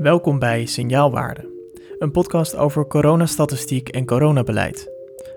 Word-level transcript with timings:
Welkom 0.00 0.38
bij 0.38 0.66
Signaalwaarde, 0.66 1.50
een 1.98 2.10
podcast 2.10 2.56
over 2.56 2.86
coronastatistiek 2.86 3.88
en 3.88 4.06
coronabeleid, 4.06 4.90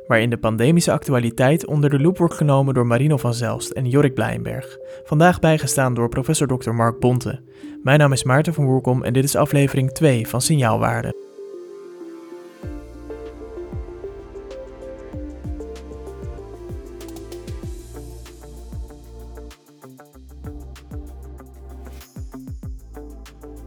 waarin 0.08 0.30
de 0.30 0.38
pandemische 0.38 0.92
actualiteit 0.92 1.66
onder 1.66 1.90
de 1.90 2.00
loep 2.00 2.18
wordt 2.18 2.34
genomen 2.34 2.74
door 2.74 2.86
Marino 2.86 3.18
van 3.18 3.34
Zelst 3.34 3.72
en 3.72 3.90
Jorik 3.90 4.14
Blijenberg, 4.14 4.78
vandaag 5.04 5.40
bijgestaan 5.40 5.94
door 5.94 6.10
professor 6.10 6.48
Dr. 6.48 6.72
Mark 6.72 7.00
Bonte. 7.00 7.40
Mijn 7.82 8.00
naam 8.00 8.12
is 8.12 8.24
Maarten 8.24 8.54
van 8.54 8.66
Woerkom 8.66 9.04
en 9.04 9.14
dit 9.14 9.24
is 9.24 9.36
aflevering 9.36 9.92
2 9.92 10.28
van 10.28 10.42
Signaalwaarde. 10.42 11.23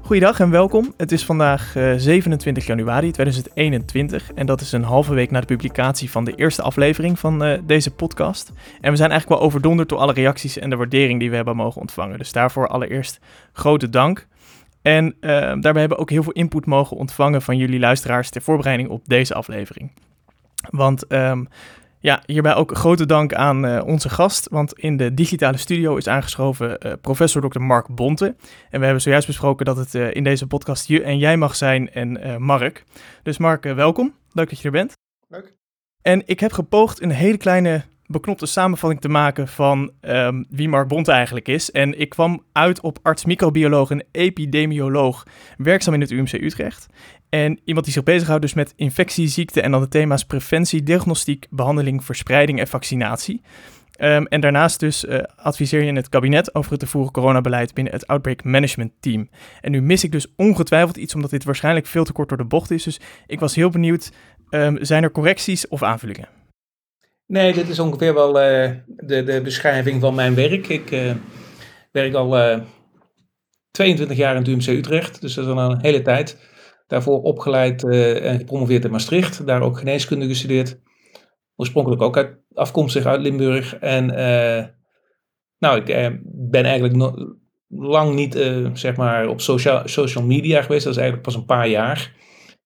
Goedendag 0.07 0.41
en 0.41 0.51
welkom. 0.51 0.95
Het 0.97 1.13
is 1.13 1.25
vandaag 1.25 1.73
27 1.97 2.63
eh, 2.63 2.69
januari 2.69 3.11
2021 3.11 4.33
en 4.33 4.47
dat 4.47 4.61
is 4.61 4.73
een 4.73 4.83
halve 4.83 5.15
week 5.15 5.31
na 5.31 5.41
de 5.41 5.47
publicatie 5.47 6.11
van 6.11 6.25
de 6.25 6.35
eerste 6.35 6.63
aflevering 6.63 7.19
van 7.19 7.45
uh, 7.45 7.59
deze 7.65 7.91
podcast. 7.91 8.53
En 8.81 8.91
we 8.91 8.97
zijn 8.97 9.11
eigenlijk 9.11 9.41
wel 9.41 9.49
overdonderd 9.49 9.89
door 9.89 9.99
alle 9.99 10.13
reacties 10.13 10.59
en 10.59 10.71
de 10.71 10.77
waardering 10.77 11.21
die 11.21 11.31
we 11.31 11.37
hebben 11.37 11.57
mogen 11.57 11.81
ontvangen. 11.81 12.19
Dus 12.19 12.33
daarvoor 12.33 12.69
allereerst 12.69 13.21
grote 13.53 13.89
dank. 13.89 14.27
En 14.83 15.05
uh, 15.07 15.31
daarbij 15.31 15.61
hebben 15.63 15.89
we 15.89 15.99
ook 15.99 16.11
heel 16.11 16.23
veel 16.23 16.33
input 16.33 16.67
mogen 16.67 16.97
ontvangen 16.97 17.43
van 17.43 17.57
jullie 17.57 17.79
luisteraars 17.79 18.31
ter 18.31 18.43
voorbereiding 18.43 18.89
op 18.89 19.03
deze 19.07 19.35
aflevering. 19.35 19.93
Want 20.71 21.13
um, 21.13 21.49
ja, 22.07 22.23
hierbij 22.27 22.55
ook 22.55 22.77
grote 22.77 23.07
dank 23.07 23.35
aan 23.35 23.67
uh, 23.67 23.83
onze 23.87 24.09
gast, 24.09 24.49
want 24.49 24.73
in 24.73 24.97
de 24.97 25.15
digitale 25.15 25.57
studio 25.57 25.97
is 25.97 26.09
aangeschoven 26.09 26.87
uh, 26.87 26.93
professor 27.01 27.51
Dr. 27.51 27.61
Mark 27.61 27.95
Bonte. 27.95 28.27
En 28.71 28.79
we 28.79 28.85
hebben 28.85 29.03
zojuist 29.03 29.27
besproken 29.27 29.65
dat 29.65 29.77
het 29.77 29.95
uh, 29.95 30.15
in 30.15 30.25
deze 30.25 30.47
podcast 30.47 30.87
je 30.87 31.03
en 31.03 31.19
jij 31.19 31.37
mag 31.37 31.57
zijn 31.57 31.93
en 31.93 32.43
Mark. 32.43 32.85
Dus 33.23 33.39
Mark, 33.39 33.65
welkom. 33.65 34.15
Leuk 34.33 34.49
dat 34.49 34.59
je 34.59 34.65
er 34.65 34.71
bent. 34.71 34.93
Leuk. 35.29 35.55
En 36.03 36.23
ik 36.27 36.41
heb 36.41 36.53
gepoogd 36.53 37.03
een 37.03 37.11
hele 37.11 37.37
kleine 37.37 37.85
beknopte 38.07 38.47
samenvatting 38.47 39.01
te 39.01 39.09
maken 39.09 39.49
van 39.49 39.91
um, 40.01 40.47
wie 40.49 40.69
Mark 40.69 40.89
Bonte 40.89 41.13
eigenlijk 41.13 41.49
is. 41.49 41.71
En 41.71 42.01
ik 42.01 42.09
kwam 42.09 42.43
uit 42.53 42.81
op 42.81 42.99
arts-microbioloog 43.03 43.91
en 43.91 44.05
epidemioloog, 44.13 45.23
werkzaam 45.57 45.95
in 45.95 46.01
het 46.01 46.11
UMC 46.11 46.33
Utrecht. 46.33 46.87
En 47.29 47.61
iemand 47.65 47.85
die 47.85 47.95
zich 47.95 48.03
bezighoudt 48.03 48.43
dus 48.43 48.55
met 48.55 48.73
infectieziekten 48.77 49.63
en 49.63 49.71
dan 49.71 49.81
de 49.81 49.89
thema's 49.89 50.25
preventie, 50.25 50.83
diagnostiek, 50.83 51.47
behandeling, 51.51 52.05
verspreiding 52.05 52.59
en 52.59 52.67
vaccinatie. 52.67 53.43
Um, 54.01 54.27
en 54.27 54.41
daarnaast 54.41 54.81
dus 54.81 55.05
uh, 55.05 55.19
adviseer 55.37 55.81
je 55.81 55.87
in 55.87 55.97
het 55.97 56.09
kabinet 56.09 56.55
over 56.55 56.71
het 56.71 56.81
te 56.81 56.87
voeren 56.87 57.13
coronabeleid 57.13 57.75
binnen 57.75 57.93
het 57.93 58.07
Outbreak 58.07 58.45
Management 58.45 58.93
Team. 59.01 59.29
En 59.61 59.71
nu 59.71 59.83
mis 59.83 60.05
ik 60.05 60.13
dus 60.13 60.27
ongetwijfeld 60.37 60.97
iets, 60.97 61.15
omdat 61.15 61.31
dit 61.31 61.45
waarschijnlijk 61.45 61.87
veel 61.87 62.05
te 62.05 62.13
kort 62.13 62.29
door 62.29 62.39
de 62.39 62.45
bocht 62.45 62.71
is. 62.71 62.83
Dus 62.83 63.01
ik 63.27 63.41
was 63.41 63.55
heel 63.55 63.71
benieuwd, 63.71 64.13
um, 64.51 64.77
zijn 64.81 65.03
er 65.03 65.11
correcties 65.11 65.69
of 65.69 65.83
aanvullingen? 65.83 66.36
Nee, 67.27 67.53
dit 67.53 67.69
is 67.69 67.79
ongeveer 67.79 68.15
wel 68.15 68.29
uh, 68.29 68.71
de, 68.87 69.23
de 69.23 69.41
beschrijving 69.43 70.01
van 70.01 70.15
mijn 70.15 70.35
werk. 70.35 70.69
Ik 70.69 70.91
uh, 70.91 71.15
werk 71.93 72.15
al 72.15 72.61
22 73.71 74.17
jaar 74.17 74.37
in 74.37 74.43
het 74.43 74.49
UMC 74.49 74.67
Utrecht, 74.67 75.21
dus 75.21 75.35
dat 75.35 75.45
is 75.45 75.51
al 75.51 75.71
een 75.71 75.81
hele 75.81 76.03
tijd. 76.03 76.39
Daarvoor 76.87 77.23
opgeleid 77.23 77.83
uh, 77.83 78.25
en 78.25 78.39
gepromoveerd 78.39 78.85
in 78.85 78.91
Maastricht. 78.91 79.47
Daar 79.47 79.63
ook 79.63 79.79
geneeskunde 79.79 80.27
gestudeerd. 80.27 80.81
Oorspronkelijk 81.57 82.03
ook 82.03 82.17
uit, 82.17 82.39
afkomstig 82.55 83.05
uit 83.05 83.21
Limburg. 83.21 83.77
En 83.77 84.05
uh, 84.11 84.65
nou, 85.59 85.81
ik 85.81 85.89
uh, 85.89 86.09
ben 86.25 86.65
eigenlijk 86.65 86.97
no 86.97 87.37
lang 87.69 88.15
niet 88.15 88.35
zeg 88.73 88.97
maar 88.97 89.29
op 89.29 89.41
social, 89.41 89.89
social 89.89 90.25
media 90.25 90.63
geweest. 90.63 90.85
Dat 90.85 90.93
is 90.93 90.99
eigenlijk 90.99 91.29
pas 91.29 91.37
een 91.37 91.45
paar 91.45 91.69
jaar. 91.69 92.15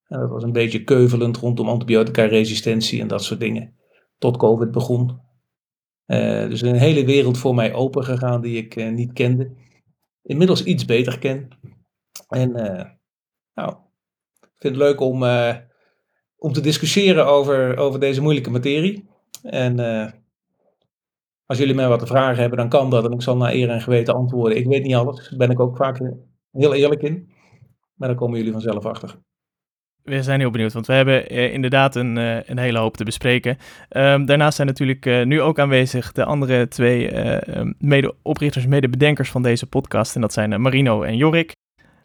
En 0.07 0.21
dat 0.21 0.31
was 0.31 0.43
een 0.43 0.53
beetje 0.53 0.85
keuvelend 0.85 1.37
rondom 1.37 1.69
antibiotica-resistentie 1.69 3.01
en 3.01 3.09
dat 3.09 3.25
soort 3.25 3.41
dingen. 3.41 3.80
Tot 4.21 4.37
COVID 4.37 4.71
begon. 4.71 5.21
dus 6.49 6.61
een 6.63 6.75
hele 6.75 7.05
wereld 7.05 7.39
voor 7.39 7.55
mij 7.55 7.73
open 7.75 8.05
gegaan 8.05 8.41
die 8.41 8.57
ik 8.57 8.91
niet 8.91 9.13
kende. 9.13 9.51
Inmiddels 10.23 10.65
iets 10.65 10.85
beter 10.85 11.19
ken. 11.19 11.49
En 12.29 12.53
nou, 13.55 13.75
vind 14.61 14.75
het 14.75 14.83
leuk 14.83 15.01
om, 15.01 15.23
uh, 15.23 15.55
om 16.37 16.53
te 16.53 16.61
discussiëren 16.61 17.27
over, 17.27 17.77
over 17.77 18.01
deze 18.01 18.23
moeilijke 18.23 18.51
materie. 18.51 19.09
En 19.43 19.81
uh, 19.81 20.11
als 21.47 21.59
jullie 21.59 21.75
mij 21.75 21.89
wat 21.89 22.07
vragen 22.07 22.41
hebben, 22.41 22.59
dan 22.59 22.69
kan 22.69 22.91
dat. 22.91 23.05
En 23.05 23.13
ik 23.13 23.23
zal 23.23 23.37
naar 23.37 23.53
eer 23.53 23.71
en 23.71 23.81
geweten 23.81 24.15
antwoorden. 24.15 24.59
Ik 24.59 24.67
weet 24.67 24.83
niet 24.83 24.95
alles. 24.95 25.29
Daar 25.29 25.39
ben 25.39 25.51
ik 25.51 25.61
ook 25.61 25.77
vaak 25.77 26.01
heel 26.51 26.75
eerlijk 26.75 27.03
in. 27.03 27.33
Maar 27.95 28.09
daar 28.09 28.17
komen 28.17 28.39
jullie 28.39 28.53
vanzelf 28.53 28.87
achter. 28.87 29.19
We 30.05 30.23
zijn 30.23 30.41
heel 30.41 30.51
benieuwd, 30.51 30.73
want 30.73 30.87
we 30.87 30.93
hebben 30.93 31.29
eh, 31.29 31.53
inderdaad 31.53 31.95
een, 31.95 32.17
uh, 32.17 32.37
een 32.45 32.59
hele 32.59 32.79
hoop 32.79 32.97
te 32.97 33.05
bespreken. 33.05 33.59
Um, 33.91 34.25
daarnaast 34.25 34.57
zijn 34.57 34.67
natuurlijk 34.67 35.07
uh, 35.07 35.25
nu 35.25 35.41
ook 35.41 35.59
aanwezig 35.59 36.13
de 36.13 36.25
andere 36.25 36.69
twee 36.69 37.11
mede-oprichters, 37.79 38.67
mede-bedenkers 38.67 39.31
van 39.31 39.43
deze 39.43 39.67
podcast. 39.67 40.15
En 40.15 40.21
dat 40.21 40.33
zijn 40.33 40.61
Marino 40.61 41.03
en 41.03 41.17
Jorik. 41.17 41.59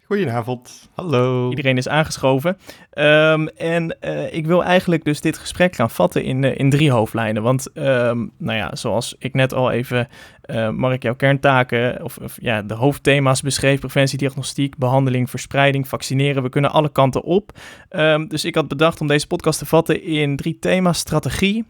Goedenavond, 0.08 0.90
hallo. 0.94 1.50
Iedereen 1.50 1.78
is 1.78 1.88
aangeschoven. 1.88 2.58
Um, 2.94 3.48
en 3.48 3.98
uh, 4.02 4.34
ik 4.34 4.46
wil 4.46 4.64
eigenlijk 4.64 5.04
dus 5.04 5.22
dit 5.22 5.38
gesprek 5.38 5.76
gaan 5.76 5.90
vatten 5.90 6.24
in, 6.24 6.44
uh, 6.44 6.58
in 6.58 6.70
drie 6.70 6.92
hoofdlijnen. 6.92 7.44
Want, 7.44 7.70
um, 7.74 8.32
nou 8.38 8.58
ja, 8.58 8.76
zoals 8.76 9.16
ik 9.20 9.34
net 9.34 9.54
al 9.54 9.72
even, 9.72 10.08
uh, 10.46 10.70
Mark, 10.70 11.04
jouw 11.04 11.16
kerntaken, 11.16 12.04
of, 12.04 12.18
of, 12.18 12.38
ja, 12.42 12.62
de 12.62 12.74
hoofdthema's 12.74 13.42
beschreef: 13.42 13.80
preventie, 13.80 14.18
diagnostiek, 14.18 14.78
behandeling, 14.78 15.30
verspreiding, 15.30 15.88
vaccineren. 15.88 16.44
We 16.44 16.50
kunnen 16.50 16.72
alle 16.72 16.92
kanten 16.92 17.24
op. 17.24 17.52
Um, 17.90 18.28
dus 18.28 18.46
ik 18.46 18.56
had 18.56 18.68
bedacht 18.68 19.02
om 19.02 19.08
deze 19.08 19.28
podcast 19.28 19.60
te 19.60 19.66
vatten 19.66 20.04
in 20.04 20.36
drie 20.36 20.60
thema's: 20.60 20.98
strategie, 20.98 21.66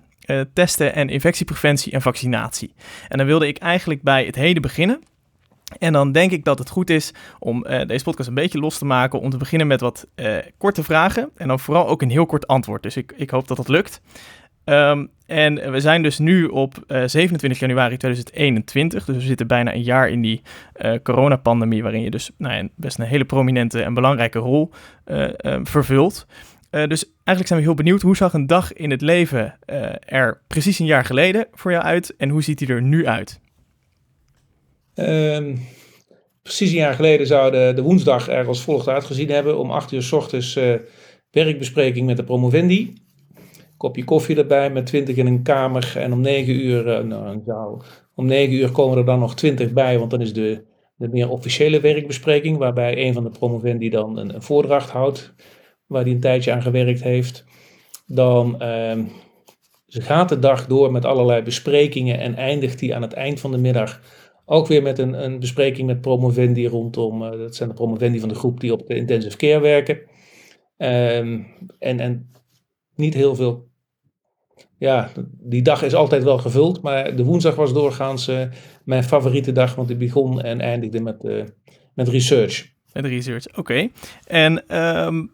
testen 0.54 0.96
en 0.96 1.10
infectiepreventie 1.10 1.94
en 1.94 2.02
vaccinatie. 2.02 2.74
En 3.08 3.18
dan 3.18 3.28
wilde 3.28 3.48
ik 3.48 3.58
eigenlijk 3.58 4.02
bij 4.02 4.26
het 4.26 4.36
heden 4.36 4.62
beginnen. 4.62 5.04
En 5.80 5.94
dan 5.94 6.12
denk 6.12 6.32
ik 6.32 6.44
dat 6.44 6.60
het 6.60 6.70
goed 6.70 6.90
is 6.90 7.14
om 7.40 7.66
uh, 7.68 7.86
deze 7.86 8.04
podcast 8.04 8.30
een 8.30 8.36
beetje 8.36 8.60
los 8.60 8.78
te 8.78 8.86
maken. 8.86 9.20
Om 9.20 9.30
te 9.30 9.38
beginnen 9.38 9.68
met 9.68 9.82
wat 9.82 10.08
uh, 10.16 10.38
korte 10.58 10.84
vragen. 10.84 11.30
En 11.36 11.48
dan 11.48 11.60
vooral 11.60 11.88
ook 11.88 12.02
een 12.02 12.10
heel 12.10 12.26
kort 12.26 12.48
antwoord. 12.48 12.84
Dus 12.84 12.98
ik, 12.98 13.14
ik 13.16 13.30
hoop 13.30 13.48
dat 13.48 13.58
dat 13.58 13.68
lukt. 13.68 14.02
Um, 14.66 15.10
en 15.26 15.72
we 15.72 15.80
zijn 15.80 16.04
dus 16.04 16.20
nu 16.20 16.46
op 16.46 16.84
uh, 16.88 17.04
eh, 17.04 17.10
27 17.10 17.60
januari 17.60 17.98
2021. 17.98 19.06
Dus 19.06 19.16
we 19.16 19.22
zitten 19.22 19.48
bijna 19.48 19.74
een 19.74 19.84
jaar 19.84 20.10
in 20.10 20.22
die 20.22 20.42
coronapandemie. 21.04 21.84
Waarin 21.84 22.02
je 22.02 22.10
dus 22.10 22.32
nou 22.38 22.56
ja, 22.56 22.68
best 22.76 23.00
een 23.00 23.06
hele 23.06 23.26
prominente 23.26 23.82
en 23.82 23.94
belangrijke 23.94 24.40
rol 24.40 24.72
vervult. 25.64 26.26
dus 26.70 27.06
eigenlijk 27.14 27.48
zijn 27.48 27.60
we 27.60 27.66
heel 27.66 27.74
benieuwd. 27.74 28.02
Hoe 28.02 28.16
zag 28.16 28.34
een 28.34 28.48
dag 28.48 28.74
in 28.74 28.92
het 28.92 29.02
leven 29.02 29.58
er 30.00 30.42
precies 30.48 30.80
een 30.80 30.86
jaar 30.86 31.06
geleden 31.06 31.48
voor 31.54 31.72
jou 31.72 31.84
uit? 31.84 32.16
En 32.18 32.30
hoe 32.30 32.44
ziet 32.44 32.58
die 32.58 32.68
er 32.68 32.82
nu 32.82 33.08
uit? 33.08 33.40
Um, 34.96 35.60
precies 36.42 36.70
een 36.70 36.78
jaar 36.78 36.94
geleden 36.94 37.28
zou 37.28 37.52
de, 37.52 37.82
woensdag 37.82 38.30
er 38.30 38.48
als 38.48 38.62
volgt 38.62 38.88
uitgezien 38.88 39.30
hebben. 39.30 39.60
Om 39.60 39.72
8 39.72 39.92
uur 39.92 40.02
s 40.02 40.12
ochtends 40.12 40.56
uh, 40.56 40.74
werkbespreking 41.32 42.06
met 42.06 42.18
de 42.18 42.24
promovendi. 42.24 42.94
Kopje 43.78 44.04
koffie 44.04 44.38
erbij 44.38 44.70
met 44.70 44.86
20 44.86 45.16
in 45.16 45.26
een 45.26 45.44
kamer. 45.44 45.94
En 45.98 46.14
om 46.14 46.22
9 46.22 46.56
uur, 46.56 46.88
uh, 46.88 47.00
nou, 47.00 47.82
om 48.16 48.26
9 48.26 48.54
uur 48.54 48.72
komen 48.72 48.98
er 48.98 49.06
dan 49.06 49.20
nog 49.20 49.36
20 49.36 49.74
bij. 49.74 50.00
Want 50.00 50.12
dan 50.12 50.22
is 50.22 50.34
de, 50.34 50.66
de 50.96 51.08
meer 51.08 51.30
officiële 51.30 51.80
werkbespreking. 51.80 52.58
Waarbij 52.58 53.06
een 53.06 53.14
van 53.14 53.24
de 53.24 53.30
promovendi 53.30 53.90
dan 53.90 54.18
een, 54.18 54.36
een 54.36 54.42
voordracht 54.42 54.90
houdt. 54.90 55.34
Waar 55.86 56.04
hij 56.04 56.12
een 56.12 56.20
tijdje 56.20 56.52
aan 56.52 56.62
gewerkt 56.62 57.04
heeft. 57.04 57.46
Dan 58.06 58.56
uh, 58.62 59.00
gaat 59.88 60.30
de 60.30 60.40
dag 60.40 60.68
door 60.68 60.92
met 60.92 61.06
allerlei 61.06 61.42
besprekingen. 61.42 62.20
En 62.20 62.36
eindigt 62.36 62.82
hij 62.82 62.96
aan 62.96 63.02
het 63.02 63.14
eind 63.14 63.40
van 63.40 63.52
de 63.52 63.58
middag 63.58 64.02
ook 64.46 64.68
weer 64.68 64.82
met 64.82 65.00
een, 65.00 65.24
een 65.24 65.40
bespreking 65.40 65.88
met 65.88 66.02
promovendi 66.02 66.68
rondom, 66.68 67.22
uh, 67.24 67.32
dat 67.32 67.56
zijn 67.56 67.70
de 67.70 67.76
promovendi 67.76 68.20
van 68.20 68.30
de 68.30 68.36
groep 68.36 68.60
die 68.60 68.74
op 68.74 68.88
de 68.88 68.96
intensive 68.96 69.38
care 69.38 69.60
werken. 69.60 70.00
Um, 70.78 71.48
en, 71.80 72.00
en 72.00 72.32
niet 72.96 73.14
heel 73.14 73.36
veel, 73.36 73.68
ja, 74.78 75.12
die 75.32 75.62
dag 75.62 75.84
is 75.84 75.94
altijd 75.94 76.24
wel 76.24 76.38
gevuld, 76.38 76.82
maar 76.82 77.16
de 77.16 77.24
woensdag 77.24 77.56
was 77.56 77.74
doorgaans 77.74 78.30
uh, 78.30 78.42
mijn 78.84 79.04
favoriete 79.04 79.52
dag, 79.52 79.76
want 79.76 79.88
die 79.88 79.98
begon 79.98 80.42
en 80.42 80.62
eindigde 80.62 81.02
met, 81.02 81.24
uh, 81.24 81.44
met 81.94 82.08
research. 82.08 82.74
Met 82.94 83.06
research, 83.06 83.58
oké. 83.58 83.90
En 84.28 84.78
um, 85.06 85.32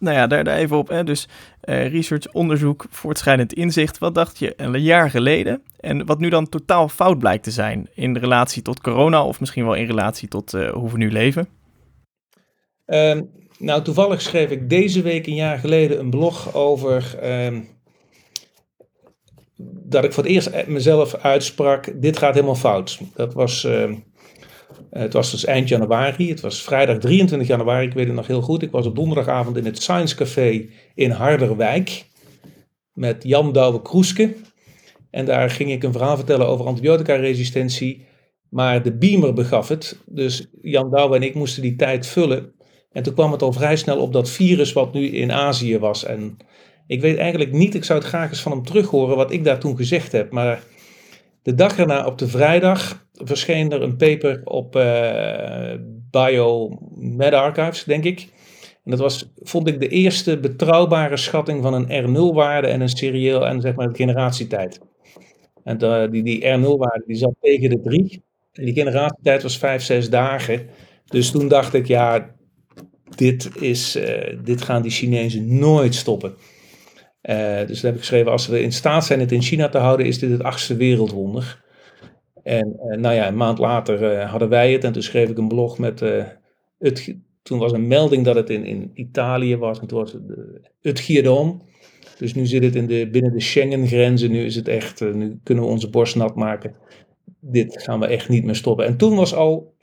nou 0.00 0.16
ja, 0.16 0.26
daar, 0.26 0.44
daar 0.44 0.56
even 0.56 0.76
op. 0.76 0.88
Hè. 0.88 1.04
Dus 1.04 1.28
uh, 1.64 1.92
research, 1.92 2.32
onderzoek, 2.32 2.86
voortschrijdend 2.90 3.52
inzicht. 3.52 3.98
Wat 3.98 4.14
dacht 4.14 4.38
je 4.38 4.54
een 4.56 4.82
jaar 4.82 5.10
geleden? 5.10 5.62
En 5.80 6.06
wat 6.06 6.18
nu 6.18 6.28
dan 6.28 6.48
totaal 6.48 6.88
fout 6.88 7.18
blijkt 7.18 7.44
te 7.44 7.50
zijn 7.50 7.88
in 7.94 8.16
relatie 8.16 8.62
tot 8.62 8.80
corona 8.80 9.24
of 9.24 9.40
misschien 9.40 9.64
wel 9.64 9.74
in 9.74 9.86
relatie 9.86 10.28
tot 10.28 10.54
uh, 10.54 10.70
hoe 10.70 10.90
we 10.90 10.96
nu 10.96 11.10
leven? 11.10 11.48
Uh, 12.86 13.20
nou, 13.58 13.82
toevallig 13.82 14.20
schreef 14.20 14.50
ik 14.50 14.70
deze 14.70 15.02
week 15.02 15.26
een 15.26 15.34
jaar 15.34 15.58
geleden 15.58 15.98
een 15.98 16.10
blog 16.10 16.54
over 16.54 17.18
ehm, 17.20 17.60
dat 19.62 20.04
ik 20.04 20.12
voor 20.12 20.22
het 20.22 20.32
eerst 20.32 20.66
mezelf 20.66 21.14
uitsprak, 21.14 22.02
dit 22.02 22.18
gaat 22.18 22.34
helemaal 22.34 22.54
fout. 22.54 23.00
Dat 23.14 23.34
was 23.34 23.64
ehm, 23.64 23.94
het 24.90 25.12
was 25.12 25.30
dus 25.30 25.44
eind 25.44 25.68
januari. 25.68 26.28
Het 26.28 26.40
was 26.40 26.62
vrijdag 26.62 26.98
23 26.98 27.48
januari, 27.48 27.86
ik 27.86 27.92
weet 27.92 28.06
het 28.06 28.14
nog 28.14 28.26
heel 28.26 28.42
goed. 28.42 28.62
Ik 28.62 28.70
was 28.70 28.86
op 28.86 28.96
donderdagavond 28.96 29.56
in 29.56 29.64
het 29.64 29.82
Science 29.82 30.16
Café 30.16 30.68
in 30.94 31.10
Harderwijk 31.10 32.04
met 32.92 33.22
Jan 33.22 33.52
Douwe 33.52 33.82
Kroeske. 33.82 34.34
En 35.10 35.24
daar 35.24 35.50
ging 35.50 35.70
ik 35.70 35.82
een 35.82 35.92
verhaal 35.92 36.16
vertellen 36.16 36.46
over 36.46 36.66
antibiotica-resistentie. 36.66 38.06
Maar 38.48 38.82
de 38.82 38.96
beamer 38.96 39.32
begaf 39.32 39.68
het. 39.68 39.98
Dus 40.06 40.48
Jan 40.62 40.90
Douwe 40.90 41.16
en 41.16 41.22
ik 41.22 41.34
moesten 41.34 41.62
die 41.62 41.76
tijd 41.76 42.06
vullen. 42.06 42.52
En 42.92 43.02
toen 43.02 43.14
kwam 43.14 43.32
het 43.32 43.42
al 43.42 43.52
vrij 43.52 43.76
snel 43.76 43.98
op 43.98 44.12
dat 44.12 44.30
virus 44.30 44.72
wat 44.72 44.92
nu 44.92 45.06
in 45.06 45.32
Azië 45.32 45.78
was. 45.78 46.04
En 46.04 46.36
ik 46.86 47.00
weet 47.00 47.16
eigenlijk 47.16 47.52
niet, 47.52 47.74
ik 47.74 47.84
zou 47.84 47.98
het 47.98 48.08
graag 48.08 48.28
eens 48.28 48.40
van 48.40 48.52
hem 48.52 48.62
terug 48.62 48.86
horen 48.86 49.16
wat 49.16 49.32
ik 49.32 49.44
daar 49.44 49.58
toen 49.58 49.76
gezegd 49.76 50.12
heb. 50.12 50.30
Maar 50.30 50.62
de 51.42 51.54
dag 51.54 51.78
erna, 51.78 52.06
op 52.06 52.18
de 52.18 52.28
vrijdag, 52.28 53.06
verscheen 53.12 53.72
er 53.72 53.82
een 53.82 53.96
paper 53.96 54.40
op 54.44 54.76
uh, 54.76 55.72
Biomed 56.10 57.32
Archives, 57.32 57.84
denk 57.84 58.04
ik. 58.04 58.28
En 58.84 58.90
dat 58.90 58.98
was, 59.00 59.32
vond 59.36 59.68
ik, 59.68 59.80
de 59.80 59.88
eerste 59.88 60.38
betrouwbare 60.38 61.16
schatting 61.16 61.62
van 61.62 61.74
een 61.74 62.06
R0-waarde 62.06 62.66
en 62.66 62.80
een 62.80 62.88
serieel 62.88 63.46
en 63.46 63.60
zeg 63.60 63.74
maar 63.74 63.88
de 63.88 63.96
generatietijd. 63.96 64.80
En 65.64 65.84
uh, 65.84 66.10
die, 66.10 66.22
die 66.22 66.40
R0-waarde 66.40 67.02
die 67.06 67.16
zat 67.16 67.34
tegen 67.40 67.70
de 67.70 67.80
3. 67.80 68.22
En 68.52 68.64
die 68.64 68.74
generatietijd 68.74 69.42
was 69.42 69.58
5, 69.58 69.82
6 69.82 70.10
dagen. 70.10 70.66
Dus 71.06 71.30
toen 71.30 71.48
dacht 71.48 71.74
ik, 71.74 71.86
ja, 71.86 72.34
dit, 73.16 73.50
is, 73.60 73.96
uh, 73.96 74.38
dit 74.44 74.62
gaan 74.62 74.82
die 74.82 74.90
Chinezen 74.90 75.58
nooit 75.58 75.94
stoppen. 75.94 76.34
Uh, 77.22 77.66
dus 77.66 77.80
dan 77.80 77.90
heb 77.90 77.94
ik 77.94 78.00
geschreven, 78.00 78.32
als 78.32 78.46
we 78.46 78.62
in 78.62 78.72
staat 78.72 79.04
zijn 79.04 79.20
het 79.20 79.32
in 79.32 79.42
China 79.42 79.68
te 79.68 79.78
houden, 79.78 80.06
is 80.06 80.18
dit 80.18 80.30
het 80.30 80.42
achtste 80.42 80.76
wereldwonder. 80.76 81.64
En 82.42 82.76
uh, 82.90 82.96
nou 82.96 83.14
ja, 83.14 83.28
een 83.28 83.36
maand 83.36 83.58
later 83.58 84.12
uh, 84.12 84.30
hadden 84.30 84.48
wij 84.48 84.72
het 84.72 84.84
en 84.84 84.92
toen 84.92 85.02
schreef 85.02 85.28
ik 85.28 85.38
een 85.38 85.48
blog 85.48 85.78
met 85.78 86.00
het, 86.78 87.16
toen 87.42 87.58
was 87.58 87.72
een 87.72 87.86
melding 87.86 88.24
dat 88.24 88.34
het 88.34 88.50
in, 88.50 88.64
in 88.64 88.90
Italië 88.94 89.56
was 89.56 89.80
en 89.80 89.86
toen 89.86 89.98
was 89.98 90.12
het 90.12 90.22
het. 90.82 91.58
Dus 92.18 92.34
nu 92.34 92.46
zit 92.46 92.62
het 92.62 92.74
in 92.74 92.86
de, 92.86 93.08
binnen 93.10 93.32
de 93.32 93.40
Schengen-grenzen, 93.40 94.30
nu 94.30 94.44
is 94.44 94.54
het 94.54 94.68
echt, 94.68 95.00
nu 95.00 95.40
kunnen 95.42 95.64
we 95.64 95.70
onze 95.70 95.90
borst 95.90 96.16
nat 96.16 96.34
maken. 96.34 96.74
Dit 97.40 97.82
gaan 97.82 98.00
we 98.00 98.06
echt 98.06 98.28
niet 98.28 98.44
meer 98.44 98.54
stoppen. 98.54 98.86
En 98.86 98.96
toen 98.96 99.16
was 99.16 99.34
al 99.34 99.74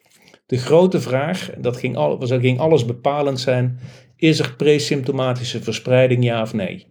de 0.45 0.57
grote 0.57 1.01
vraag, 1.01 1.51
dat 1.57 1.77
ging, 1.77 1.95
al, 1.95 2.19
dat 2.19 2.31
ging 2.31 2.59
alles 2.59 2.85
bepalend 2.85 3.39
zijn, 3.39 3.79
is 4.15 4.39
er 4.39 4.55
presymptomatische 4.55 5.63
verspreiding 5.63 6.23
ja 6.23 6.41
of 6.41 6.53
nee? 6.53 6.87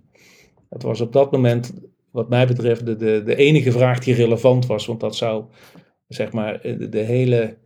Het 0.68 0.82
was 0.82 1.00
op 1.00 1.12
dat 1.12 1.32
moment, 1.32 1.72
wat 2.10 2.28
mij 2.28 2.46
betreft, 2.46 2.86
de, 2.86 2.96
de, 3.22 3.36
enige 3.36 3.72
vraag 3.72 3.98
die 3.98 4.14
relevant 4.14 4.66
was. 4.66 4.86
Want 4.86 5.00
dat 5.00 5.16
zou, 5.16 5.44
zeg 6.08 6.32
maar, 6.32 6.60
de, 6.90 6.98
hele, 6.98 7.56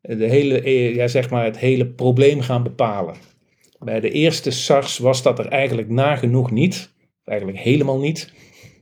de 0.00 0.26
hele, 0.28 0.94
ja, 0.94 1.08
zeg 1.08 1.30
maar, 1.30 1.44
het 1.44 1.58
hele 1.58 1.86
probleem 1.86 2.40
gaan 2.40 2.62
bepalen. 2.62 3.14
Bij 3.78 4.00
de 4.00 4.10
eerste 4.10 4.50
SARS 4.50 4.98
was 4.98 5.22
dat 5.22 5.38
er 5.38 5.46
eigenlijk 5.46 5.88
nagenoeg 5.88 6.50
niet. 6.50 6.94
Eigenlijk 7.24 7.58
helemaal 7.58 7.98
niet. 7.98 8.32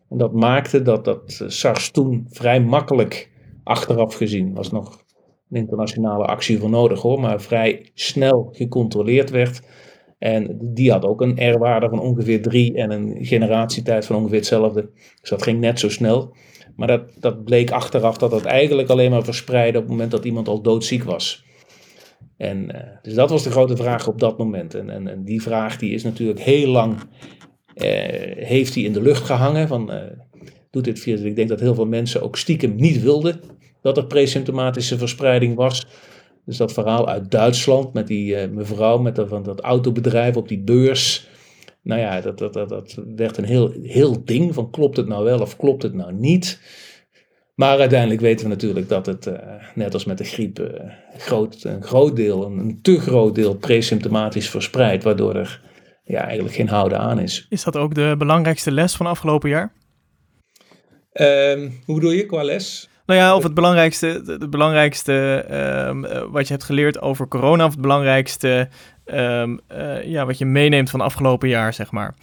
En 0.08 0.18
dat 0.18 0.32
maakte 0.32 0.82
dat, 0.82 1.04
dat 1.04 1.42
SARS 1.46 1.90
toen 1.90 2.26
vrij 2.30 2.60
makkelijk, 2.60 3.30
achteraf 3.64 4.14
gezien, 4.14 4.54
was 4.54 4.70
nog 4.70 5.04
een 5.50 5.56
internationale 5.56 6.24
actie 6.24 6.58
voor 6.58 6.70
nodig 6.70 7.00
hoor, 7.00 7.20
maar 7.20 7.40
vrij 7.40 7.90
snel 7.94 8.48
gecontroleerd 8.52 9.30
werd. 9.30 9.62
En 10.18 10.58
die 10.60 10.90
had 10.90 11.04
ook 11.04 11.20
een 11.20 11.52
R-waarde 11.52 11.88
van 11.88 12.00
ongeveer 12.00 12.42
3 12.42 12.74
en 12.74 12.90
een 12.90 13.16
generatietijd 13.24 14.06
van 14.06 14.16
ongeveer 14.16 14.36
hetzelfde. 14.38 14.90
Dus 15.20 15.30
dat 15.30 15.42
ging 15.42 15.60
net 15.60 15.80
zo 15.80 15.88
snel. 15.88 16.36
Maar 16.76 16.88
dat, 16.88 17.02
dat 17.18 17.44
bleek 17.44 17.70
achteraf 17.70 18.16
dat 18.16 18.30
dat 18.30 18.44
eigenlijk 18.44 18.88
alleen 18.88 19.10
maar 19.10 19.24
verspreidde 19.24 19.78
op 19.78 19.84
het 19.84 19.92
moment 19.92 20.10
dat 20.10 20.24
iemand 20.24 20.48
al 20.48 20.62
doodziek 20.62 21.02
was. 21.02 21.44
En, 22.36 22.74
uh, 22.74 22.80
dus 23.02 23.14
dat 23.14 23.30
was 23.30 23.42
de 23.42 23.50
grote 23.50 23.76
vraag 23.76 24.08
op 24.08 24.20
dat 24.20 24.38
moment. 24.38 24.74
En, 24.74 24.90
en, 24.90 25.08
en 25.08 25.24
die 25.24 25.42
vraag 25.42 25.78
die 25.78 25.92
is 25.92 26.02
natuurlijk 26.02 26.40
heel 26.40 26.68
lang, 26.68 26.92
uh, 26.94 27.02
heeft 28.36 28.72
die 28.72 28.84
in 28.84 28.92
de 28.92 29.02
lucht 29.02 29.24
gehangen. 29.24 29.68
Van, 29.68 29.92
uh, 29.92 30.02
doet 30.70 30.84
dit 30.84 30.98
via, 30.98 31.16
ik 31.16 31.36
denk 31.36 31.48
dat 31.48 31.60
heel 31.60 31.74
veel 31.74 31.86
mensen 31.86 32.22
ook 32.22 32.36
stiekem 32.36 32.74
niet 32.74 33.02
wilden 33.02 33.40
dat 33.80 33.96
er 33.96 34.06
presymptomatische 34.06 34.98
verspreiding 34.98 35.54
was. 35.54 35.86
Dus 36.46 36.56
dat 36.56 36.72
verhaal 36.72 37.08
uit 37.08 37.30
Duitsland 37.30 37.92
met 37.92 38.06
die 38.06 38.34
uh, 38.34 38.50
mevrouw 38.50 38.98
met 38.98 39.16
dat, 39.16 39.28
van 39.28 39.42
dat 39.42 39.60
autobedrijf 39.60 40.36
op 40.36 40.48
die 40.48 40.60
beurs. 40.60 41.28
Nou 41.82 42.00
ja, 42.00 42.20
dat, 42.20 42.38
dat, 42.38 42.52
dat, 42.52 42.68
dat 42.68 42.98
werd 43.16 43.36
een 43.36 43.44
heel, 43.44 43.72
heel 43.82 44.24
ding 44.24 44.54
van 44.54 44.70
klopt 44.70 44.96
het 44.96 45.06
nou 45.06 45.24
wel 45.24 45.40
of 45.40 45.56
klopt 45.56 45.82
het 45.82 45.94
nou 45.94 46.12
niet. 46.12 46.60
Maar 47.54 47.78
uiteindelijk 47.78 48.20
weten 48.20 48.44
we 48.46 48.52
natuurlijk 48.52 48.88
dat 48.88 49.06
het, 49.06 49.26
uh, 49.26 49.34
net 49.74 49.94
als 49.94 50.04
met 50.04 50.18
de 50.18 50.24
griep, 50.24 50.58
uh, 50.58 50.66
groot, 51.16 51.64
een 51.64 51.82
groot 51.82 52.16
deel, 52.16 52.44
een, 52.44 52.58
een, 52.58 52.78
te 52.82 53.00
groot 53.00 53.34
deel 53.34 53.56
presymptomatisch 53.56 54.50
verspreidt, 54.50 55.04
waardoor 55.04 55.34
er 55.34 55.62
ja, 56.04 56.24
eigenlijk 56.24 56.54
geen 56.54 56.68
houden 56.68 56.98
aan 56.98 57.18
is. 57.18 57.46
Is 57.48 57.64
dat 57.64 57.76
ook 57.76 57.94
de 57.94 58.14
belangrijkste 58.18 58.72
les 58.72 58.96
van 58.96 59.06
afgelopen 59.06 59.48
jaar? 59.48 59.72
Um, 61.12 61.80
hoe 61.84 61.94
bedoel 61.94 62.10
je 62.10 62.26
qua 62.26 62.42
les? 62.42 62.88
Nou 63.06 63.20
ja, 63.20 63.36
of 63.36 63.42
het 63.42 63.54
belangrijkste, 63.54 64.22
het 64.26 64.50
belangrijkste 64.50 65.44
um, 65.88 66.30
wat 66.30 66.46
je 66.46 66.52
hebt 66.52 66.64
geleerd 66.64 67.00
over 67.00 67.28
corona, 67.28 67.64
of 67.64 67.70
het 67.70 67.80
belangrijkste 67.80 68.68
um, 69.04 69.60
uh, 69.72 70.04
ja, 70.04 70.26
wat 70.26 70.38
je 70.38 70.44
meeneemt 70.44 70.90
van 70.90 71.00
afgelopen 71.00 71.48
jaar, 71.48 71.74
zeg 71.74 71.90
maar. 71.90 72.14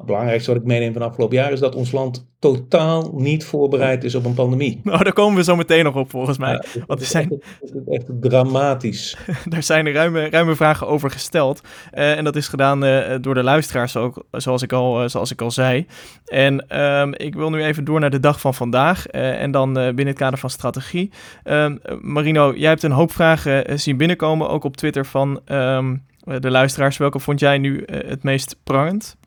Het 0.00 0.08
belangrijkste 0.08 0.52
wat 0.52 0.60
ik 0.60 0.66
meeneem 0.66 0.92
van 0.92 1.02
afgelopen 1.02 1.36
jaar 1.36 1.52
is 1.52 1.60
dat 1.60 1.74
ons 1.74 1.92
land 1.92 2.26
totaal 2.38 3.10
niet 3.14 3.44
voorbereid 3.44 4.04
is 4.04 4.14
op 4.14 4.24
een 4.24 4.34
pandemie. 4.34 4.80
Nou, 4.90 5.04
daar 5.04 5.12
komen 5.12 5.36
we 5.36 5.44
zo 5.44 5.56
meteen 5.56 5.84
nog 5.84 5.94
op 5.94 6.10
volgens 6.10 6.38
mij. 6.38 6.52
Ja, 6.52 6.56
het, 6.58 6.82
Want 6.86 7.00
er 7.00 7.06
zijn... 7.06 7.30
echt, 7.30 7.72
echt 7.88 8.06
dramatisch. 8.20 9.16
daar 9.44 9.62
zijn 9.62 9.92
ruime, 9.92 10.28
ruime 10.28 10.54
vragen 10.54 10.86
over 10.86 11.10
gesteld. 11.10 11.60
Uh, 11.94 12.16
en 12.16 12.24
dat 12.24 12.36
is 12.36 12.48
gedaan 12.48 12.84
uh, 12.84 13.14
door 13.20 13.34
de 13.34 13.42
luisteraars, 13.42 13.96
ook, 13.96 14.24
zoals, 14.30 14.62
ik 14.62 14.72
al, 14.72 15.02
uh, 15.02 15.08
zoals 15.08 15.30
ik 15.30 15.40
al 15.40 15.50
zei. 15.50 15.86
En 16.24 16.80
um, 16.80 17.14
ik 17.14 17.34
wil 17.34 17.50
nu 17.50 17.64
even 17.64 17.84
door 17.84 18.00
naar 18.00 18.10
de 18.10 18.20
dag 18.20 18.40
van 18.40 18.54
vandaag. 18.54 19.06
en 19.06 19.50
dan 19.50 19.72
binnen 19.72 20.06
het 20.06 20.18
kader 20.18 20.38
van 20.38 20.50
strategie. 20.50 21.10
Um, 21.44 21.80
Marino, 22.00 22.54
jij 22.56 22.68
hebt 22.68 22.82
een 22.82 22.90
hoop 22.90 23.12
vragen 23.12 23.80
zien 23.80 23.96
binnenkomen, 23.96 24.48
ook 24.48 24.64
op 24.64 24.76
Twitter 24.76 25.06
van 25.06 25.40
um, 25.46 26.04
de 26.24 26.50
luisteraars. 26.50 26.96
Welke 26.96 27.18
vond 27.18 27.40
jij 27.40 27.58
nu 27.58 27.82
het 27.86 28.22
meest 28.22 28.56
prangend? 28.64 29.18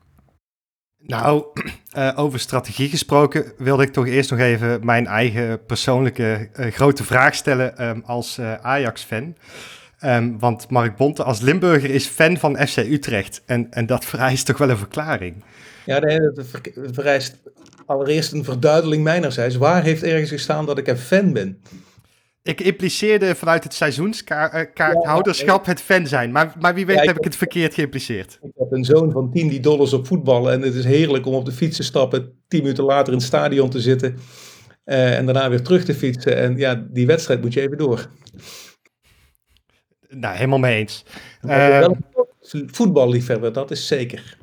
Nou, 1.05 1.43
uh, 1.97 2.11
over 2.23 2.39
strategie 2.39 2.89
gesproken 2.89 3.53
wilde 3.57 3.83
ik 3.83 3.93
toch 3.93 4.07
eerst 4.07 4.29
nog 4.29 4.39
even 4.39 4.85
mijn 4.85 5.07
eigen 5.07 5.65
persoonlijke 5.65 6.49
uh, 6.59 6.71
grote 6.71 7.03
vraag 7.03 7.35
stellen 7.35 7.87
um, 7.87 8.03
als 8.05 8.37
uh, 8.39 8.53
Ajax-fan. 8.53 9.35
Um, 10.05 10.39
want 10.39 10.69
Mark 10.69 10.97
Bonte 10.97 11.23
als 11.23 11.41
Limburger 11.41 11.89
is 11.89 12.05
fan 12.05 12.37
van 12.37 12.67
FC 12.67 12.77
Utrecht 12.77 13.41
en, 13.45 13.67
en 13.71 13.85
dat 13.85 14.05
vereist 14.15 14.45
toch 14.45 14.57
wel 14.57 14.69
een 14.69 14.77
verklaring. 14.77 15.43
Ja, 15.85 15.99
dat 15.99 16.45
vereist 16.91 17.37
allereerst 17.85 18.31
een 18.31 18.43
verduidelijking 18.43 19.03
mijnerzijds. 19.03 19.55
Waar 19.55 19.83
heeft 19.83 20.03
ergens 20.03 20.29
gestaan 20.29 20.65
dat 20.65 20.77
ik 20.77 20.87
een 20.87 20.97
fan 20.97 21.33
ben? 21.33 21.61
Ik 22.43 22.61
impliceerde 22.61 23.35
vanuit 23.35 23.63
het 23.63 23.73
seizoenskaarthouderschap 23.73 25.65
ja, 25.65 25.71
het 25.71 25.81
fan 25.81 26.07
zijn. 26.07 26.31
Maar, 26.31 26.53
maar 26.59 26.73
wie 26.73 26.85
weet 26.85 26.97
ja, 26.97 27.03
heb 27.03 27.17
ik 27.17 27.23
het 27.23 27.35
verkeerd 27.35 27.73
geïmpliceerd. 27.73 28.39
Ik 28.41 28.51
heb 28.55 28.71
een 28.71 28.83
zoon 28.85 29.11
van 29.11 29.31
tien 29.31 29.47
die 29.47 29.59
dollars 29.59 29.93
op 29.93 30.07
voetballen. 30.07 30.53
En 30.53 30.61
het 30.61 30.73
is 30.73 30.85
heerlijk 30.85 31.25
om 31.25 31.33
op 31.33 31.45
de 31.45 31.51
fiets 31.51 31.77
te 31.77 31.83
stappen. 31.83 32.43
Tien 32.47 32.61
minuten 32.61 32.83
later 32.83 33.13
in 33.13 33.19
het 33.19 33.27
stadion 33.27 33.69
te 33.69 33.79
zitten. 33.79 34.17
Uh, 34.85 35.17
en 35.17 35.25
daarna 35.25 35.49
weer 35.49 35.61
terug 35.61 35.83
te 35.83 35.93
fietsen. 35.93 36.37
En 36.37 36.57
ja, 36.57 36.85
die 36.89 37.05
wedstrijd 37.05 37.41
moet 37.41 37.53
je 37.53 37.61
even 37.61 37.77
door. 37.77 38.07
Nou, 40.09 40.35
helemaal 40.35 40.59
mee 40.59 40.77
eens. 40.77 41.05
Uh, 41.41 41.87
voetballiefhebber, 42.65 43.53
dat 43.53 43.71
is 43.71 43.87
zeker. 43.87 44.37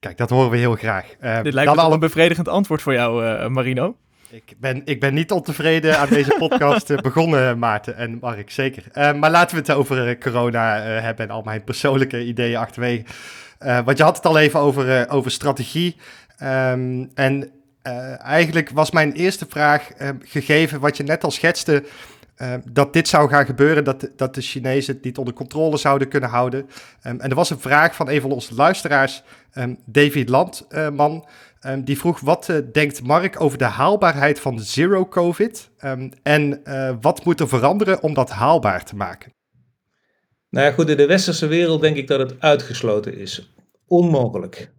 Kijk, 0.00 0.16
dat 0.16 0.30
horen 0.30 0.50
we 0.50 0.56
heel 0.56 0.74
graag. 0.74 1.14
Uh, 1.20 1.42
Dit 1.42 1.52
lijkt 1.52 1.74
me 1.74 1.80
al 1.80 1.92
een 1.92 2.00
bevredigend 2.00 2.48
antwoord 2.48 2.82
voor 2.82 2.92
jou, 2.92 3.24
uh, 3.24 3.48
Marino. 3.48 3.96
Ik 4.30 4.54
ben, 4.58 4.82
ik 4.84 5.00
ben 5.00 5.14
niet 5.14 5.30
ontevreden 5.30 5.98
aan 5.98 6.08
deze 6.08 6.34
podcast 6.38 6.90
uh, 6.90 6.98
begonnen, 6.98 7.58
Maarten 7.58 7.96
en 7.96 8.18
Mark, 8.20 8.50
zeker. 8.50 8.82
Uh, 8.94 9.12
maar 9.14 9.30
laten 9.30 9.56
we 9.56 9.62
het 9.62 9.70
over 9.70 10.08
uh, 10.08 10.20
corona 10.20 10.80
hebben 10.80 11.28
en 11.28 11.34
al 11.34 11.42
mijn 11.42 11.64
persoonlijke 11.64 12.24
ideeën 12.24 12.56
achterwege. 12.56 13.04
want 13.58 13.98
je 13.98 14.04
had 14.04 14.16
het 14.16 14.26
al 14.26 14.38
even 14.38 14.60
over, 14.60 15.10
over 15.10 15.30
strategie. 15.30 15.96
Um, 16.42 17.10
en 17.14 17.50
eigenlijk 18.18 18.70
was 18.70 18.90
mijn 18.90 19.12
eerste 19.12 19.46
vraag, 19.48 19.90
gegeven 20.20 20.80
wat 20.80 20.96
je 20.96 21.02
net 21.02 21.24
al 21.24 21.30
schetste, 21.30 21.84
dat 22.70 22.92
dit 22.92 23.08
zou 23.08 23.28
gaan 23.28 23.46
gebeuren, 23.46 23.84
dat, 23.84 24.08
dat 24.16 24.34
de 24.34 24.40
Chinezen 24.40 24.94
het 24.94 25.04
niet 25.04 25.18
onder 25.18 25.34
controle 25.34 25.76
zouden 25.76 26.08
kunnen 26.08 26.28
houden. 26.28 26.60
Um, 27.06 27.20
en 27.20 27.30
er 27.30 27.34
was 27.34 27.50
een 27.50 27.60
vraag 27.60 27.94
van 27.94 28.10
een 28.10 28.20
van 28.20 28.32
onze 28.32 28.54
luisteraars, 28.54 29.22
um, 29.54 29.78
David 29.84 30.28
Landman. 30.28 31.24
Um, 31.66 31.84
die 31.84 31.98
vroeg, 31.98 32.20
wat 32.20 32.48
uh, 32.48 32.56
denkt 32.72 33.02
Mark 33.02 33.40
over 33.40 33.58
de 33.58 33.64
haalbaarheid 33.64 34.40
van 34.40 34.60
zero 34.60 35.06
COVID? 35.06 35.70
Um, 35.84 36.10
en 36.22 36.60
uh, 36.64 36.96
wat 37.00 37.24
moet 37.24 37.40
er 37.40 37.48
veranderen 37.48 38.02
om 38.02 38.14
dat 38.14 38.30
haalbaar 38.30 38.84
te 38.84 38.96
maken? 38.96 39.32
Nou 40.50 40.66
ja, 40.66 40.72
goed, 40.72 40.88
in 40.88 40.96
de 40.96 41.06
westerse 41.06 41.46
wereld 41.46 41.80
denk 41.80 41.96
ik 41.96 42.06
dat 42.06 42.18
het 42.18 42.40
uitgesloten 42.40 43.18
is. 43.18 43.54
Onmogelijk. 43.86 44.72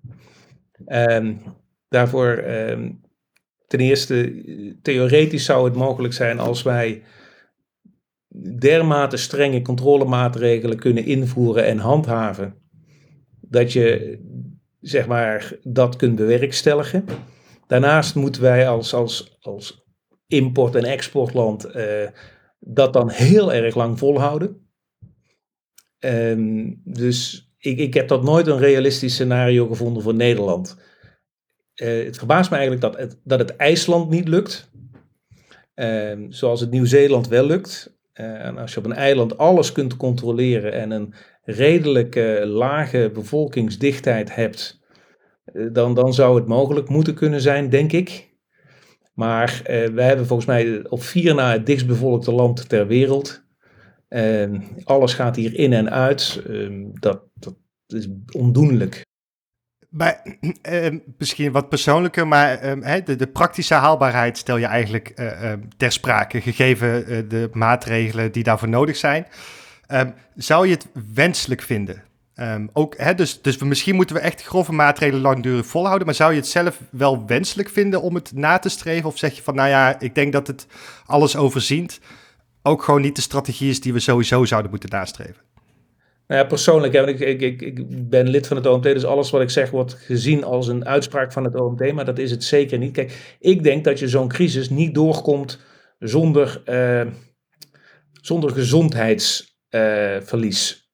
Um, 0.88 1.41
daarvoor, 1.89 2.43
ten 3.67 3.79
eerste, 3.79 4.43
theoretisch 4.81 5.45
zou 5.45 5.65
het 5.65 5.75
mogelijk 5.75 6.13
zijn 6.13 6.39
als 6.39 6.62
wij 6.62 7.03
dermate 8.59 9.17
strenge 9.17 9.62
controlemaatregelen 9.62 10.79
kunnen 10.79 11.05
invoeren 11.05 11.65
en 11.65 11.77
handhaven. 11.77 12.55
Dat 13.41 13.74
je 13.74 14.17
zeg 14.79 15.07
maar, 15.07 15.53
dat 15.63 15.95
kunt 15.95 16.15
bewerkstelligen. 16.15 17.05
Daarnaast 17.67 18.15
moeten 18.15 18.41
wij 18.41 18.67
als, 18.67 18.93
als, 18.93 19.38
als 19.41 19.86
import- 20.27 20.75
en 20.75 20.83
exportland 20.83 21.75
uh, 21.75 22.07
dat 22.59 22.93
dan 22.93 23.09
heel 23.09 23.53
erg 23.53 23.75
lang 23.75 24.00
volhouden. 24.00 24.67
Um, 26.00 26.81
dus 26.83 27.50
ik, 27.57 27.77
ik 27.77 27.93
heb 27.93 28.07
dat 28.07 28.24
nooit 28.24 28.48
een 28.48 28.57
realistisch 28.57 29.13
scenario 29.13 29.67
gevonden 29.67 30.03
voor 30.03 30.15
Nederland. 30.15 30.77
Uh, 31.75 32.05
het 32.05 32.17
verbaast 32.17 32.50
me 32.50 32.57
eigenlijk 32.57 32.86
dat 32.86 33.01
het, 33.01 33.19
dat 33.24 33.39
het 33.39 33.55
IJsland 33.55 34.09
niet 34.09 34.27
lukt. 34.27 34.71
Um, 35.75 36.31
zoals 36.31 36.62
het 36.62 36.71
Nieuw-Zeeland 36.71 37.27
wel 37.27 37.45
lukt. 37.45 37.98
Uh, 38.13 38.45
en 38.45 38.57
als 38.57 38.74
je 38.74 38.79
op 38.79 38.86
een 38.86 38.93
eiland 38.93 39.38
alles 39.38 39.71
kunt 39.71 39.98
controleren 39.98 40.74
en 40.74 40.91
een 40.91 41.13
redelijke 41.51 42.44
lage 42.46 43.12
bevolkingsdichtheid 43.13 44.36
hebt, 44.36 44.79
uh, 45.53 45.68
dan, 45.74 45.94
dan 45.94 46.13
zou 46.13 46.36
het 46.36 46.48
mogelijk 46.48 46.89
moeten 46.89 47.13
kunnen 47.13 47.41
zijn, 47.41 47.70
denk 47.70 47.91
ik. 47.91 48.29
Maar 49.20 49.62
uh, 49.62 49.88
wij 49.88 50.08
hebben 50.08 50.27
volgens 50.27 50.48
mij 50.48 50.89
op 50.89 51.03
vier 51.03 51.36
na 51.36 51.51
het 51.51 51.65
dichtstbevolkte 51.65 52.32
land 52.32 52.70
ter 52.70 52.88
wereld. 52.88 53.44
Uh, 54.10 54.60
alles 54.84 55.13
gaat 55.13 55.36
hier 55.36 55.56
in 55.56 55.74
en 55.74 55.91
uit. 55.91 56.44
Uh, 56.48 56.86
dat, 56.94 57.22
dat 57.34 57.56
is 57.88 58.08
ondoenlijk. 58.36 59.06
Maar, 59.89 60.38
uh, 60.70 60.89
misschien 61.18 61.51
wat 61.51 61.70
persoonlijker, 61.70 62.27
maar 62.27 62.60
de, 63.06 63.15
de, 63.15 63.27
praktische 63.27 63.74
haalbaarheid 63.74 64.38
stel 64.38 64.58
je 64.58 64.65
eigenlijk 64.65 65.13
ter 65.77 65.91
sprake, 65.91 66.41
gegeven 66.41 67.06
de 67.29 67.50
maatregelen 67.53 68.32
die 68.32 68.44
daarvoor 68.44 68.70
nodig 68.70 68.96
zijn. 68.96 69.25
Ehm, 69.89 70.10
zou 70.36 70.67
je 70.67 70.74
het 70.74 70.88
wenselijk 71.13 71.62
vinden 71.62 72.03
Um, 72.41 72.69
ook, 72.74 72.98
hè, 72.98 73.15
dus, 73.15 73.41
dus 73.41 73.58
misschien 73.58 73.96
moeten 73.96 74.15
we 74.15 74.22
echt 74.22 74.43
grove 74.43 74.72
maatregelen 74.72 75.22
langdurig 75.22 75.65
volhouden. 75.65 76.05
Maar 76.05 76.15
zou 76.15 76.31
je 76.31 76.38
het 76.38 76.48
zelf 76.48 76.81
wel 76.91 77.25
wenselijk 77.25 77.69
vinden 77.69 78.01
om 78.01 78.15
het 78.15 78.31
na 78.34 78.58
te 78.58 78.69
streven? 78.69 79.10
Of 79.10 79.17
zeg 79.17 79.36
je 79.36 79.41
van, 79.41 79.55
nou 79.55 79.69
ja, 79.69 80.00
ik 80.00 80.15
denk 80.15 80.34
dat 80.34 80.48
het 80.48 80.67
alles 81.05 81.36
overziet. 81.36 82.00
Ook 82.62 82.84
gewoon 82.84 83.01
niet 83.01 83.15
de 83.15 83.22
strategie 83.22 83.69
is 83.69 83.81
die 83.81 83.93
we 83.93 84.00
sowieso 84.00 84.46
zouden 84.46 84.72
moeten 84.72 84.89
nastreven. 84.89 85.41
Nou 86.27 86.41
ja, 86.41 86.48
persoonlijk, 86.48 86.93
hè, 86.93 87.08
ik, 87.08 87.19
ik, 87.19 87.41
ik, 87.41 87.62
ik, 87.62 88.10
ben 88.10 88.27
lid 88.27 88.48
van 88.48 88.58
het 88.58 88.65
OMT, 88.65 88.84
dus 88.84 89.05
alles 89.05 89.29
wat 89.29 89.41
ik 89.41 89.50
zeg 89.50 89.69
wordt 89.69 89.93
gezien 89.93 90.43
als 90.43 90.67
een 90.67 90.86
uitspraak 90.86 91.31
van 91.31 91.43
het 91.43 91.55
OMT, 91.55 91.93
maar 91.93 92.05
dat 92.05 92.17
is 92.17 92.31
het 92.31 92.43
zeker 92.43 92.77
niet. 92.77 92.91
Kijk, 92.91 93.36
ik 93.39 93.63
denk 93.63 93.84
dat 93.84 94.00
je 94.00 94.08
zo'n 94.08 94.27
crisis 94.27 94.69
niet 94.69 94.93
doorkomt 94.93 95.60
zonder, 96.00 96.62
uh, 96.65 97.12
zonder 98.22 98.53
gezondheidsverlies. 99.70 100.92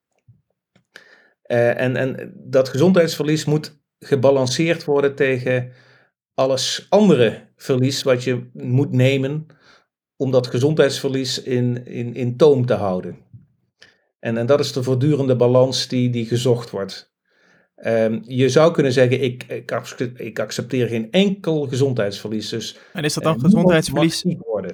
Uh, 1.50 1.58
uh, 1.58 1.80
en, 1.80 1.96
en 1.96 2.32
dat 2.34 2.68
gezondheidsverlies 2.68 3.44
moet 3.44 3.78
gebalanceerd 3.98 4.84
worden 4.84 5.14
tegen 5.14 5.72
alles 6.34 6.86
andere 6.88 7.48
verlies 7.56 8.02
wat 8.02 8.24
je 8.24 8.50
moet 8.52 8.92
nemen 8.92 9.46
om 10.16 10.30
dat 10.30 10.46
gezondheidsverlies 10.46 11.42
in, 11.42 11.86
in, 11.86 12.14
in 12.14 12.36
toom 12.36 12.66
te 12.66 12.74
houden. 12.74 13.18
En, 14.18 14.36
en 14.36 14.46
dat 14.46 14.60
is 14.60 14.72
de 14.72 14.82
voortdurende 14.82 15.36
balans 15.36 15.88
die, 15.88 16.10
die 16.10 16.26
gezocht 16.26 16.70
wordt. 16.70 17.14
Um, 17.84 18.22
je 18.26 18.48
zou 18.48 18.72
kunnen 18.72 18.92
zeggen, 18.92 19.22
ik, 19.22 19.44
ik, 20.16 20.38
accepteer 20.40 20.86
geen 20.86 21.08
enkel 21.10 21.66
gezondheidsverlies. 21.66 22.48
Dus, 22.48 22.78
en 22.92 23.04
is 23.04 23.14
dat 23.14 23.24
dan 23.24 23.36
uh, 23.36 23.42
gezondheidsverlies 23.42 24.24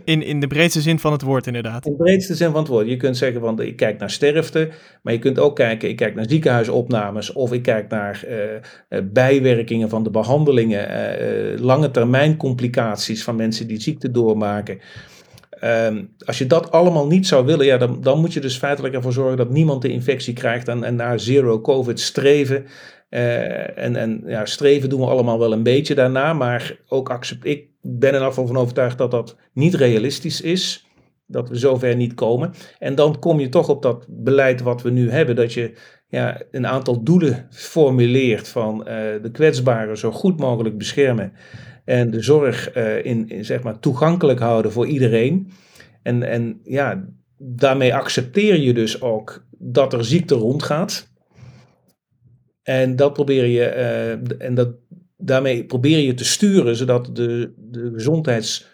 in, 0.05 0.23
in 0.23 0.41
de 0.41 0.47
breedste 0.47 0.81
zin 0.81 0.99
van 0.99 1.13
het 1.13 1.23
woord 1.23 1.47
inderdaad? 1.47 1.87
In 1.87 1.93
de 1.93 1.99
breedste 2.03 2.35
zin 2.35 2.51
van 2.51 2.61
het 2.61 2.69
woord. 2.69 2.89
Je 2.89 2.97
kunt 2.97 3.17
zeggen, 3.17 3.41
van, 3.41 3.63
ik 3.63 3.77
kijk 3.77 3.99
naar 3.99 4.11
sterfte, 4.11 4.71
maar 5.03 5.13
je 5.13 5.19
kunt 5.19 5.39
ook 5.39 5.57
kijken, 5.57 5.89
ik 5.89 5.97
kijk 5.97 6.15
naar 6.15 6.29
ziekenhuisopnames 6.29 7.33
of 7.33 7.53
ik 7.53 7.63
kijk 7.63 7.89
naar 7.89 8.25
uh, 8.89 8.99
bijwerkingen 9.13 9.89
van 9.89 10.03
de 10.03 10.11
behandelingen, 10.11 10.91
uh, 10.91 11.59
lange 11.59 11.91
termijn 11.91 12.37
complicaties 12.37 13.25
van 13.25 13.37
mensen 13.37 13.67
die 13.67 13.81
ziekte 13.81 14.11
doormaken. 14.11 14.81
Um, 15.65 16.15
als 16.25 16.39
je 16.39 16.47
dat 16.47 16.71
allemaal 16.71 17.07
niet 17.07 17.27
zou 17.27 17.47
willen, 17.47 17.67
ja, 17.67 17.77
dan, 17.77 18.01
dan 18.01 18.21
moet 18.21 18.33
je 18.33 18.41
dus 18.41 18.57
feitelijk 18.57 18.95
ervoor 18.95 19.13
zorgen 19.13 19.37
dat 19.37 19.51
niemand 19.51 19.83
de 19.83 19.89
infectie 19.89 20.35
krijgt 20.35 20.69
en, 20.69 20.85
en 20.85 20.95
naar 20.95 21.21
zero 21.21 21.61
COVID 21.61 22.01
streven. 22.01 22.65
Uh, 23.11 23.79
en 23.79 23.97
en 23.97 24.23
ja, 24.27 24.45
streven 24.45 24.89
doen 24.89 25.01
we 25.01 25.07
allemaal 25.07 25.39
wel 25.39 25.53
een 25.53 25.63
beetje 25.63 25.95
daarna, 25.95 26.33
maar 26.33 26.77
ook 26.89 27.11
accept, 27.11 27.45
ik 27.45 27.67
ben 27.81 28.15
er 28.15 28.33
van 28.33 28.57
overtuigd 28.57 28.99
dat 28.99 29.11
dat 29.11 29.37
niet 29.53 29.75
realistisch 29.75 30.41
is. 30.41 30.87
Dat 31.27 31.49
we 31.49 31.57
zover 31.57 31.97
niet 31.97 32.15
komen. 32.15 32.53
En 32.79 32.95
dan 32.95 33.19
kom 33.19 33.41
je 33.41 33.49
toch 33.49 33.69
op 33.69 33.83
dat 33.83 34.07
beleid 34.09 34.63
wat 34.63 34.83
we 34.83 34.91
nu 34.91 35.11
hebben, 35.11 35.37
dat 35.37 35.53
je 35.53 35.73
ja, 36.09 36.43
een 36.51 36.67
aantal 36.67 37.03
doelen 37.03 37.47
formuleert 37.51 38.49
van 38.49 38.79
uh, 38.81 38.85
de 39.23 39.31
kwetsbaren 39.33 39.99
zo 39.99 40.11
goed 40.11 40.41
mogelijk 40.41 40.79
beschermen 40.79 41.33
en 41.85 42.11
de 42.11 42.23
zorg 42.23 42.77
uh, 42.77 43.05
in, 43.05 43.45
zeg 43.45 43.63
maar 43.63 43.79
toegankelijk 43.79 44.39
houden 44.41 44.73
voor 44.73 44.87
iedereen. 44.87 45.51
En, 46.03 46.23
en 46.23 46.61
ja, 46.65 47.09
daarmee 47.39 47.95
accepteer 47.95 48.61
je 48.61 48.75
dus 48.75 49.01
ook 49.01 49.47
dat 49.59 49.93
er 49.93 50.05
ziekte 50.05 50.35
rondgaat. 50.35 51.11
En 52.63 52.97
dat 52.97 53.13
probeer 53.13 53.47
je, 53.47 53.75
uh, 53.77 54.47
en 54.47 54.55
dat, 54.55 54.75
daarmee 55.17 55.65
probeer 55.65 55.99
je 55.99 56.15
te 56.15 56.25
sturen 56.25 56.77
zodat 56.77 57.17
de, 57.17 57.53
de 57.57 57.91
gezondheids, 57.95 58.67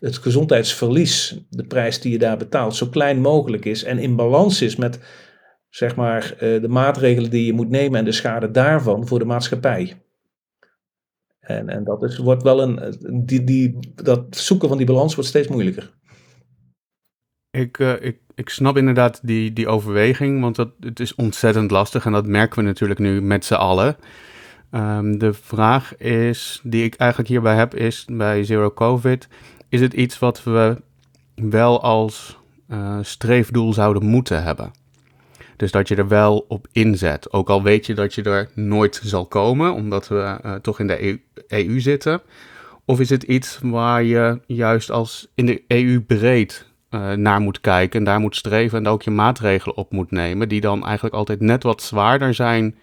het 0.00 0.18
gezondheidsverlies, 0.18 1.38
de 1.50 1.64
prijs 1.64 2.00
die 2.00 2.12
je 2.12 2.18
daar 2.18 2.36
betaalt, 2.36 2.76
zo 2.76 2.86
klein 2.86 3.20
mogelijk 3.20 3.64
is 3.64 3.84
en 3.84 3.98
in 3.98 4.16
balans 4.16 4.62
is 4.62 4.76
met 4.76 4.98
zeg 5.68 5.96
maar, 5.96 6.34
uh, 6.34 6.40
de 6.60 6.68
maatregelen 6.68 7.30
die 7.30 7.46
je 7.46 7.52
moet 7.52 7.70
nemen 7.70 7.98
en 7.98 8.04
de 8.04 8.12
schade 8.12 8.50
daarvan 8.50 9.06
voor 9.06 9.18
de 9.18 9.24
maatschappij. 9.24 10.03
En, 11.44 11.68
en 11.68 11.84
dat 11.84 12.02
is, 12.02 12.18
wordt 12.18 12.42
wel 12.42 12.62
een, 12.62 12.96
die, 13.26 13.44
die, 13.44 13.78
dat 13.94 14.36
zoeken 14.36 14.68
van 14.68 14.76
die 14.76 14.86
balans 14.86 15.14
wordt 15.14 15.30
steeds 15.30 15.48
moeilijker. 15.48 15.92
Ik, 17.50 17.78
uh, 17.78 18.02
ik, 18.02 18.18
ik 18.34 18.48
snap 18.48 18.76
inderdaad 18.76 19.20
die, 19.22 19.52
die 19.52 19.68
overweging, 19.68 20.40
want 20.40 20.56
dat, 20.56 20.70
het 20.80 21.00
is 21.00 21.14
ontzettend 21.14 21.70
lastig 21.70 22.06
en 22.06 22.12
dat 22.12 22.26
merken 22.26 22.58
we 22.58 22.64
natuurlijk 22.64 23.00
nu 23.00 23.22
met 23.22 23.44
z'n 23.44 23.54
allen. 23.54 23.96
Um, 24.70 25.18
de 25.18 25.32
vraag 25.32 25.96
is, 25.96 26.60
die 26.62 26.84
ik 26.84 26.94
eigenlijk 26.94 27.30
hierbij 27.30 27.56
heb, 27.56 27.74
is 27.74 28.04
bij 28.12 28.44
Zero 28.44 28.70
COVID, 28.70 29.28
is 29.68 29.80
het 29.80 29.92
iets 29.92 30.18
wat 30.18 30.44
we 30.44 30.82
wel 31.34 31.82
als 31.82 32.38
uh, 32.68 32.98
streefdoel 33.02 33.72
zouden 33.72 34.04
moeten 34.04 34.42
hebben? 34.42 34.70
Dus 35.56 35.70
dat 35.70 35.88
je 35.88 35.94
er 35.94 36.08
wel 36.08 36.44
op 36.48 36.66
inzet. 36.72 37.32
Ook 37.32 37.48
al 37.48 37.62
weet 37.62 37.86
je 37.86 37.94
dat 37.94 38.14
je 38.14 38.22
er 38.22 38.50
nooit 38.54 39.00
zal 39.04 39.26
komen, 39.26 39.72
omdat 39.72 40.08
we 40.08 40.38
uh, 40.44 40.54
toch 40.54 40.80
in 40.80 40.86
de 40.86 41.02
EU, 41.02 41.18
EU, 41.48 41.80
zitten. 41.80 42.22
Of 42.84 43.00
is 43.00 43.10
het 43.10 43.22
iets 43.22 43.58
waar 43.62 44.02
je 44.02 44.40
juist 44.46 44.90
als 44.90 45.28
in 45.34 45.46
de 45.46 45.62
EU 45.66 46.00
breed 46.00 46.66
uh, 46.90 47.12
naar 47.12 47.40
moet 47.40 47.60
kijken 47.60 47.98
en 47.98 48.04
daar 48.04 48.20
moet 48.20 48.36
streven 48.36 48.78
en 48.78 48.86
ook 48.86 49.02
je 49.02 49.10
maatregelen 49.10 49.76
op 49.76 49.92
moet 49.92 50.10
nemen, 50.10 50.48
die 50.48 50.60
dan 50.60 50.84
eigenlijk 50.84 51.14
altijd 51.14 51.40
net 51.40 51.62
wat 51.62 51.82
zwaarder 51.82 52.34
zijn 52.34 52.76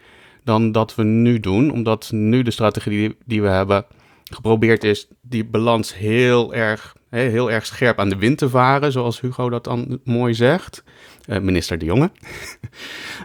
dan 0.44 0.72
dat 0.72 0.96
we 0.96 1.04
nu 1.04 1.40
doen, 1.40 1.72
omdat 1.72 2.12
nu 2.12 2.42
de 2.42 2.52
strategie 2.52 2.92
die, 2.92 3.18
die 3.26 3.42
we 3.42 3.48
hebben 3.48 3.86
geprobeerd 4.24 4.84
is 4.84 5.08
die 5.22 5.46
balans 5.46 5.96
heel 5.96 6.54
erg, 6.54 6.96
heel 7.20 7.52
erg 7.52 7.66
scherp 7.66 8.00
aan 8.00 8.10
de 8.10 8.16
wind 8.18 8.38
te 8.38 8.50
varen, 8.50 8.92
zoals 8.92 9.22
Hugo 9.22 9.50
dat 9.50 9.64
dan 9.64 10.00
mooi 10.04 10.34
zegt. 10.34 10.84
Uh, 11.28 11.40
minister 11.40 11.78
De 11.78 11.86
Jonge. 11.86 12.12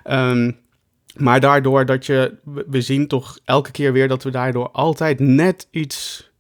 um, 0.05 0.57
maar 1.27 1.41
daardoor 1.41 1.87
dat 1.87 2.07
je, 2.07 2.35
we 2.45 2.81
zien 2.81 3.09
toch 3.09 3.39
elke 3.45 3.71
keer 3.71 3.93
weer 3.93 4.09
dat 4.09 4.23
we 4.23 4.31
daardoor 4.31 4.71
altijd 4.71 5.21
net 5.21 5.69
iets, 5.71 6.31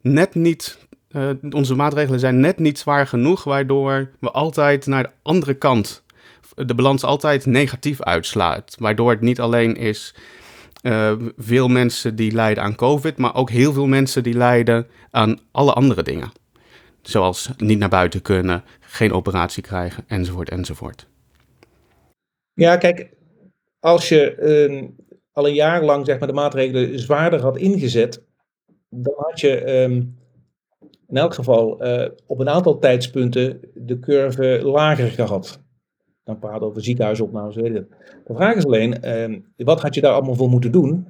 net 0.00 0.34
niet, 0.34 0.78
uh, 1.10 1.30
onze 1.50 1.74
maatregelen 1.74 2.20
zijn 2.20 2.40
net 2.40 2.58
niet 2.58 2.78
zwaar 2.78 3.06
genoeg, 3.06 3.44
waardoor 3.44 4.10
we 4.20 4.30
altijd 4.30 4.86
naar 4.86 5.02
de 5.02 5.10
andere 5.22 5.54
kant, 5.54 6.04
de 6.54 6.74
balans 6.74 7.04
altijd 7.04 7.46
negatief 7.46 8.02
uitslaat. 8.02 8.76
Waardoor 8.78 9.10
het 9.10 9.20
niet 9.20 9.40
alleen 9.40 9.76
is 9.76 10.14
uh, 10.82 11.12
veel 11.36 11.68
mensen 11.68 12.16
die 12.16 12.32
lijden 12.32 12.62
aan 12.62 12.74
COVID, 12.74 13.16
maar 13.16 13.34
ook 13.34 13.50
heel 13.50 13.72
veel 13.72 13.86
mensen 13.86 14.22
die 14.22 14.34
lijden 14.34 14.86
aan 15.10 15.38
alle 15.52 15.72
andere 15.72 16.02
dingen. 16.02 16.32
Zoals 17.06 17.50
niet 17.56 17.78
naar 17.78 17.88
buiten 17.88 18.22
kunnen, 18.22 18.62
geen 18.80 19.12
operatie 19.12 19.62
krijgen, 19.62 20.04
enzovoort, 20.06 20.50
enzovoort. 20.50 21.08
Ja, 22.52 22.76
kijk, 22.76 23.10
als 23.80 24.08
je 24.08 24.36
uh, 24.70 24.88
al 25.32 25.46
een 25.46 25.54
jaar 25.54 25.84
lang 25.84 26.06
zeg 26.06 26.18
maar, 26.18 26.28
de 26.28 26.34
maatregelen 26.34 26.98
zwaarder 26.98 27.40
had 27.40 27.56
ingezet, 27.56 28.22
dan 28.88 29.14
had 29.16 29.40
je 29.40 29.80
um, 29.82 30.18
in 31.08 31.16
elk 31.16 31.34
geval 31.34 31.86
uh, 31.86 32.08
op 32.26 32.38
een 32.40 32.48
aantal 32.48 32.78
tijdspunten 32.78 33.60
de 33.74 33.98
curve 33.98 34.60
lager 34.62 35.10
gehad. 35.10 35.60
Dan 36.24 36.38
praten 36.38 36.60
we 36.60 36.66
over 36.66 36.82
ziekenhuisopnames, 36.82 37.54
weet 37.54 37.72
je. 37.72 37.86
De 38.24 38.34
vraag 38.34 38.54
is 38.54 38.64
alleen, 38.64 38.98
uh, 39.04 39.40
wat 39.56 39.80
had 39.80 39.94
je 39.94 40.00
daar 40.00 40.12
allemaal 40.12 40.34
voor 40.34 40.48
moeten 40.48 40.72
doen? 40.72 41.06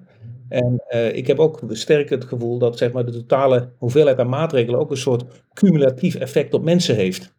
En 0.48 0.82
uh, 0.90 1.16
ik 1.16 1.26
heb 1.26 1.38
ook 1.38 1.60
sterk 1.68 2.10
het 2.10 2.24
gevoel 2.24 2.58
dat 2.58 2.78
zeg 2.78 2.92
maar, 2.92 3.04
de 3.04 3.12
totale 3.12 3.68
hoeveelheid 3.78 4.18
aan 4.18 4.28
maatregelen 4.28 4.80
ook 4.80 4.90
een 4.90 4.96
soort 4.96 5.24
cumulatief 5.52 6.14
effect 6.14 6.54
op 6.54 6.64
mensen 6.64 6.94
heeft. 6.94 7.34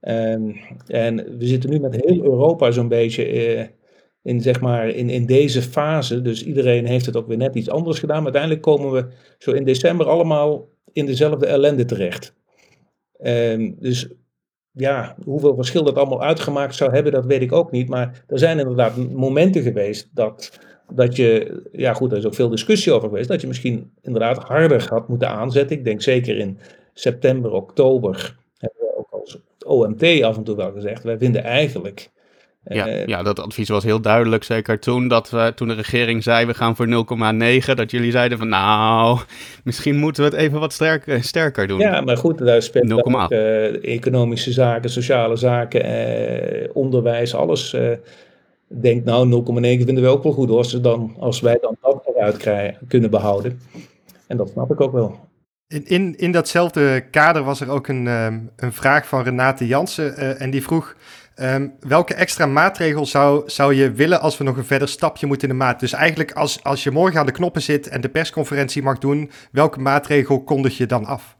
Ehm, 0.00 0.50
en 0.86 1.38
we 1.38 1.46
zitten 1.46 1.70
nu 1.70 1.80
met 1.80 2.04
heel 2.04 2.24
Europa 2.24 2.70
zo'n 2.70 2.88
beetje 2.88 3.24
eh, 3.24 3.66
in, 4.22 4.40
zeg 4.40 4.60
maar, 4.60 4.88
in, 4.88 5.10
in 5.10 5.26
deze 5.26 5.62
fase. 5.62 6.22
Dus 6.22 6.44
iedereen 6.44 6.86
heeft 6.86 7.06
het 7.06 7.16
ook 7.16 7.26
weer 7.26 7.36
net 7.36 7.54
iets 7.54 7.70
anders 7.70 7.98
gedaan. 7.98 8.22
Uiteindelijk 8.22 8.62
komen 8.62 8.90
we 8.90 9.06
zo 9.38 9.52
in 9.52 9.64
december 9.64 10.06
allemaal 10.06 10.68
in 10.92 11.06
dezelfde 11.06 11.46
ellende 11.46 11.84
terecht. 11.84 12.34
Ehm, 13.18 13.72
dus 13.78 14.08
ja, 14.72 15.16
hoeveel 15.24 15.54
verschil 15.54 15.82
dat 15.82 15.96
allemaal 15.96 16.22
uitgemaakt 16.22 16.74
zou 16.74 16.92
hebben, 16.92 17.12
dat 17.12 17.26
weet 17.26 17.42
ik 17.42 17.52
ook 17.52 17.70
niet. 17.70 17.88
Maar 17.88 18.24
er 18.26 18.38
zijn 18.38 18.58
inderdaad 18.58 18.96
momenten 18.96 19.62
geweest 19.62 20.08
dat, 20.14 20.58
dat 20.92 21.16
je, 21.16 21.60
ja 21.72 21.92
goed, 21.94 22.12
er 22.12 22.18
is 22.18 22.26
ook 22.26 22.34
veel 22.34 22.48
discussie 22.48 22.92
over 22.92 23.08
geweest, 23.08 23.28
dat 23.28 23.40
je 23.40 23.46
misschien 23.46 23.90
inderdaad 24.02 24.38
harder 24.38 24.86
had 24.88 25.08
moeten 25.08 25.28
aanzetten. 25.28 25.76
Ik 25.76 25.84
denk 25.84 26.02
zeker 26.02 26.38
in 26.38 26.58
september, 26.94 27.52
oktober, 27.52 28.36
hebben 28.58 28.80
we 28.80 28.96
ook 28.96 29.08
als 29.10 29.38
OMT 29.66 30.22
af 30.22 30.36
en 30.36 30.44
toe 30.44 30.56
wel 30.56 30.72
gezegd, 30.72 31.02
wij 31.02 31.18
vinden 31.18 31.42
eigenlijk 31.42 32.10
ja, 32.64 32.88
eh, 32.88 33.06
ja, 33.06 33.22
dat 33.22 33.40
advies 33.40 33.68
was 33.68 33.84
heel 33.84 34.00
duidelijk. 34.00 34.44
Zeker 34.44 34.78
toen, 34.78 35.08
dat 35.08 35.30
we, 35.30 35.52
toen 35.54 35.68
de 35.68 35.74
regering 35.74 36.22
zei 36.22 36.46
we 36.46 36.54
gaan 36.54 36.76
voor 36.76 36.86
0,9. 36.86 37.74
Dat 37.74 37.90
jullie 37.90 38.10
zeiden 38.10 38.38
van 38.38 38.48
nou, 38.48 39.18
misschien 39.64 39.96
moeten 39.96 40.24
we 40.24 40.30
het 40.30 40.38
even 40.38 40.60
wat 40.60 40.72
sterker, 40.72 41.24
sterker 41.24 41.66
doen. 41.66 41.78
Ja, 41.78 42.00
maar 42.00 42.16
goed, 42.16 42.38
daar 42.38 42.62
speelt 42.62 42.92
ook 42.92 43.30
uh, 43.32 43.84
economische 43.84 44.52
zaken, 44.52 44.90
sociale 44.90 45.36
zaken, 45.36 45.84
eh, 45.84 46.68
onderwijs, 46.72 47.34
alles. 47.34 47.76
Uh, 48.70 48.80
denk 48.80 49.04
nou, 49.04 49.44
0,9 49.44 49.84
vinden 49.84 50.02
we 50.02 50.08
ook 50.08 50.22
wel 50.22 50.32
goed 50.32 50.50
als, 50.50 50.70
dan, 50.70 51.14
als 51.18 51.40
wij 51.40 51.58
dan 51.60 51.76
dat 51.80 52.06
eruit 52.14 52.36
krijgen, 52.36 52.86
kunnen 52.88 53.10
behouden. 53.10 53.60
En 54.26 54.36
dat 54.36 54.48
snap 54.48 54.70
ik 54.70 54.80
ook 54.80 54.92
wel. 54.92 55.18
In, 55.66 55.86
in, 55.86 56.16
in 56.16 56.32
datzelfde 56.32 57.04
kader 57.10 57.42
was 57.42 57.60
er 57.60 57.70
ook 57.70 57.88
een, 57.88 58.06
um, 58.06 58.50
een 58.56 58.72
vraag 58.72 59.08
van 59.08 59.22
Renate 59.22 59.66
Jansen. 59.66 60.14
Uh, 60.18 60.40
en 60.40 60.50
die 60.50 60.62
vroeg: 60.62 60.94
Um, 61.42 61.72
welke 61.80 62.14
extra 62.14 62.46
maatregel 62.46 63.06
zou, 63.06 63.42
zou 63.46 63.74
je 63.74 63.92
willen 63.92 64.20
als 64.20 64.38
we 64.38 64.44
nog 64.44 64.56
een 64.56 64.64
verder 64.64 64.88
stapje 64.88 65.26
moeten 65.26 65.48
in 65.48 65.54
de 65.54 65.64
maat? 65.64 65.80
Dus 65.80 65.92
eigenlijk 65.92 66.32
als, 66.32 66.64
als 66.64 66.84
je 66.84 66.90
morgen 66.90 67.20
aan 67.20 67.26
de 67.26 67.32
knoppen 67.32 67.62
zit 67.62 67.88
en 67.88 68.00
de 68.00 68.08
persconferentie 68.08 68.82
mag 68.82 68.98
doen, 68.98 69.30
welke 69.52 69.80
maatregel 69.80 70.44
kondig 70.44 70.76
je 70.76 70.86
dan 70.86 71.04
af? 71.04 71.36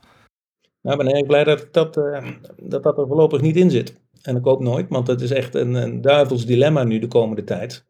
Nou, 0.83 0.99
ik 0.99 1.07
ben 1.07 1.15
erg 1.15 1.27
blij 1.27 1.45
dat 1.45 1.69
dat, 1.73 1.97
uh, 1.97 2.27
dat 2.57 2.83
dat 2.83 2.99
er 2.99 3.07
voorlopig 3.07 3.41
niet 3.41 3.57
in 3.57 3.71
zit. 3.71 3.95
En 4.23 4.37
ik 4.37 4.45
hoop 4.45 4.61
nooit, 4.61 4.87
want 4.89 5.07
het 5.07 5.21
is 5.21 5.31
echt 5.31 5.55
een, 5.55 5.75
een 5.75 6.01
duivels 6.01 6.47
dilemma 6.47 6.85
nu 6.85 6.99
de 6.99 7.07
komende 7.09 7.45
tijd. 7.45 7.85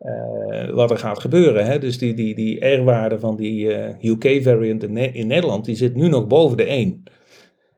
Uh, 0.00 0.70
wat 0.70 0.90
er 0.90 0.98
gaat 0.98 1.20
gebeuren. 1.20 1.66
Hè? 1.66 1.78
Dus 1.78 1.98
die, 1.98 2.14
die, 2.14 2.34
die 2.34 2.66
R-waarde 2.66 3.18
van 3.18 3.36
die 3.36 3.72
eh, 3.72 4.10
UK-variant 4.10 4.82
in, 4.82 5.26
Nederland, 5.26 5.64
die 5.64 5.76
zit 5.76 5.94
nu 5.94 6.08
nog 6.08 6.26
boven 6.26 6.56
de 6.56 6.64
1. 6.64 7.02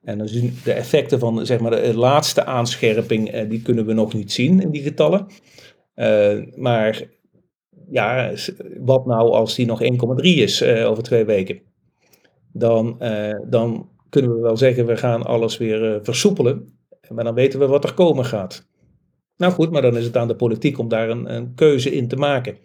En 0.02 0.18
dan 0.18 0.28
zien 0.28 0.58
de 0.64 0.72
effecten 0.72 1.18
van 1.18 1.46
zeg 1.46 1.60
maar, 1.60 1.70
de 1.70 1.96
laatste 1.96 2.44
aanscherping, 2.44 3.30
eh, 3.30 3.48
die 3.48 3.62
kunnen 3.62 3.86
we 3.86 3.92
nog 3.92 4.14
niet 4.14 4.32
zien 4.32 4.60
in 4.60 4.70
die 4.70 4.82
getallen. 4.82 5.26
Maar 6.56 7.02
ja, 7.90 8.32
wat 8.78 9.06
nou 9.06 9.30
als 9.30 9.54
die 9.54 9.66
nog 9.66 9.82
1,3 9.82 9.88
is 10.20 10.64
over 10.64 11.02
twee 11.02 11.24
weken? 11.24 11.60
Dan, 12.52 12.98
dan 13.48 13.88
kunnen 14.08 14.34
we 14.34 14.40
wel 14.40 14.56
zeggen, 14.56 14.86
we 14.86 14.96
gaan 14.96 15.22
alles 15.22 15.58
weer 15.58 16.00
versoepelen. 16.02 16.79
Maar 17.14 17.24
dan 17.24 17.34
weten 17.34 17.58
we 17.58 17.66
wat 17.66 17.84
er 17.84 17.94
komen 17.94 18.24
gaat. 18.24 18.68
Nou 19.36 19.52
goed, 19.52 19.70
maar 19.70 19.82
dan 19.82 19.96
is 19.96 20.04
het 20.04 20.16
aan 20.16 20.28
de 20.28 20.36
politiek 20.36 20.78
om 20.78 20.88
daar 20.88 21.10
een, 21.10 21.34
een 21.34 21.54
keuze 21.54 21.90
in 21.90 22.08
te 22.08 22.16
maken. 22.16 22.56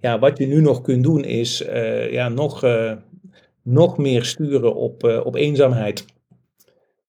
Ja, 0.00 0.18
wat 0.18 0.38
je 0.38 0.46
nu 0.46 0.60
nog 0.60 0.80
kunt 0.80 1.02
doen 1.02 1.24
is 1.24 1.64
ja, 2.10 2.28
nog, 2.28 2.64
nog 3.62 3.98
meer 3.98 4.24
sturen 4.24 4.74
op, 4.74 5.22
op 5.24 5.34
eenzaamheid. 5.34 6.04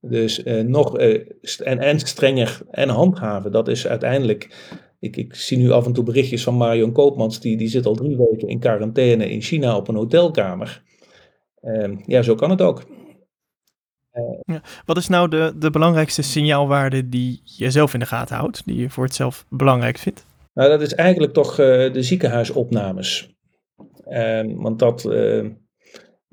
Dus 0.06 0.46
uh, 0.46 0.62
nog 0.62 1.00
uh, 1.00 1.22
en, 1.58 1.80
en 1.80 2.00
strenger 2.00 2.62
en 2.72 2.90
handhaven. 2.90 3.52
Dat 3.52 3.68
is 3.68 3.88
uiteindelijk. 3.88 4.72
Ik, 5.00 5.18
ik 5.18 5.36
zie 5.36 5.58
nu 5.58 5.72
af 5.72 5.86
en 5.86 5.94
toe 5.94 6.04
berichtjes 6.04 6.44
van 6.44 6.58
Marion 6.58 6.92
Koopmans. 6.92 7.40
Die, 7.40 7.58
die 7.58 7.68
zit 7.68 7.86
al 7.86 7.96
drie 7.96 8.18
weken 8.18 8.48
in 8.48 8.60
quarantaine 8.60 9.30
in 9.30 9.42
China 9.42 9.78
op 9.78 9.88
een 9.88 9.96
hotelkamer. 9.96 10.84
Uh, 11.62 11.98
ja, 12.06 12.22
zo 12.22 12.36
kan 12.36 12.50
het 12.50 12.62
ook. 12.62 12.84
Ja. 14.46 14.62
Wat 14.86 14.98
is 14.98 15.08
nou 15.08 15.30
de, 15.30 15.54
de 15.56 15.70
belangrijkste 15.70 16.22
signaalwaarde 16.22 17.10
die 17.10 17.42
je 17.44 17.72
zelf 17.72 17.94
in 17.94 18.00
de 18.00 18.06
gaten 18.06 18.36
houdt? 18.36 18.66
Die 18.66 18.80
je 18.80 18.90
voor 18.90 19.04
het 19.04 19.16
zelf 19.16 19.46
belangrijk 19.50 19.98
vindt? 19.98 20.26
Nou, 20.54 20.70
dat 20.70 20.82
is 20.82 20.94
eigenlijk 20.94 21.34
toch 21.34 21.56
de 21.56 22.04
ziekenhuisopnames. 22.04 23.36
Ehm, 24.06 24.56
want 24.56 24.80
dat 24.80 25.06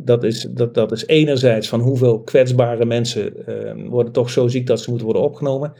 dat 0.04 0.24
is, 0.24 0.42
dat, 0.50 0.74
dat 0.74 0.92
is 0.92 1.06
enerzijds 1.06 1.68
van 1.68 1.80
hoeveel 1.80 2.22
kwetsbare 2.22 2.84
mensen 2.84 3.32
uh, 3.48 3.88
worden 3.88 4.12
toch 4.12 4.30
zo 4.30 4.48
ziek 4.48 4.66
dat 4.66 4.80
ze 4.80 4.88
moeten 4.88 5.06
worden 5.06 5.24
opgenomen. 5.24 5.72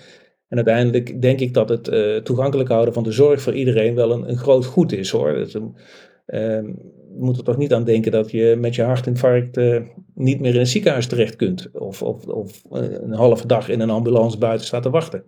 En 0.49 0.57
uiteindelijk 0.57 1.23
denk 1.23 1.41
ik 1.41 1.55
dat 1.55 1.69
het 1.69 1.89
uh, 1.89 2.17
toegankelijk 2.17 2.69
houden 2.69 2.95
van 2.95 3.03
de 3.03 3.13
zorg 3.13 3.43
voor 3.43 3.55
iedereen 3.55 3.95
wel 3.95 4.13
een, 4.13 4.29
een 4.29 4.39
groot 4.39 4.65
goed 4.65 4.93
is 4.93 5.11
hoor. 5.11 5.33
Dus, 5.33 5.55
uh, 5.55 5.63
we 6.27 7.17
moeten 7.19 7.43
er 7.43 7.49
toch 7.49 7.57
niet 7.57 7.73
aan 7.73 7.85
denken 7.85 8.13
dat 8.13 8.31
je 8.31 8.57
met 8.59 8.75
je 8.75 8.83
hartinfarct 8.83 9.57
niet 10.21 10.41
meer 10.41 10.55
in 10.55 10.61
een 10.61 10.67
ziekenhuis 10.67 11.07
terecht 11.07 11.37
kunt. 11.37 11.71
Of, 11.73 12.03
of, 12.03 12.27
of 12.27 12.63
een 12.71 13.13
halve 13.13 13.47
dag 13.47 13.69
in 13.69 13.81
een 13.81 13.91
ambulance 13.91 14.39
buiten 14.39 14.67
staat 14.67 14.83
te 14.83 14.91
wachten. 14.91 15.25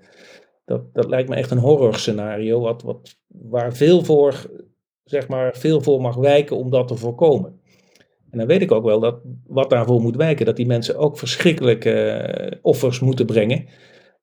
Dat, 0.65 0.95
dat 0.95 1.09
lijkt 1.09 1.29
me 1.29 1.35
echt 1.35 1.51
een 1.51 1.59
horrorscenario 1.59 2.61
wat, 2.61 2.83
wat, 2.83 3.19
waar 3.27 3.75
veel 3.75 4.05
voor, 4.05 4.51
zeg 5.05 5.29
maar, 5.29 5.57
veel 5.57 5.81
voor 5.81 6.01
mag 6.01 6.15
wijken 6.15 6.57
om 6.57 6.71
dat 6.71 6.89
te 6.89 6.97
voorkomen. 6.97 7.61
En 8.31 8.39
dan 8.39 8.47
weet 8.47 8.63
ik 8.63 8.73
ook 8.73 8.85
wel 8.85 9.01
dat 9.01 9.21
wat 9.47 9.71
daarvoor 9.71 10.01
moet 10.01 10.17
wijken, 10.17 10.47
dat 10.47 10.57
die 10.57 10.67
mensen 10.67 10.97
ook 10.97 11.19
verschrikkelijke 11.19 12.29
uh, 12.53 12.59
offers 12.63 13.01
moeten 13.01 13.27
brengen. 13.27 13.65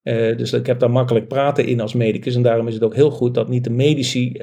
Uh, 0.03 0.37
dus 0.37 0.53
ik 0.53 0.65
heb 0.65 0.79
daar 0.79 0.91
makkelijk 0.91 1.27
praten 1.27 1.65
in 1.65 1.81
als 1.81 1.93
medicus. 1.93 2.35
En 2.35 2.41
daarom 2.41 2.67
is 2.67 2.73
het 2.73 2.83
ook 2.83 2.95
heel 2.95 3.11
goed 3.11 3.33
dat 3.33 3.47
niet 3.47 3.63
de 3.63 3.69
medici 3.69 4.41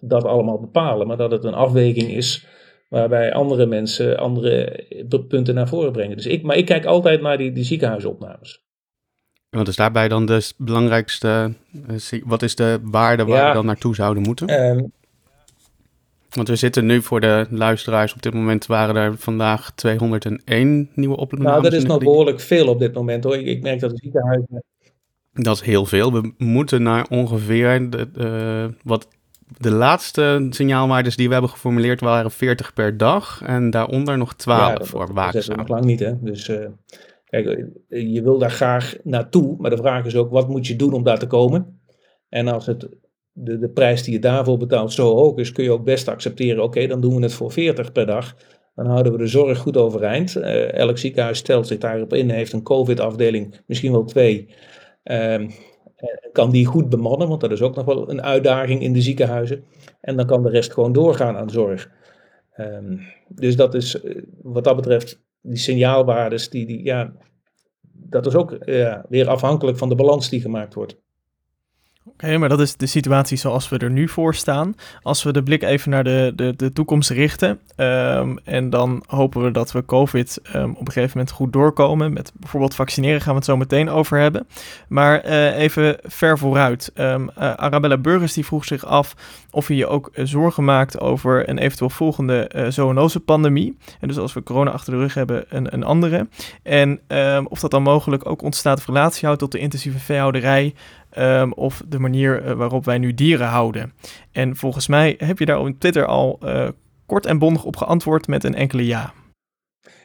dat 0.00 0.24
allemaal 0.24 0.60
bepalen, 0.60 1.06
maar 1.06 1.16
dat 1.16 1.30
het 1.30 1.44
een 1.44 1.54
afweging 1.54 2.10
is 2.10 2.46
waarbij 2.92 3.32
andere 3.32 3.66
mensen 3.66 4.18
andere 4.18 4.84
punten 5.28 5.54
naar 5.54 5.68
voren 5.68 5.92
brengen. 5.92 6.16
Dus 6.16 6.26
ik, 6.26 6.42
maar 6.42 6.56
ik 6.56 6.64
kijk 6.64 6.84
altijd 6.84 7.20
naar 7.20 7.38
die, 7.38 7.52
die 7.52 7.64
ziekenhuisopnames. 7.64 8.62
Wat 9.50 9.68
is 9.68 9.76
daarbij 9.76 10.08
dan 10.08 10.26
de 10.26 10.52
belangrijkste, 10.56 11.52
wat 12.24 12.42
is 12.42 12.54
de 12.54 12.78
waarde 12.82 13.24
waar 13.24 13.42
ja, 13.42 13.48
we 13.48 13.54
dan 13.54 13.66
naartoe 13.66 13.94
zouden 13.94 14.22
moeten? 14.22 14.46
Ehm, 14.46 14.84
want 16.30 16.48
we 16.48 16.56
zitten 16.56 16.86
nu 16.86 17.02
voor 17.02 17.20
de 17.20 17.46
luisteraars. 17.50 18.14
Op 18.14 18.22
dit 18.22 18.34
moment 18.34 18.66
waren 18.66 18.96
er 18.96 19.18
vandaag 19.18 19.72
201 19.74 20.90
nieuwe 20.94 21.16
opnames. 21.16 21.46
Nou, 21.46 21.62
dat 21.62 21.72
is 21.72 21.84
nog 21.84 21.98
behoorlijk 21.98 22.40
veel 22.40 22.68
op 22.68 22.78
dit 22.78 22.94
moment 22.94 23.24
hoor. 23.24 23.36
Ik, 23.36 23.46
ik 23.46 23.62
merk 23.62 23.80
dat 23.80 23.90
de 23.90 23.98
ziekenhuizen. 24.02 24.64
Dat 25.32 25.56
is 25.56 25.62
heel 25.62 25.86
veel. 25.86 26.12
We 26.12 26.32
moeten 26.38 26.82
naar 26.82 27.06
ongeveer 27.10 27.90
de, 27.90 28.08
uh, 28.16 28.74
wat 28.84 29.08
de 29.58 29.70
laatste 29.70 30.46
signaalwaardes 30.50 31.16
die 31.16 31.26
we 31.26 31.32
hebben 31.32 31.50
geformuleerd 31.50 32.00
waren 32.00 32.30
40 32.30 32.72
per 32.72 32.96
dag. 32.96 33.42
En 33.46 33.70
daaronder 33.70 34.18
nog 34.18 34.34
12 34.34 34.60
ja, 34.60 34.74
dat, 34.74 34.88
voor 34.88 35.12
waakzaam. 35.12 35.32
Dat 35.32 35.42
is 35.42 35.56
nog 35.56 35.68
lang 35.68 35.84
niet 35.84 36.00
hè. 36.00 36.12
Dus 36.20 36.48
uh, 36.48 36.66
kijk, 37.24 37.66
je 37.88 38.22
wil 38.22 38.38
daar 38.38 38.50
graag 38.50 38.96
naartoe. 39.02 39.56
Maar 39.58 39.70
de 39.70 39.76
vraag 39.76 40.04
is 40.04 40.16
ook, 40.16 40.30
wat 40.30 40.48
moet 40.48 40.66
je 40.66 40.76
doen 40.76 40.92
om 40.92 41.02
daar 41.02 41.18
te 41.18 41.26
komen? 41.26 41.80
En 42.28 42.48
als 42.48 42.66
het 42.66 42.88
de, 43.32 43.58
de 43.58 43.68
prijs 43.68 44.02
die 44.02 44.12
je 44.12 44.18
daarvoor 44.18 44.58
betaalt 44.58 44.92
zo 44.92 45.14
hoog 45.14 45.36
is, 45.36 45.52
kun 45.52 45.64
je 45.64 45.72
ook 45.72 45.84
best 45.84 46.08
accepteren, 46.08 46.62
oké, 46.62 46.86
dan 46.86 47.00
doen 47.00 47.16
we 47.16 47.22
het 47.22 47.32
voor 47.32 47.52
40 47.52 47.92
per 47.92 48.06
dag. 48.06 48.36
Dan 48.74 48.86
houden 48.86 49.12
we 49.12 49.18
de 49.18 49.26
zorg 49.26 49.58
goed 49.58 49.76
overeind. 49.76 50.36
Uh, 50.36 50.72
elk 50.72 50.98
ziekenhuis 50.98 51.38
stelt 51.38 51.66
zich 51.66 51.78
daarop 51.78 52.14
in, 52.14 52.30
heeft 52.30 52.52
een 52.52 52.62
COVID-afdeling, 52.62 53.60
misschien 53.66 53.92
wel 53.92 54.04
twee. 54.04 54.48
Um, 55.04 55.50
kan 56.32 56.50
die 56.50 56.66
goed 56.66 56.88
bemannen, 56.88 57.28
want 57.28 57.40
dat 57.40 57.50
is 57.50 57.62
ook 57.62 57.74
nog 57.74 57.84
wel 57.84 58.10
een 58.10 58.22
uitdaging 58.22 58.82
in 58.82 58.92
de 58.92 59.00
ziekenhuizen. 59.00 59.64
En 60.00 60.16
dan 60.16 60.26
kan 60.26 60.42
de 60.42 60.50
rest 60.50 60.72
gewoon 60.72 60.92
doorgaan 60.92 61.36
aan 61.36 61.50
zorg. 61.50 61.90
Um, 62.58 63.00
dus 63.28 63.56
dat 63.56 63.74
is 63.74 64.02
eh, 64.02 64.22
wat 64.42 64.64
dat 64.64 64.76
betreft, 64.76 65.22
die 65.40 65.56
signaalwaardes, 65.56 66.50
die, 66.50 66.66
die, 66.66 66.84
ja, 66.84 67.12
dat 67.92 68.26
is 68.26 68.34
ook 68.34 68.66
uh, 68.66 68.98
weer 69.08 69.28
afhankelijk 69.28 69.78
van 69.78 69.88
de 69.88 69.94
balans 69.94 70.28
die 70.28 70.40
gemaakt 70.40 70.74
wordt. 70.74 71.00
Oké, 72.04 72.38
maar 72.38 72.48
dat 72.48 72.60
is 72.60 72.76
de 72.76 72.86
situatie 72.86 73.36
zoals 73.36 73.68
we 73.68 73.78
er 73.78 73.90
nu 73.90 74.08
voor 74.08 74.34
staan. 74.34 74.74
Als 75.02 75.22
we 75.22 75.32
de 75.32 75.42
blik 75.42 75.62
even 75.62 75.90
naar 75.90 76.04
de, 76.04 76.32
de, 76.36 76.56
de 76.56 76.72
toekomst 76.72 77.10
richten. 77.10 77.60
Um, 77.76 78.38
en 78.44 78.70
dan 78.70 79.04
hopen 79.06 79.42
we 79.44 79.50
dat 79.50 79.72
we 79.72 79.84
COVID 79.84 80.40
um, 80.54 80.70
op 80.70 80.86
een 80.86 80.92
gegeven 80.92 81.18
moment 81.18 81.34
goed 81.34 81.52
doorkomen. 81.52 82.12
Met 82.12 82.32
bijvoorbeeld 82.34 82.74
vaccineren 82.74 83.20
gaan 83.20 83.30
we 83.30 83.36
het 83.36 83.44
zo 83.44 83.56
meteen 83.56 83.90
over 83.90 84.18
hebben. 84.18 84.46
Maar 84.88 85.26
uh, 85.26 85.58
even 85.58 85.96
ver 86.02 86.38
vooruit. 86.38 86.92
Um, 86.94 87.22
uh, 87.38 87.52
Arabella 87.54 87.98
Burgers 87.98 88.32
die 88.32 88.44
vroeg 88.44 88.64
zich 88.64 88.84
af 88.84 89.14
of 89.50 89.68
je 89.68 89.76
je 89.76 89.86
ook 89.86 90.10
uh, 90.14 90.24
zorgen 90.24 90.64
maakt 90.64 91.00
over 91.00 91.48
een 91.48 91.58
eventueel 91.58 91.90
volgende 91.90 92.50
uh, 92.56 92.66
zoonose-pandemie. 92.68 93.76
En 94.00 94.08
dus 94.08 94.18
als 94.18 94.32
we 94.32 94.42
corona 94.42 94.70
achter 94.70 94.92
de 94.92 94.98
rug 94.98 95.14
hebben, 95.14 95.44
een, 95.48 95.74
een 95.74 95.84
andere. 95.84 96.28
En 96.62 97.00
of 97.48 97.60
dat 97.60 97.70
dan 97.70 97.82
mogelijk 97.82 98.26
ook 98.26 98.42
ontstaat 98.42 98.78
of 98.78 98.86
relatie 98.86 99.24
houdt 99.24 99.40
tot 99.40 99.52
de 99.52 99.58
intensieve 99.58 99.98
veehouderij. 99.98 100.74
Um, 101.18 101.52
of 101.52 101.82
de 101.88 101.98
manier 101.98 102.44
uh, 102.44 102.52
waarop 102.52 102.84
wij 102.84 102.98
nu 102.98 103.14
dieren 103.14 103.46
houden. 103.46 103.92
En 104.32 104.56
volgens 104.56 104.86
mij 104.86 105.14
heb 105.18 105.38
je 105.38 105.44
daar 105.44 105.60
op 105.60 105.78
Twitter 105.78 106.06
al 106.06 106.38
uh, 106.44 106.68
kort 107.06 107.26
en 107.26 107.38
bondig 107.38 107.64
op 107.64 107.76
geantwoord 107.76 108.26
met 108.26 108.44
een 108.44 108.54
enkele 108.54 108.86
ja. 108.86 109.12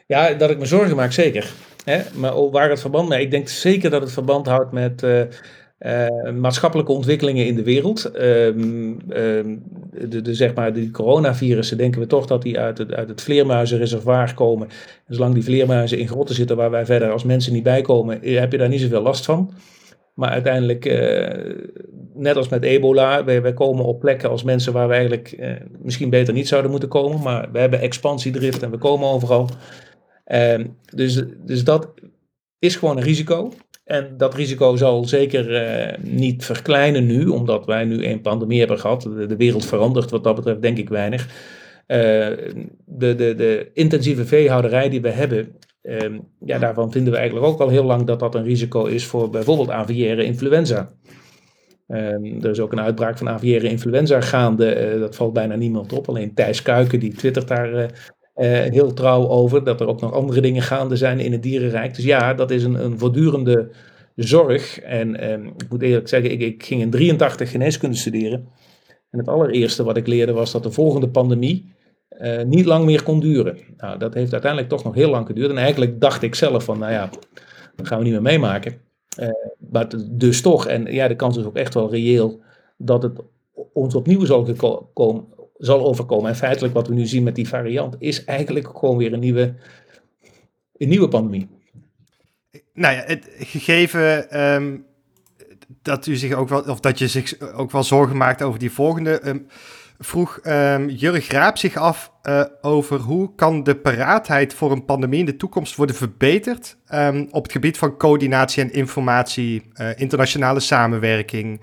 Ja, 0.06 0.32
dat 0.32 0.50
ik 0.50 0.58
me 0.58 0.66
zorgen 0.66 0.96
maak, 0.96 1.12
zeker. 1.12 1.52
Hè? 1.84 2.00
Maar 2.14 2.50
waar 2.50 2.70
het 2.70 2.80
verband 2.80 3.08
mee? 3.08 3.22
Ik 3.22 3.30
denk 3.30 3.48
zeker 3.48 3.90
dat 3.90 4.00
het 4.00 4.12
verband 4.12 4.46
houdt 4.46 4.72
met 4.72 5.02
uh, 5.78 6.06
maatschappelijke 6.40 6.92
ontwikkelingen 6.92 7.46
in 7.46 7.54
de 7.54 7.62
wereld. 7.62 8.10
Um, 8.20 8.98
de, 10.08 10.20
de, 10.22 10.34
zeg 10.34 10.54
maar, 10.54 10.72
die 10.72 10.90
coronavirussen 10.90 11.76
denken 11.76 12.00
we 12.00 12.06
toch 12.06 12.26
dat 12.26 12.42
die 12.42 12.58
uit 12.58 12.78
het, 12.78 12.92
uit 12.92 13.08
het 13.08 13.22
vleermuizenreservoir 13.22 14.34
komen. 14.34 14.68
En 15.06 15.14
zolang 15.14 15.34
die 15.34 15.44
vleermuizen 15.44 15.98
in 15.98 16.08
grotten 16.08 16.34
zitten 16.34 16.56
waar 16.56 16.70
wij 16.70 16.86
verder 16.86 17.10
als 17.10 17.24
mensen 17.24 17.52
niet 17.52 17.62
bij 17.62 17.82
komen, 17.82 18.22
eh, 18.22 18.38
heb 18.38 18.52
je 18.52 18.58
daar 18.58 18.68
niet 18.68 18.80
zoveel 18.80 19.02
last 19.02 19.24
van. 19.24 19.52
Maar 20.18 20.30
uiteindelijk, 20.30 20.84
uh, 20.84 21.54
net 22.14 22.36
als 22.36 22.48
met 22.48 22.62
ebola, 22.62 23.24
wij, 23.24 23.42
wij, 23.42 23.52
komen 23.52 23.84
op 23.84 24.00
plekken 24.00 24.30
als 24.30 24.42
mensen 24.42 24.72
waar 24.72 24.88
we 24.88 24.94
eigenlijk 24.94 25.34
uh, 25.38 25.52
misschien 25.82 26.10
beter 26.10 26.34
niet 26.34 26.48
zouden 26.48 26.70
moeten 26.70 26.88
komen. 26.88 27.22
Maar 27.22 27.52
we 27.52 27.58
hebben 27.58 27.80
expansiedrift 27.80 28.62
en 28.62 28.70
we 28.70 28.78
komen 28.78 29.08
overal. 29.08 29.48
Uh, 30.26 30.64
dus, 30.94 31.22
dus 31.44 31.64
dat 31.64 31.94
is 32.58 32.76
gewoon 32.76 32.96
een 32.96 33.02
risico. 33.02 33.52
En 33.84 34.14
dat 34.16 34.34
risico 34.34 34.76
zal 34.76 35.04
zeker 35.04 35.50
uh, 35.50 35.98
niet 36.00 36.44
verkleinen 36.44 37.06
nu, 37.06 37.26
omdat 37.26 37.66
wij 37.66 37.84
nu 37.84 38.06
een 38.06 38.20
pandemie 38.20 38.58
hebben 38.58 38.78
gehad. 38.78 39.02
De, 39.02 39.26
de 39.26 39.36
wereld 39.36 39.66
verandert 39.66 40.10
wat 40.10 40.24
dat 40.24 40.34
betreft 40.34 40.62
denk 40.62 40.78
ik 40.78 40.88
weinig. 40.88 41.28
De, 41.86 43.14
de, 43.14 43.34
de 43.34 43.70
intensieve 43.72 44.24
veehouderij 44.24 44.88
die 44.88 45.00
we 45.00 45.10
hebben, 45.10 45.56
uh, 45.88 46.18
ja, 46.44 46.58
daarvan 46.58 46.92
vinden 46.92 47.12
we 47.12 47.18
eigenlijk 47.18 47.46
ook 47.46 47.60
al 47.60 47.68
heel 47.68 47.84
lang 47.84 48.06
dat 48.06 48.20
dat 48.20 48.34
een 48.34 48.44
risico 48.44 48.84
is 48.84 49.06
voor 49.06 49.30
bijvoorbeeld 49.30 49.70
aviaire 49.70 50.24
influenza. 50.24 50.92
Ehm, 51.86 52.24
er 52.42 52.50
is 52.50 52.60
ook 52.60 52.72
een 52.72 52.80
uitbraak 52.80 53.18
van 53.18 53.28
aviaire 53.28 53.68
influenza 53.68 54.20
gaande. 54.20 54.94
Uh, 54.94 55.00
dat 55.00 55.16
valt 55.16 55.32
bijna 55.32 55.54
niemand 55.54 55.92
op. 55.92 56.08
Alleen 56.08 56.34
Thijs 56.34 56.62
Kuiken 56.62 57.00
die 57.00 57.14
twittert 57.14 57.48
daar 57.48 57.72
uh, 57.74 57.88
heel 58.60 58.92
trouw 58.92 59.28
over. 59.28 59.64
Dat 59.64 59.80
er 59.80 59.86
ook 59.86 60.00
nog 60.00 60.12
andere 60.12 60.40
dingen 60.40 60.62
gaande 60.62 60.96
zijn 60.96 61.20
in 61.20 61.32
het 61.32 61.42
dierenrijk. 61.42 61.94
Dus 61.94 62.04
ja, 62.04 62.34
dat 62.34 62.50
is 62.50 62.64
een, 62.64 62.84
een 62.84 62.98
voortdurende 62.98 63.70
zorg. 64.14 64.80
En 64.80 65.30
um, 65.32 65.46
ik 65.46 65.68
moet 65.70 65.82
eerlijk 65.82 66.08
zeggen, 66.08 66.30
ik, 66.30 66.40
ik, 66.40 66.62
ging 66.62 66.80
in 66.80 66.90
83 66.90 67.50
geneeskunde 67.50 67.96
studeren. 67.96 68.48
En 69.10 69.18
het 69.18 69.28
allereerste 69.28 69.84
wat 69.84 69.96
ik 69.96 70.06
leerde 70.06 70.32
was 70.32 70.52
dat 70.52 70.62
de 70.62 70.70
volgende 70.70 71.08
pandemie 71.08 71.74
uh, 72.20 72.42
niet 72.42 72.64
lang 72.64 72.84
meer 72.84 73.02
kon 73.02 73.20
duren. 73.20 73.58
Nou, 73.76 73.98
dat 73.98 74.14
heeft 74.14 74.32
uiteindelijk 74.32 74.70
toch 74.70 74.84
nog 74.84 74.94
heel 74.94 75.10
lang 75.10 75.26
geduurd. 75.26 75.50
En 75.50 75.58
eigenlijk 75.58 76.00
dacht 76.00 76.22
ik 76.22 76.34
zelf 76.34 76.64
van, 76.64 76.78
nou 76.78 76.92
ja, 76.92 77.10
dat 77.76 77.86
gaan 77.86 77.98
we 77.98 78.04
niet 78.04 78.12
meer 78.12 78.22
meemaken. 78.22 78.80
Uh, 79.20 79.28
maar 79.70 79.88
dus 80.10 80.40
toch, 80.40 80.66
en 80.66 80.92
ja, 80.92 81.08
de 81.08 81.16
kans 81.16 81.36
is 81.36 81.44
ook 81.44 81.56
echt 81.56 81.74
wel 81.74 81.90
reëel 81.90 82.40
dat 82.76 83.02
het 83.02 83.18
ons 83.72 83.94
opnieuw 83.94 84.24
zal, 84.24 84.48
zal 85.56 85.86
overkomen. 85.86 86.30
En 86.30 86.36
feitelijk 86.36 86.74
wat 86.74 86.88
we 86.88 86.94
nu 86.94 87.06
zien 87.06 87.22
met 87.22 87.34
die 87.34 87.48
variant 87.48 87.96
is 87.98 88.24
eigenlijk 88.24 88.78
gewoon 88.78 88.96
weer 88.96 89.12
een 89.12 89.20
nieuwe, 89.20 89.54
een 90.76 90.88
nieuwe 90.88 91.08
pandemie. 91.08 91.48
Nou 92.72 92.94
ja, 92.94 93.02
het 93.06 93.30
gegeven 93.38 94.40
um, 94.40 94.86
dat 95.82 96.06
u 96.06 96.16
zich 96.16 96.32
ook 96.32 96.48
wel, 96.48 96.60
of 96.60 96.80
dat 96.80 96.98
je 96.98 97.08
zich 97.08 97.40
ook 97.40 97.70
wel 97.70 97.82
zorgen 97.82 98.16
maakt 98.16 98.42
over 98.42 98.58
die 98.58 98.70
volgende, 98.70 99.28
um, 99.28 99.46
vroeg 99.98 100.40
um, 100.44 100.88
Jurg 100.88 101.30
Raap 101.30 101.58
zich 101.58 101.76
af 101.76 102.12
uh, 102.22 102.44
over 102.60 103.00
hoe 103.00 103.34
kan 103.34 103.62
de 103.62 103.76
paraatheid 103.76 104.54
voor 104.54 104.72
een 104.72 104.84
pandemie 104.84 105.18
in 105.18 105.26
de 105.26 105.36
toekomst 105.36 105.76
worden 105.76 105.96
verbeterd 105.96 106.76
op 107.30 107.42
het 107.42 107.52
gebied 107.52 107.78
van 107.78 107.96
coördinatie 107.96 108.62
en 108.62 108.72
informatie, 108.72 109.62
uh, 109.74 109.88
internationale 109.96 110.60
samenwerking. 110.60 111.60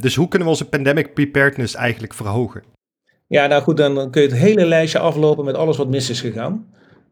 dus 0.00 0.14
hoe 0.14 0.28
kunnen 0.28 0.48
we 0.48 0.54
onze 0.54 0.68
pandemic 0.68 1.14
preparedness 1.14 1.74
eigenlijk 1.74 2.14
verhogen? 2.14 2.62
Ja, 3.26 3.46
nou 3.46 3.62
goed, 3.62 3.76
dan 3.76 4.10
kun 4.10 4.22
je 4.22 4.28
het 4.28 4.36
hele 4.36 4.66
lijstje 4.66 4.98
aflopen 4.98 5.44
met 5.44 5.54
alles 5.54 5.76
wat 5.76 5.88
mis 5.88 6.10
is 6.10 6.20
gegaan. 6.20 6.66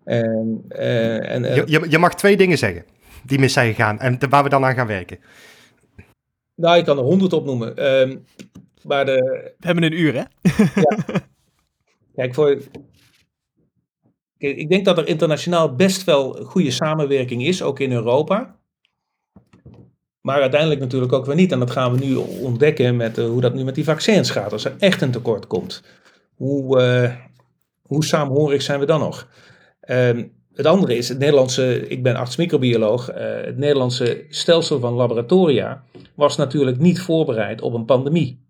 Uh, 0.04 1.30
en, 1.30 1.42
je, 1.42 1.62
je, 1.66 1.86
je 1.88 1.98
mag 1.98 2.14
twee 2.14 2.36
dingen 2.36 2.58
zeggen 2.58 2.84
die 3.24 3.38
mis 3.38 3.52
zijn 3.52 3.74
gegaan 3.74 4.00
en 4.00 4.18
waar 4.28 4.42
we 4.42 4.48
dan 4.48 4.64
aan 4.64 4.74
gaan 4.74 4.86
werken? 4.86 5.18
Nou, 6.54 6.78
ik 6.78 6.84
kan 6.84 6.98
er 6.98 7.04
honderd 7.04 7.32
opnoemen. 7.32 7.74
Maar 8.82 9.04
de... 9.04 9.52
We 9.58 9.66
hebben 9.66 9.84
een 9.84 10.00
uur, 10.00 10.14
hè? 10.14 10.22
ja. 10.80 10.96
Kijk, 12.14 12.34
voor... 12.34 12.58
Kijk, 14.38 14.56
ik 14.56 14.68
denk 14.68 14.84
dat 14.84 14.98
er 14.98 15.08
internationaal 15.08 15.74
best 15.74 16.04
wel 16.04 16.32
goede 16.32 16.70
samenwerking 16.70 17.44
is, 17.44 17.62
ook 17.62 17.80
in 17.80 17.92
Europa. 17.92 18.56
Maar 20.20 20.40
uiteindelijk 20.40 20.80
natuurlijk 20.80 21.12
ook 21.12 21.26
weer 21.26 21.34
niet. 21.34 21.52
En 21.52 21.58
dat 21.58 21.70
gaan 21.70 21.92
we 21.92 22.04
nu 22.04 22.14
ontdekken 22.42 22.96
met 22.96 23.18
uh, 23.18 23.26
hoe 23.26 23.40
dat 23.40 23.54
nu 23.54 23.64
met 23.64 23.74
die 23.74 23.84
vaccins 23.84 24.30
gaat. 24.30 24.52
Als 24.52 24.64
er 24.64 24.74
echt 24.78 25.02
een 25.02 25.10
tekort 25.10 25.46
komt. 25.46 25.82
Hoe, 26.34 26.80
uh, 26.80 27.14
hoe 27.82 28.04
saamhorig 28.04 28.62
zijn 28.62 28.80
we 28.80 28.86
dan 28.86 29.00
nog? 29.00 29.28
Um, 29.88 30.36
het 30.58 30.66
andere 30.66 30.96
is, 30.96 31.08
het 31.08 31.18
Nederlandse, 31.18 31.88
ik 31.88 32.02
ben 32.02 32.16
arts-microbioloog, 32.16 33.10
uh, 33.10 33.16
het 33.44 33.56
Nederlandse 33.56 34.24
stelsel 34.28 34.80
van 34.80 34.92
laboratoria 34.92 35.84
was 36.14 36.36
natuurlijk 36.36 36.78
niet 36.78 37.00
voorbereid 37.00 37.60
op 37.60 37.74
een 37.74 37.84
pandemie. 37.84 38.46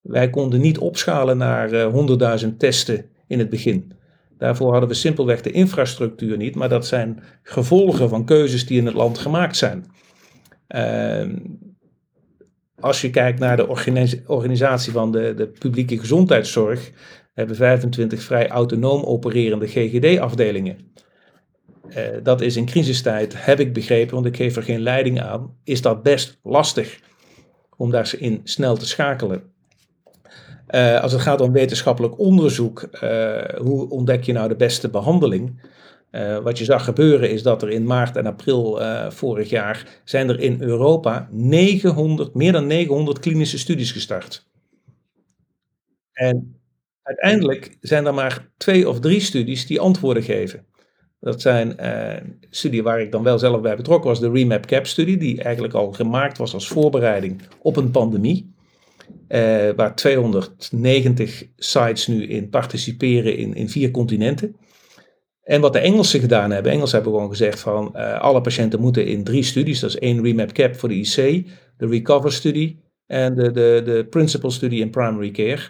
Wij 0.00 0.30
konden 0.30 0.60
niet 0.60 0.78
opschalen 0.78 1.36
naar 1.36 1.72
uh, 1.72 2.42
100.000 2.44 2.56
testen 2.56 3.04
in 3.26 3.38
het 3.38 3.50
begin. 3.50 3.92
Daarvoor 4.38 4.70
hadden 4.70 4.88
we 4.88 4.94
simpelweg 4.94 5.40
de 5.40 5.50
infrastructuur 5.50 6.36
niet, 6.36 6.54
maar 6.54 6.68
dat 6.68 6.86
zijn 6.86 7.22
gevolgen 7.42 8.08
van 8.08 8.24
keuzes 8.24 8.66
die 8.66 8.78
in 8.78 8.86
het 8.86 8.94
land 8.94 9.18
gemaakt 9.18 9.56
zijn. 9.56 9.84
Uh, 10.68 11.36
als 12.80 13.00
je 13.00 13.10
kijkt 13.10 13.38
naar 13.38 13.56
de 13.56 13.68
organisatie 14.26 14.92
van 14.92 15.12
de, 15.12 15.34
de 15.34 15.46
publieke 15.46 15.98
gezondheidszorg, 15.98 16.90
hebben 17.34 17.56
25 17.56 18.22
vrij 18.22 18.48
autonoom 18.48 19.02
opererende 19.02 19.66
GGD-afdelingen. 19.66 20.78
Uh, 21.88 21.96
dat 22.22 22.40
is 22.40 22.56
in 22.56 22.66
crisistijd, 22.66 23.44
heb 23.44 23.60
ik 23.60 23.72
begrepen, 23.72 24.14
want 24.14 24.26
ik 24.26 24.36
geef 24.36 24.56
er 24.56 24.62
geen 24.62 24.80
leiding 24.80 25.20
aan, 25.20 25.56
is 25.64 25.82
dat 25.82 26.02
best 26.02 26.38
lastig 26.42 27.00
om 27.76 27.90
daarin 27.90 28.40
snel 28.44 28.76
te 28.76 28.86
schakelen. 28.86 29.42
Uh, 30.74 31.00
als 31.00 31.12
het 31.12 31.20
gaat 31.20 31.40
om 31.40 31.52
wetenschappelijk 31.52 32.18
onderzoek, 32.18 32.88
uh, 33.04 33.42
hoe 33.58 33.88
ontdek 33.88 34.24
je 34.24 34.32
nou 34.32 34.48
de 34.48 34.56
beste 34.56 34.90
behandeling? 34.90 35.78
wat 36.42 36.58
je 36.58 36.64
zag 36.64 36.84
gebeuren 36.84 37.30
is 37.30 37.42
dat 37.42 37.62
er 37.62 37.70
in 37.70 37.86
maart 37.86 38.16
en 38.16 38.26
april 38.26 38.80
vorig 39.08 39.50
jaar 39.50 40.00
zijn 40.04 40.28
er 40.28 40.40
in 40.40 40.62
Europa 40.62 41.28
900, 41.30 42.34
meer 42.34 42.52
dan 42.52 42.66
900 42.66 43.18
klinische 43.18 43.58
studies 43.58 43.92
gestart. 43.92 44.46
En 46.12 46.60
uiteindelijk 47.02 47.76
zijn 47.80 48.06
er 48.06 48.14
maar 48.14 48.48
twee 48.56 48.88
of 48.88 49.00
drie 49.00 49.20
studies 49.20 49.66
die 49.66 49.80
antwoorden 49.80 50.22
geven. 50.22 50.66
Dat 51.20 51.40
zijn 51.40 51.76
uh, 51.80 52.32
studie 52.50 52.82
waar 52.82 53.00
ik 53.00 53.12
dan 53.12 53.22
wel 53.22 53.38
zelf 53.38 53.60
bij 53.60 53.76
betrokken 53.76 54.10
was, 54.10 54.20
de 54.20 54.30
Remap 54.30 54.66
Cap 54.66 54.86
studie, 54.86 55.16
die 55.16 55.42
eigenlijk 55.42 55.74
al 55.74 55.92
gemaakt 55.92 56.38
was 56.38 56.54
als 56.54 56.68
voorbereiding 56.68 57.40
op 57.58 57.76
een 57.76 57.90
pandemie. 57.90 58.54
Uh, 59.32 59.70
waar 59.76 59.94
290 59.94 61.46
sites 61.56 62.06
nu 62.06 62.26
in 62.26 62.48
participeren 62.48 63.36
in, 63.36 63.54
in 63.54 63.68
vier 63.68 63.90
continenten. 63.90 64.56
En 65.42 65.60
wat 65.60 65.72
de 65.72 65.78
Engelsen 65.78 66.20
gedaan 66.20 66.50
hebben, 66.50 66.72
Engelsen 66.72 66.94
hebben 66.94 67.12
gewoon 67.12 67.30
gezegd 67.30 67.60
van 67.60 67.92
uh, 67.96 68.20
alle 68.20 68.40
patiënten 68.40 68.80
moeten 68.80 69.06
in 69.06 69.24
drie 69.24 69.42
studies, 69.42 69.80
dat 69.80 69.90
is 69.90 69.98
één 69.98 70.22
Remap 70.22 70.52
Cap 70.52 70.76
voor 70.76 70.88
de 70.88 70.94
IC, 70.94 71.46
de 71.76 71.86
Recover 71.86 72.32
studie 72.32 72.80
en 73.06 73.34
de, 73.34 73.50
de, 73.50 73.82
de 73.84 74.06
Principal 74.10 74.50
studie 74.50 74.80
in 74.80 74.90
Primary 74.90 75.30
Care. 75.30 75.62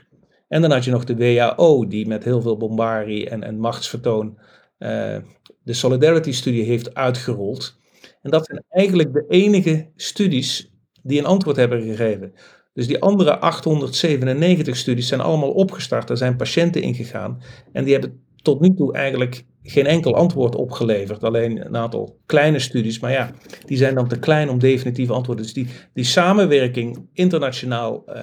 En 0.49 0.61
dan 0.61 0.70
had 0.70 0.85
je 0.85 0.90
nog 0.90 1.05
de 1.05 1.16
WHO, 1.16 1.87
die 1.87 2.07
met 2.07 2.25
heel 2.25 2.42
veel 2.42 2.57
bombarie 2.57 3.31
en, 3.31 3.42
en 3.42 3.59
machtsvertoon 3.59 4.38
uh, 4.79 5.16
de 5.62 5.73
Solidarity-studie 5.73 6.64
heeft 6.64 6.94
uitgerold. 6.94 7.79
En 8.23 8.31
dat 8.31 8.46
zijn 8.46 8.64
eigenlijk 8.68 9.12
de 9.12 9.25
enige 9.29 9.90
studies 9.96 10.73
die 11.03 11.18
een 11.18 11.25
antwoord 11.27 11.57
hebben 11.57 11.83
gegeven. 11.83 12.33
Dus 12.72 12.87
die 12.87 13.00
andere 13.00 13.38
897 13.38 14.76
studies 14.76 15.09
zijn 15.09 15.20
allemaal 15.20 15.50
opgestart. 15.50 16.11
Er 16.11 16.16
zijn 16.16 16.37
patiënten 16.37 16.83
ingegaan. 16.83 17.42
En 17.72 17.85
die 17.85 17.92
hebben 17.92 18.20
tot 18.42 18.61
nu 18.61 18.74
toe 18.74 18.92
eigenlijk 18.92 19.44
geen 19.62 19.87
enkel 19.87 20.14
antwoord 20.14 20.54
opgeleverd. 20.54 21.24
Alleen 21.24 21.66
een 21.66 21.76
aantal 21.76 22.18
kleine 22.26 22.59
studies. 22.59 23.00
Maar 23.00 23.12
ja, 23.12 23.30
die 23.66 23.76
zijn 23.76 23.94
dan 23.94 24.09
te 24.09 24.18
klein 24.18 24.48
om 24.48 24.59
definitieve 24.59 25.12
antwoorden. 25.12 25.44
Dus 25.44 25.54
die, 25.54 25.66
die 25.94 26.04
samenwerking 26.04 27.06
internationaal. 27.12 28.04
Uh, 28.09 28.14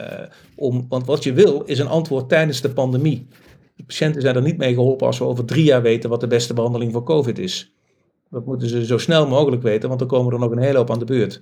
om, 0.55 0.85
want 0.89 1.05
wat 1.05 1.23
je 1.23 1.33
wil 1.33 1.61
is 1.61 1.79
een 1.79 1.87
antwoord 1.87 2.29
tijdens 2.29 2.61
de 2.61 2.69
pandemie. 2.69 3.27
De 3.75 3.83
patiënten 3.83 4.21
zijn 4.21 4.35
er 4.35 4.41
niet 4.41 4.57
mee 4.57 4.73
geholpen 4.73 5.07
als 5.07 5.17
we 5.17 5.25
over 5.25 5.45
drie 5.45 5.63
jaar 5.63 5.81
weten 5.81 6.09
wat 6.09 6.19
de 6.19 6.27
beste 6.27 6.53
behandeling 6.53 6.91
voor 6.91 7.03
COVID 7.03 7.39
is. 7.39 7.73
Dat 8.29 8.45
moeten 8.45 8.69
ze 8.69 8.85
zo 8.85 8.97
snel 8.97 9.27
mogelijk 9.27 9.61
weten, 9.61 9.87
want 9.87 9.99
dan 9.99 10.09
komen 10.09 10.33
er 10.33 10.39
nog 10.39 10.51
een 10.51 10.57
hele 10.57 10.77
hoop 10.77 10.91
aan 10.91 10.99
de 10.99 11.05
beurt. 11.05 11.41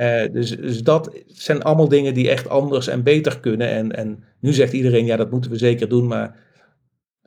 Uh, 0.00 0.32
dus, 0.32 0.56
dus, 0.56 0.82
dat 0.82 1.10
zijn 1.26 1.62
allemaal 1.62 1.88
dingen 1.88 2.14
die 2.14 2.30
echt 2.30 2.48
anders 2.48 2.86
en 2.86 3.02
beter 3.02 3.40
kunnen. 3.40 3.68
En, 3.68 3.96
en 3.96 4.24
nu 4.40 4.52
zegt 4.52 4.72
iedereen, 4.72 5.06
ja, 5.06 5.16
dat 5.16 5.30
moeten 5.30 5.50
we 5.50 5.56
zeker 5.56 5.88
doen. 5.88 6.06
Maar 6.06 6.36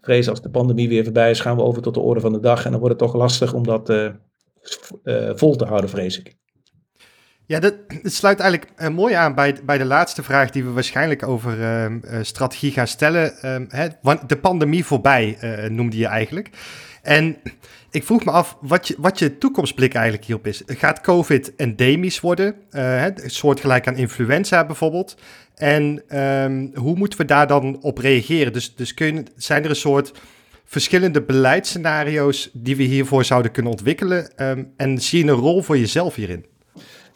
vrees 0.01 0.29
als 0.29 0.41
de 0.41 0.49
pandemie 0.49 0.89
weer 0.89 1.03
voorbij 1.03 1.29
is, 1.29 1.39
gaan 1.39 1.55
we 1.55 1.63
over 1.63 1.81
tot 1.81 1.93
de 1.93 1.99
orde 1.99 2.19
van 2.19 2.33
de 2.33 2.39
dag. 2.39 2.65
En 2.65 2.71
dan 2.71 2.79
wordt 2.79 2.99
het 2.99 3.09
toch 3.09 3.21
lastig 3.21 3.53
om 3.53 3.63
dat 3.63 3.89
uh, 3.89 4.09
uh, 5.03 5.31
vol 5.35 5.55
te 5.55 5.65
houden, 5.65 5.89
vrees 5.89 6.19
ik. 6.19 6.35
Ja, 7.45 7.59
dat, 7.59 7.75
sluit 8.03 8.39
eigenlijk 8.39 8.91
mooi 8.91 9.13
aan 9.13 9.35
bij, 9.35 9.55
bij 9.65 9.77
de 9.77 9.85
laatste 9.85 10.23
vraag 10.23 10.49
die 10.49 10.63
we 10.63 10.71
waarschijnlijk 10.71 11.27
over 11.27 11.59
uh, 11.59 12.21
strategie 12.21 12.71
gaan 12.71 12.87
stellen. 12.87 13.33
Uh, 13.43 13.55
hè, 13.67 13.87
de 14.27 14.37
pandemie 14.37 14.85
voorbij 14.85 15.37
noemde 15.69 15.97
je 15.97 16.07
eigenlijk. 16.07 16.49
En 17.01 17.37
ik 17.95 18.03
vroeg 18.03 18.25
me 18.25 18.31
af 18.31 18.57
wat 18.61 18.87
je, 18.87 18.95
wat 18.97 19.19
je 19.19 19.37
toekomstblik 19.37 19.93
eigenlijk 19.93 20.25
hierop 20.25 20.47
is. 20.47 20.63
Gaat 20.65 21.01
COVID 21.01 21.55
endemisch 21.55 22.19
worden? 22.19 22.55
Uh, 22.71 23.05
soortgelijk 23.15 23.87
aan 23.87 23.95
influenza 23.95 24.65
bijvoorbeeld. 24.65 25.17
En 25.55 26.17
um, 26.19 26.71
hoe 26.73 26.95
moeten 26.95 27.19
we 27.19 27.25
daar 27.25 27.47
dan 27.47 27.81
op 27.81 27.97
reageren? 27.97 28.53
Dus, 28.53 28.75
dus 28.75 28.93
zijn 29.35 29.63
er 29.63 29.69
een 29.69 29.75
soort 29.75 30.11
verschillende 30.65 31.21
beleidsscenario's 31.21 32.49
die 32.53 32.75
we 32.75 32.83
hiervoor 32.83 33.25
zouden 33.25 33.51
kunnen 33.51 33.71
ontwikkelen? 33.71 34.31
Um, 34.43 34.73
en 34.77 35.01
zie 35.01 35.25
je 35.25 35.31
een 35.31 35.37
rol 35.37 35.61
voor 35.61 35.77
jezelf 35.77 36.15
hierin? 36.15 36.45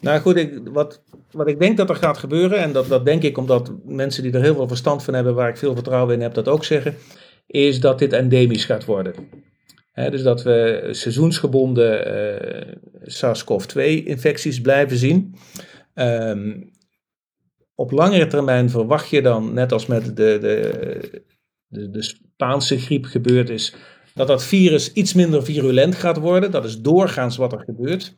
Nou 0.00 0.20
goed, 0.20 0.36
ik, 0.36 0.60
wat, 0.64 1.02
wat 1.30 1.48
ik 1.48 1.58
denk 1.58 1.76
dat 1.76 1.90
er 1.90 1.96
gaat 1.96 2.18
gebeuren, 2.18 2.58
en 2.58 2.72
dat, 2.72 2.88
dat 2.88 3.04
denk 3.04 3.22
ik 3.22 3.38
omdat 3.38 3.72
mensen 3.84 4.22
die 4.22 4.32
er 4.32 4.42
heel 4.42 4.54
veel 4.54 4.68
verstand 4.68 5.02
van 5.02 5.14
hebben, 5.14 5.34
waar 5.34 5.48
ik 5.48 5.56
veel 5.56 5.74
vertrouwen 5.74 6.14
in 6.14 6.20
heb, 6.20 6.34
dat 6.34 6.48
ook 6.48 6.64
zeggen, 6.64 6.94
is 7.46 7.80
dat 7.80 7.98
dit 7.98 8.12
endemisch 8.12 8.64
gaat 8.64 8.84
worden. 8.84 9.14
Dus 9.94 10.22
dat 10.22 10.42
we 10.42 10.88
seizoensgebonden 10.90 12.06
uh, 12.06 12.74
SARS-CoV-2-infecties 13.02 14.60
blijven 14.60 14.96
zien. 14.96 15.34
Um, 15.94 16.70
op 17.74 17.90
langere 17.90 18.26
termijn 18.26 18.70
verwacht 18.70 19.10
je 19.10 19.22
dan, 19.22 19.54
net 19.54 19.72
als 19.72 19.86
met 19.86 20.04
de, 20.04 20.38
de, 20.38 21.24
de, 21.66 21.90
de 21.90 22.02
Spaanse 22.02 22.78
griep 22.78 23.04
gebeurd 23.04 23.50
is, 23.50 23.74
dat 24.14 24.26
dat 24.26 24.44
virus 24.44 24.92
iets 24.92 25.14
minder 25.14 25.44
virulent 25.44 25.94
gaat 25.94 26.18
worden. 26.18 26.50
Dat 26.50 26.64
is 26.64 26.80
doorgaans 26.80 27.36
wat 27.36 27.52
er 27.52 27.60
gebeurt. 27.60 28.14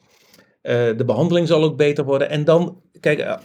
Uh, 0.62 0.72
de 0.96 1.04
behandeling 1.06 1.46
zal 1.46 1.62
ook 1.62 1.76
beter 1.76 2.04
worden. 2.04 2.28
En 2.30 2.44
dan, 2.44 2.82
kijk, 3.00 3.18
eh, 3.18 3.38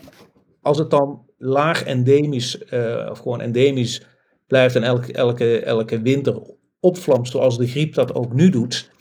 als 0.62 0.78
het 0.78 0.90
dan 0.90 1.26
laag 1.38 1.84
endemisch, 1.84 2.64
of 3.10 3.20
gewoon 3.20 3.42
endemisch 3.42 4.06
blijft 4.48 4.76
en 4.76 4.84
elke, 4.84 5.14
elke, 5.14 5.60
elke 5.60 6.02
winter 6.02 6.57
opvlamt 6.80 7.28
zoals 7.28 7.58
de 7.58 7.68
griep 7.68 7.94
dat 7.94 8.16
ook 8.16 8.34
nu 8.34 8.50
doet. 8.50 8.92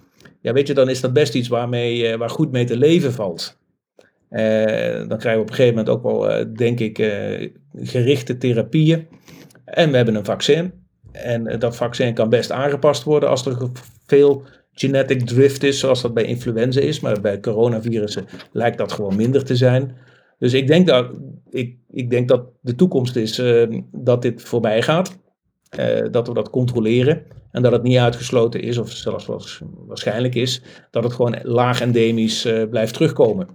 Ja, 0.40 0.52
weet 0.52 0.66
je, 0.66 0.74
dan 0.74 0.88
is 0.88 1.00
dat 1.00 1.12
best 1.12 1.34
iets 1.34 1.48
waarmee, 1.48 2.16
waar 2.16 2.30
goed 2.30 2.52
mee 2.52 2.64
te 2.64 2.76
leven 2.76 3.12
valt. 3.12 3.58
Uh, 4.30 5.08
dan 5.08 5.18
krijgen 5.18 5.34
we 5.34 5.40
op 5.40 5.48
een 5.48 5.54
gegeven 5.54 5.76
moment 5.76 5.88
ook 5.88 6.02
wel, 6.02 6.30
uh, 6.30 6.46
denk 6.56 6.80
ik, 6.80 6.96
gerichte 7.74 8.36
therapieën. 8.38 9.06
En 9.64 9.90
we 9.90 9.96
hebben 9.96 10.14
een 10.14 10.24
vaccin. 10.24 10.72
En 11.12 11.58
dat 11.58 11.76
vaccin 11.76 12.14
kan 12.14 12.28
best 12.28 12.50
aangepast 12.50 13.02
worden 13.02 13.28
als 13.28 13.46
er 13.46 13.70
veel 14.06 14.42
genetic 14.72 15.26
drift 15.26 15.62
is, 15.62 15.78
zoals 15.78 16.02
dat 16.02 16.14
bij 16.14 16.24
influenza 16.24 16.80
is. 16.80 17.00
Maar 17.00 17.20
bij 17.20 17.40
coronavirussen 17.40 18.26
lijkt 18.52 18.78
dat 18.78 18.92
gewoon 18.92 19.16
minder 19.16 19.44
te 19.44 19.56
zijn. 19.56 19.96
Dus 20.38 20.52
ik 20.52 20.66
denk 20.66 20.86
dat, 20.86 21.10
ik, 21.50 21.76
ik 21.90 22.10
denk 22.10 22.28
dat 22.28 22.44
de 22.60 22.74
toekomst 22.74 23.16
is 23.16 23.42
dat 23.92 24.22
dit 24.22 24.42
voorbij 24.42 24.82
gaat. 24.82 25.18
dat 26.10 26.28
we 26.28 26.34
dat 26.34 26.50
controleren. 26.50 27.22
En 27.56 27.62
dat 27.62 27.72
het 27.72 27.82
niet 27.82 27.98
uitgesloten 27.98 28.60
is, 28.60 28.78
of 28.78 28.90
zelfs 28.90 29.28
waarschijnlijk 29.86 30.34
is, 30.34 30.62
dat 30.90 31.04
het 31.04 31.12
gewoon 31.12 31.38
laag 31.42 31.80
endemisch 31.80 32.42
blijft 32.70 32.94
terugkomen. 32.94 33.48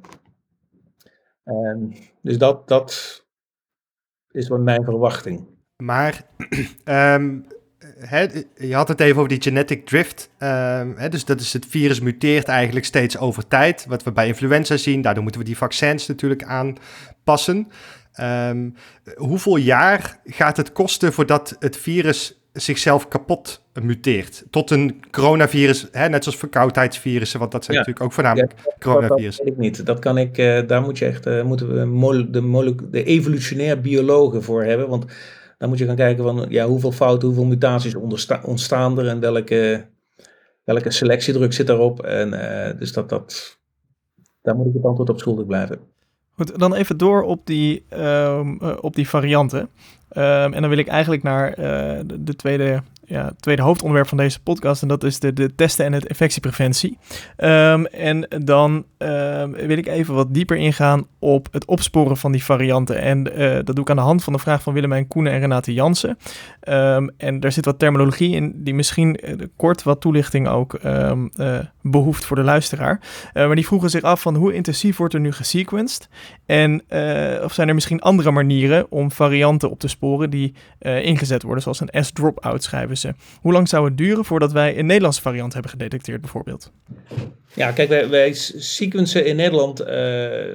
En 1.43 1.93
dus 2.21 2.37
dat, 2.37 2.67
dat 2.67 3.21
is 4.31 4.47
wat 4.47 4.59
mijn 4.59 4.83
verwachting. 4.83 5.47
Maar 5.77 6.25
um, 7.19 7.45
je 8.55 8.73
had 8.73 8.87
het 8.87 8.99
even 8.99 9.17
over 9.17 9.29
die 9.29 9.41
genetic 9.41 9.85
drift. 9.85 10.29
Um, 10.39 11.09
dus 11.09 11.25
dat 11.25 11.39
is 11.39 11.53
het 11.53 11.65
virus 11.65 11.99
muteert 11.99 12.47
eigenlijk 12.47 12.85
steeds 12.85 13.17
over 13.17 13.47
tijd. 13.47 13.85
Wat 13.85 14.03
we 14.03 14.11
bij 14.11 14.27
influenza 14.27 14.77
zien. 14.77 15.01
Daardoor 15.01 15.23
moeten 15.23 15.41
we 15.41 15.47
die 15.47 15.57
vaccins 15.57 16.07
natuurlijk 16.07 16.43
aanpassen. 16.43 17.67
Um, 18.21 18.75
hoeveel 19.15 19.55
jaar 19.55 20.19
gaat 20.25 20.57
het 20.57 20.71
kosten 20.71 21.13
voordat 21.13 21.55
het 21.59 21.77
virus 21.77 22.40
zichzelf 22.53 23.07
kapot 23.07 23.61
muteert. 23.81 24.43
Tot 24.49 24.71
een 24.71 25.03
coronavirus, 25.11 25.87
hè, 25.91 26.09
net 26.09 26.23
zoals 26.23 26.39
verkoudheidsvirussen, 26.39 27.39
want 27.39 27.51
dat 27.51 27.65
zijn 27.65 27.77
natuurlijk 27.77 28.05
ook 28.05 28.13
voornamelijk 28.13 28.53
ja, 28.65 28.73
coronavirussen. 28.79 29.45
Dat, 29.45 29.55
weet 29.55 29.65
ik 29.65 29.77
niet. 29.77 29.85
Dat 29.85 29.99
kan 29.99 30.17
ik, 30.17 30.37
uh, 30.37 30.67
daar 30.67 30.81
moet 30.81 30.97
je 30.97 31.05
echt, 31.05 31.27
uh, 31.27 31.43
moeten 31.43 31.67
we 31.67 32.29
de, 32.29 32.75
de 32.89 33.03
evolutionair 33.03 33.81
biologen 33.81 34.43
voor 34.43 34.63
hebben. 34.63 34.89
Want 34.89 35.05
dan 35.57 35.69
moet 35.69 35.77
je 35.77 35.85
gaan 35.85 35.95
kijken 35.95 36.23
van 36.23 36.45
ja, 36.49 36.67
hoeveel 36.67 36.91
fouten, 36.91 37.27
hoeveel 37.27 37.45
mutaties 37.45 37.95
ontstaan 38.43 38.99
er 38.99 39.07
en 39.07 39.19
welke, 39.19 39.85
welke 40.63 40.91
selectiedruk 40.91 41.53
zit 41.53 41.67
daarop. 41.67 42.03
En 42.03 42.33
uh, 42.33 42.79
dus 42.79 42.93
dat, 42.93 43.09
dat, 43.09 43.59
daar 44.41 44.55
moet 44.55 44.67
ik 44.67 44.73
het 44.73 44.83
antwoord 44.83 45.09
op 45.09 45.19
schuldig 45.19 45.45
blijven. 45.45 45.79
Goed, 46.31 46.59
dan 46.59 46.73
even 46.73 46.97
door 46.97 47.23
op 47.23 47.45
die, 47.45 47.85
um, 47.93 48.61
op 48.61 48.95
die 48.95 49.09
varianten. 49.09 49.69
Um, 50.17 50.53
en 50.53 50.61
dan 50.61 50.69
wil 50.69 50.77
ik 50.77 50.87
eigenlijk 50.87 51.23
naar 51.23 51.49
uh, 51.49 51.55
de, 52.05 52.23
de, 52.23 52.35
tweede 52.35 52.81
ja, 53.05 53.31
tweede 53.39 53.61
hoofdonderwerp 53.61 54.07
van 54.07 54.17
deze 54.17 54.41
podcast. 54.41 54.81
En 54.81 54.87
dat 54.87 55.03
is 55.03 55.19
de, 55.19 55.33
de 55.33 55.55
testen 55.55 55.85
en 55.85 55.93
het 55.93 56.05
infectiepreventie. 56.05 56.97
Um, 57.37 57.85
en 57.85 58.27
dan 58.45 58.85
um, 58.97 59.51
wil 59.51 59.77
ik 59.77 59.87
even 59.87 60.13
wat 60.13 60.33
dieper 60.33 60.57
ingaan 60.57 61.07
op 61.19 61.47
het 61.51 61.65
opsporen 61.65 62.17
van 62.17 62.31
die 62.31 62.43
varianten. 62.43 63.01
En 63.01 63.39
uh, 63.41 63.53
dat 63.53 63.75
doe 63.75 63.79
ik 63.79 63.89
aan 63.89 63.95
de 63.95 64.01
hand 64.01 64.23
van 64.23 64.33
de 64.33 64.39
vraag 64.39 64.61
van 64.61 64.73
Willemijn 64.73 65.07
Koenen 65.07 65.33
en 65.33 65.39
Renate 65.39 65.73
Jansen. 65.73 66.17
En 67.17 67.39
daar 67.39 67.51
zit 67.51 67.65
wat 67.65 67.79
terminologie 67.79 68.35
in 68.35 68.53
die 68.55 68.73
misschien 68.73 69.19
uh, 69.23 69.35
kort 69.55 69.83
wat 69.83 70.01
toelichting 70.01 70.47
ook 70.47 70.79
behoeft 71.81 72.25
voor 72.25 72.35
de 72.35 72.43
luisteraar. 72.43 72.99
maar 73.33 73.55
die 73.55 73.65
vroegen 73.65 73.89
zich 73.89 74.01
af 74.01 74.21
van 74.21 74.35
hoe 74.35 74.53
intensief 74.53 74.97
wordt 74.97 75.13
er 75.13 75.19
nu 75.19 75.31
gesequenced? 75.31 76.07
En 76.45 76.81
of 77.43 77.53
zijn 77.53 77.67
er 77.67 77.73
misschien 77.73 78.01
andere 78.01 78.31
manieren 78.31 78.85
om 78.89 79.11
varianten 79.11 79.69
op 79.69 79.79
te 79.79 79.87
sporen 79.87 80.29
die 80.29 80.53
ingezet 80.79 81.43
worden, 81.43 81.63
zoals 81.63 81.79
een 81.79 82.03
S-drop-out 82.03 82.63
schrijven 82.63 82.91
hoe 83.41 83.51
lang 83.51 83.69
zou 83.69 83.85
het 83.85 83.97
duren 83.97 84.25
voordat 84.25 84.51
wij 84.51 84.77
een 84.77 84.85
Nederlandse 84.85 85.21
variant 85.21 85.53
hebben 85.53 85.71
gedetecteerd 85.71 86.21
bijvoorbeeld? 86.21 86.71
Ja, 87.53 87.71
kijk, 87.71 87.89
wij, 87.89 88.09
wij 88.09 88.33
sequencen 88.33 89.25
in 89.25 89.35
Nederland 89.35 89.85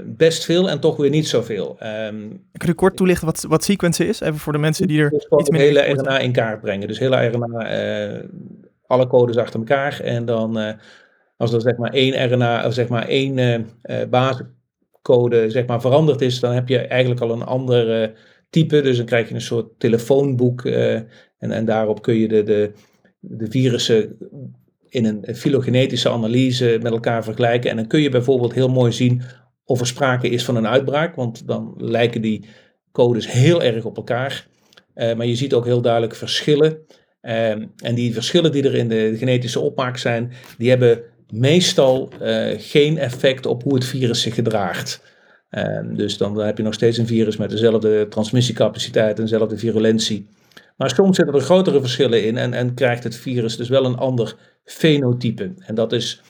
best 0.05 0.45
veel 0.45 0.71
en 0.71 0.81
toch 0.81 0.97
weer 0.97 1.11
niet 1.11 1.29
zoveel. 1.29 1.77
Um, 1.83 2.45
Kun 2.53 2.69
je 2.69 2.75
kort 2.75 2.97
toelichten 2.97 3.27
wat, 3.27 3.45
wat 3.49 3.65
sequencen 3.65 4.09
is? 4.09 4.21
Even 4.21 4.39
voor 4.39 4.53
de 4.53 4.59
mensen 4.59 4.87
die 4.87 5.01
er 5.01 5.11
dus 5.11 5.27
iets 5.39 5.51
meer... 5.51 5.61
hele 5.61 5.81
RNA 5.81 6.19
in 6.19 6.33
kaart 6.33 6.61
brengen. 6.61 6.89
Dus 6.89 6.99
hele 6.99 7.27
RNA, 7.27 8.23
alle 8.87 9.07
codes 9.07 9.37
achter 9.37 9.59
elkaar. 9.59 10.01
En 10.01 10.25
dan, 10.25 10.77
als 11.37 11.53
er 11.53 11.61
zeg 11.61 11.77
maar 11.77 11.93
één 11.93 12.33
RNA, 12.33 12.67
of 12.67 12.75
zeg 12.75 12.89
maar 12.89 13.09
één 13.09 13.67
basiscode 14.11 15.51
zeg 15.51 15.67
maar 15.67 15.81
veranderd 15.81 16.21
is, 16.21 16.41
dan 16.41 16.53
heb 16.53 16.69
je 16.69 16.79
eigenlijk 16.79 17.21
al 17.21 17.31
een 17.31 17.43
ander 17.43 18.13
type. 18.51 18.81
Dus 18.81 18.97
dan 18.97 19.07
krijg 19.07 19.29
je 19.29 19.35
een 19.35 19.41
soort 19.41 19.79
telefoonboek 19.79 20.65
en, 20.65 21.09
en 21.39 21.65
daarop 21.65 22.03
kun 22.03 22.15
je 22.15 22.29
de, 22.29 22.43
de, 22.43 22.73
de 23.21 23.51
virussen 23.51 24.17
in 24.89 25.05
een 25.05 25.35
filogenetische 25.35 26.11
analyse 26.11 26.79
met 26.83 26.93
elkaar 26.93 27.25
vergelijken. 27.25 27.71
En 27.71 27.77
dan 27.77 27.87
kun 27.87 28.01
je 28.01 28.09
bijvoorbeeld 28.09 28.55
heel 28.55 28.69
mooi 28.69 28.93
zien 28.93 29.23
of 29.65 29.81
er 29.81 29.87
sprake 29.87 30.29
is 30.29 30.45
van 30.45 30.57
een 30.57 30.67
uitbraak, 30.67 31.15
want 31.15 31.47
dan 31.47 31.75
lijken 31.77 32.21
die 32.21 32.45
codes 32.93 33.33
heel 33.33 33.63
erg 33.63 33.85
op 33.85 33.97
elkaar. 33.97 34.47
Uh, 34.95 35.15
maar 35.15 35.27
je 35.27 35.35
ziet 35.35 35.55
ook 35.55 35.65
heel 35.65 35.81
duidelijk 35.81 36.15
verschillen. 36.15 36.79
Uh, 37.23 37.51
en 37.51 37.95
die 37.95 38.13
verschillen 38.13 38.53
die 38.53 38.63
er 38.63 38.75
in 38.75 38.89
de 38.89 39.15
genetische 39.17 39.61
opmaak 39.61 39.97
zijn, 39.97 40.33
die 40.59 40.69
hebben 40.69 41.03
meestal 41.31 42.09
uh, 42.23 42.47
geen 42.57 42.99
effect 42.99 43.47
op 43.47 43.63
hoe 43.63 43.75
het 43.75 43.85
virus 43.85 44.21
zich 44.21 44.35
gedraagt. 44.35 45.03
dus 45.93 46.17
dan 46.17 46.39
heb 46.39 46.57
je 46.57 46.63
nog 46.63 46.75
steeds 46.75 46.99
een 46.99 47.07
virus 47.07 47.37
met 47.37 47.51
dezelfde 47.51 48.09
transmissiecapaciteit 48.09 49.17
en 49.17 49.25
dezelfde 49.25 49.59
virulentie. 49.59 50.29
Maar 50.77 50.91
soms 50.91 51.17
zitten 51.17 51.35
er 51.35 51.41
grotere 51.41 51.81
verschillen 51.81 52.25
in 52.25 52.37
en, 52.37 52.53
en 52.53 52.75
krijgt 52.75 53.05
het 53.05 53.17
virus 53.17 53.57
dus 53.57 53.69
wel 53.69 53.85
een 53.85 53.97
ander 53.97 54.35
fenotype. 54.65 55.55
En 55.59 55.75
dat 55.75 55.93
is 55.93 56.21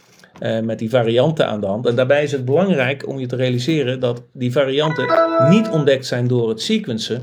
uh, 0.40 0.60
met 0.60 0.78
die 0.78 0.90
varianten 0.90 1.46
aan 1.46 1.60
de 1.60 1.66
hand. 1.66 1.86
En 1.86 1.94
daarbij 1.94 2.22
is 2.22 2.32
het 2.32 2.44
belangrijk 2.44 3.08
om 3.08 3.18
je 3.18 3.26
te 3.26 3.36
realiseren 3.36 4.00
dat 4.00 4.22
die 4.32 4.52
varianten 4.52 5.06
niet 5.48 5.68
ontdekt 5.68 6.06
zijn 6.06 6.26
door 6.26 6.48
het 6.48 6.60
sequencen, 6.60 7.22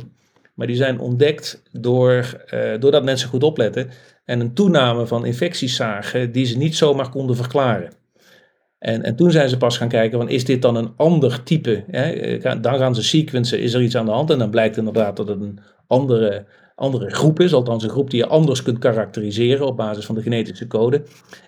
maar 0.53 0.67
die 0.67 0.75
zijn 0.75 0.99
ontdekt 0.99 1.63
door, 1.71 2.43
uh, 2.53 2.79
doordat 2.79 3.03
mensen 3.03 3.29
goed 3.29 3.43
opletten 3.43 3.89
en 4.25 4.39
een 4.39 4.53
toename 4.53 5.07
van 5.07 5.25
infecties 5.25 5.75
zagen 5.75 6.31
die 6.31 6.45
ze 6.45 6.57
niet 6.57 6.75
zomaar 6.75 7.09
konden 7.09 7.35
verklaren. 7.35 7.93
En, 8.79 9.03
en 9.03 9.15
toen 9.15 9.31
zijn 9.31 9.49
ze 9.49 9.57
pas 9.57 9.77
gaan 9.77 9.87
kijken, 9.87 10.17
van, 10.17 10.29
is 10.29 10.45
dit 10.45 10.61
dan 10.61 10.75
een 10.75 10.93
ander 10.95 11.43
type? 11.43 11.83
Hè? 11.87 12.11
Eh, 12.11 12.61
dan 12.61 12.77
gaan 12.77 12.95
ze 12.95 13.03
sequencen, 13.03 13.59
is 13.59 13.73
er 13.73 13.81
iets 13.81 13.95
aan 13.95 14.05
de 14.05 14.11
hand? 14.11 14.29
En 14.29 14.39
dan 14.39 14.49
blijkt 14.49 14.77
inderdaad 14.77 15.17
dat 15.17 15.27
het 15.27 15.41
een 15.41 15.59
andere 15.87 16.45
andere 16.75 17.09
groep 17.09 17.39
is, 17.39 17.53
althans 17.53 17.83
een 17.83 17.89
groep 17.89 18.09
die 18.09 18.19
je 18.19 18.27
anders 18.27 18.63
kunt 18.63 18.79
karakteriseren 18.79 19.65
op 19.65 19.77
basis 19.77 20.05
van 20.05 20.15
de 20.15 20.21
genetische 20.21 20.67
code. 20.67 21.03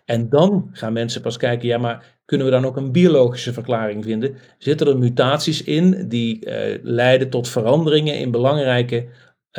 En 0.05 0.29
dan 0.29 0.69
gaan 0.71 0.93
mensen 0.93 1.21
pas 1.21 1.37
kijken, 1.37 1.67
ja, 1.67 1.77
maar 1.77 2.19
kunnen 2.25 2.47
we 2.47 2.53
dan 2.53 2.65
ook 2.65 2.77
een 2.77 2.91
biologische 2.91 3.53
verklaring 3.53 4.03
vinden? 4.03 4.35
Zitten 4.57 4.87
er 4.87 4.97
mutaties 4.97 5.63
in 5.63 6.05
die 6.07 6.45
uh, 6.45 6.77
leiden 6.81 7.29
tot 7.29 7.49
veranderingen 7.49 8.19
in 8.19 8.31
belangrijke 8.31 9.07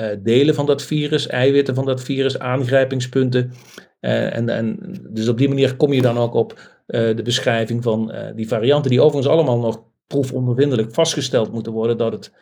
uh, 0.01 0.07
delen 0.23 0.55
van 0.55 0.67
dat 0.67 0.83
virus, 0.83 1.27
eiwitten 1.27 1.75
van 1.75 1.85
dat 1.85 2.03
virus, 2.03 2.39
aangrijpingspunten? 2.39 3.53
Uh, 4.01 4.37
en, 4.37 4.49
en, 4.49 4.79
dus 5.11 5.29
op 5.29 5.39
die 5.39 5.49
manier 5.49 5.77
kom 5.77 5.93
je 5.93 6.03
dan 6.03 6.19
ook 6.19 6.35
op 6.35 6.75
de 6.87 7.21
beschrijving 7.25 7.83
van 7.83 8.15
die 8.35 8.49
varianten, 8.49 8.91
die 8.91 9.01
overigens 9.01 9.33
allemaal 9.33 9.59
nog 9.59 9.83
proefondervindelijk 10.07 10.95
vastgesteld 10.95 11.53
moeten 11.53 11.73
worden 11.73 11.97
dat 11.97 12.13
het 12.13 12.33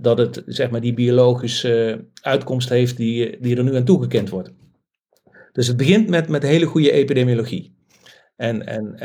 dat 0.00 0.18
het 0.18 0.42
zeg 0.46 0.70
maar, 0.70 0.80
die 0.80 0.94
biologische 0.94 2.04
uitkomst 2.22 2.68
heeft 2.68 2.96
die, 2.96 3.40
die 3.40 3.56
er 3.56 3.64
nu 3.64 3.76
aan 3.76 3.84
toegekend 3.84 4.28
wordt. 4.28 4.52
Dus 5.52 5.66
het 5.66 5.76
begint 5.76 6.08
met, 6.08 6.28
met 6.28 6.42
hele 6.42 6.66
goede 6.66 6.90
epidemiologie. 6.90 7.74
En, 8.36 8.66
en 8.66 8.96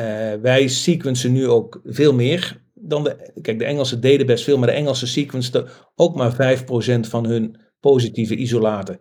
wij 0.42 0.68
sequencen 0.68 1.32
nu 1.32 1.48
ook 1.48 1.82
veel 1.84 2.14
meer 2.14 2.64
dan 2.84 3.04
de. 3.04 3.32
Kijk, 3.42 3.60
de 3.60 3.66
Engelsen 3.66 4.02
deden 4.02 4.26
best 4.26 4.44
veel, 4.44 4.58
maar 4.58 4.68
de 4.68 4.74
Engelsen 4.74 5.08
sequenceden 5.08 5.68
ook 5.96 6.16
maar 6.16 6.58
5% 6.60 7.00
van 7.00 7.26
hun 7.26 7.58
positieve 7.84 8.36
isolaten. 8.36 9.00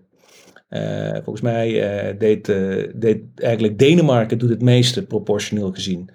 Uh, 0.70 1.12
volgens 1.12 1.40
mij 1.40 1.68
uh, 1.70 2.18
deed, 2.18 2.46
deed 2.94 3.20
eigenlijk 3.34 3.78
Denemarken 3.78 4.38
doet 4.38 4.50
het 4.50 4.62
meeste 4.62 5.06
proportioneel 5.06 5.72
gezien. 5.72 6.10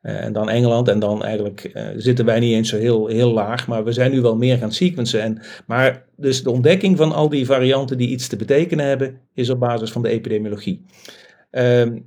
en 0.00 0.32
dan 0.32 0.48
Engeland 0.48 0.88
en 0.88 0.98
dan 0.98 1.24
eigenlijk 1.24 1.72
zitten 1.96 2.24
wij 2.24 2.40
niet 2.40 2.52
eens 2.52 2.68
zo 2.68 2.76
heel, 2.76 3.06
heel 3.06 3.32
laag, 3.32 3.66
maar 3.66 3.84
we 3.84 3.92
zijn 3.92 4.10
nu 4.10 4.20
wel 4.20 4.36
meer 4.36 4.56
gaan 4.56 4.72
sequencen. 4.72 5.20
En, 5.22 5.42
maar 5.66 6.04
dus 6.16 6.42
de 6.42 6.50
ontdekking 6.50 6.96
van 6.96 7.12
al 7.12 7.28
die 7.28 7.46
varianten 7.46 7.98
die 7.98 8.08
iets 8.08 8.28
te 8.28 8.36
betekenen 8.36 8.86
hebben, 8.86 9.20
is 9.34 9.50
op 9.50 9.60
basis 9.60 9.90
van 9.90 10.02
de 10.02 10.08
epidemiologie. 10.08 10.84
Ehm, 11.50 11.98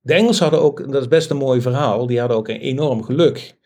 de 0.00 0.14
Engelsen 0.14 0.42
hadden 0.42 0.62
ook, 0.62 0.92
dat 0.92 1.02
is 1.02 1.08
best 1.08 1.30
een 1.30 1.36
mooi 1.36 1.60
verhaal, 1.60 2.06
die 2.06 2.18
hadden 2.18 2.36
ook 2.36 2.48
een 2.48 2.60
enorm 2.60 3.02
geluk. 3.02 3.57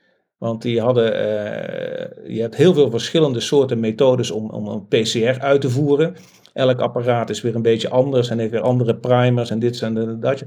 Want 0.43 0.63
die 0.63 0.81
hadden, 0.81 1.13
uh, 1.13 2.35
je 2.35 2.41
hebt 2.41 2.57
heel 2.57 2.75
veel 2.75 2.91
verschillende 2.91 3.41
soorten 3.41 3.81
methodes 3.81 4.31
om, 4.31 4.51
om 4.51 4.67
een 4.67 4.87
PCR 4.87 5.41
uit 5.41 5.61
te 5.61 5.71
voeren. 5.71 6.15
Elk 6.53 6.81
apparaat 6.81 7.31
is 7.31 7.41
weer 7.41 7.55
een 7.55 7.63
beetje 7.63 7.89
anders 7.89 8.29
en 8.29 8.39
heeft 8.39 8.51
weer 8.51 8.61
andere 8.61 8.97
primers 8.97 9.51
en 9.51 9.59
dit 9.59 9.83
en 9.83 10.21
dat. 10.21 10.45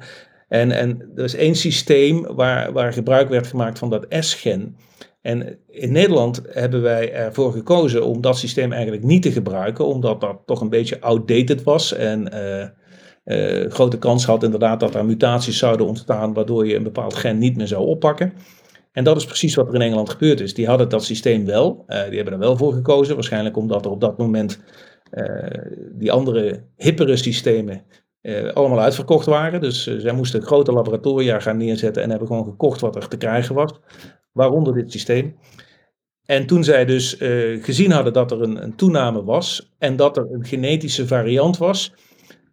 En, 0.48 0.72
en 0.72 1.12
er 1.16 1.24
is 1.24 1.36
één 1.36 1.56
systeem 1.56 2.26
waar, 2.36 2.72
waar 2.72 2.94
gebruik 2.94 3.30
werd 3.30 3.48
gemaakt 3.48 3.80
van 3.80 3.90
dat 3.90 4.06
S-gen. 4.10 4.78
En 5.22 5.58
in 5.70 5.92
Nederland 5.92 6.42
hebben 6.50 6.82
wij 6.82 7.14
ervoor 7.14 7.52
gekozen 7.52 8.06
om 8.06 8.22
dat 8.22 8.38
systeem 8.38 8.72
eigenlijk 8.72 9.04
niet 9.04 9.22
te 9.22 9.32
gebruiken, 9.32 9.86
omdat 9.86 10.22
dat 10.22 10.38
toch 10.46 10.62
een 10.62 10.70
beetje 10.70 11.02
outdated 11.02 11.64
was 11.64 11.94
en 11.94 12.30
uh, 13.26 13.72
grote 13.72 13.98
kans 13.98 14.26
had 14.26 14.44
inderdaad 14.44 14.80
dat 14.80 14.96
er 14.96 15.06
mutaties 15.06 15.58
zouden 15.58 15.88
ontstaan, 15.88 16.34
waardoor 16.34 16.68
je 16.68 16.76
een 16.76 16.84
bepaald 16.84 17.14
gen 17.14 17.38
niet 17.38 17.58
meer 17.58 17.68
zou 17.68 17.86
oppakken. 17.86 18.34
En 18.96 19.04
dat 19.04 19.18
is 19.18 19.26
precies 19.26 19.56
wat 19.56 19.68
er 19.68 19.76
in 19.76 19.82
Engeland 19.82 20.10
gebeurd 20.10 20.40
is. 20.40 20.54
Die 20.54 20.68
hadden 20.68 20.90
dat 20.90 21.04
systeem 21.04 21.46
wel, 21.46 21.84
uh, 21.88 22.04
die 22.04 22.16
hebben 22.16 22.34
er 22.34 22.40
wel 22.40 22.58
voor 22.58 22.74
gekozen, 22.74 23.16
waarschijnlijk 23.16 23.58
omdat 23.58 23.86
er 23.86 23.92
op 23.92 24.02
dat 24.02 24.18
moment 24.18 24.60
die 25.92 26.12
andere 26.12 26.64
hippere 26.76 27.16
systemen 27.16 27.82
allemaal 28.54 28.80
uitverkocht 28.80 29.26
waren. 29.26 29.62
Dus 29.62 29.98
zij 29.98 30.12
moesten 30.12 30.42
grote 30.42 30.72
laboratoria 30.72 31.40
gaan 31.40 31.58
neerzetten 31.58 32.04
en 32.04 32.10
hebben 32.10 32.28
gewoon 32.28 32.46
gekocht 32.46 32.82
wat 32.82 32.96
er 32.96 33.08
te 33.08 33.18
krijgen 33.18 33.56
was 33.56 33.72
waaronder 34.32 34.74
dit 34.74 34.92
systeem. 34.92 35.36
En 36.26 36.46
toen 36.46 36.64
zij 36.64 36.86
dus 36.86 37.16
gezien 37.62 37.92
hadden 37.92 38.14
dat 38.14 38.32
er 38.32 38.42
een, 38.42 38.64
een, 38.64 38.76
toename 38.76 39.24
was 39.24 39.74
en 39.78 39.96
dat 39.96 40.18
er 40.18 40.28
een 40.32 40.46
genetische 40.46 41.08
variant 41.08 41.58
was, 41.58 41.94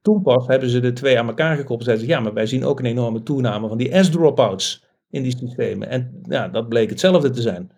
toen 0.02 0.22
pas 0.22 0.46
hebben 0.46 0.68
ze 0.68 0.80
de 0.80 0.92
twee 0.92 1.18
aan 1.18 1.28
elkaar 1.28 1.56
gekoppeld 1.56 1.80
en 1.80 1.84
zeiden 1.84 2.06
ze, 2.06 2.12
ja, 2.12 2.20
maar 2.20 2.34
wij 2.34 2.46
zien 2.46 2.64
ook 2.64 2.78
een 2.78 2.86
enorme 2.86 3.22
toename 3.22 3.68
van 3.68 3.78
die 3.78 4.02
S-dropouts 4.04 4.84
in 5.12 5.22
die 5.22 5.36
systemen. 5.38 5.88
En 5.88 6.22
ja, 6.28 6.48
dat 6.48 6.68
bleek 6.68 6.90
hetzelfde 6.90 7.30
te 7.30 7.40
zijn. 7.40 7.70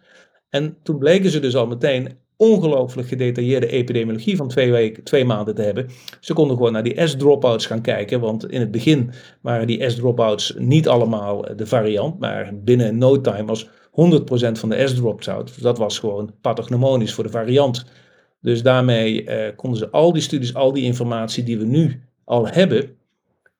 En 0.51 0.77
toen 0.83 0.99
bleken 0.99 1.31
ze 1.31 1.41
dus 1.41 1.57
al 1.57 1.67
meteen 1.67 2.09
ongelooflijk 2.37 3.09
gedetailleerde 3.09 3.67
epidemiologie 3.67 4.37
van 4.37 4.49
twee, 4.49 4.71
weken, 4.71 5.05
twee 5.05 5.25
maanden 5.25 5.55
te 5.55 5.63
hebben. 5.63 5.87
Ze 6.21 6.33
konden 6.33 6.57
gewoon 6.57 6.73
naar 6.73 6.83
die 6.83 7.07
S-dropouts 7.07 7.67
gaan 7.67 7.81
kijken, 7.81 8.21
want 8.21 8.51
in 8.51 8.61
het 8.61 8.71
begin 8.71 9.11
waren 9.41 9.67
die 9.67 9.91
S-dropouts 9.91 10.55
niet 10.59 10.89
allemaal 10.89 11.57
de 11.57 11.67
variant, 11.67 12.19
maar 12.19 12.51
binnen 12.55 12.99
no 12.99 13.21
time 13.21 13.45
was 13.45 13.69
100% 13.69 13.71
van 14.53 14.69
de 14.69 14.87
S-drops 14.87 15.29
out. 15.29 15.47
Dus 15.47 15.63
dat 15.63 15.79
was 15.79 15.99
gewoon 15.99 16.35
pathognomonisch 16.41 17.15
voor 17.15 17.25
de 17.25 17.31
variant. 17.31 17.85
Dus 18.41 18.63
daarmee 18.63 19.25
eh, 19.25 19.57
konden 19.57 19.79
ze 19.79 19.91
al 19.91 20.13
die 20.13 20.23
studies, 20.23 20.55
al 20.55 20.73
die 20.73 20.85
informatie 20.85 21.45
die 21.45 21.59
we 21.59 21.65
nu 21.65 22.03
al 22.25 22.49
hebben, 22.49 22.97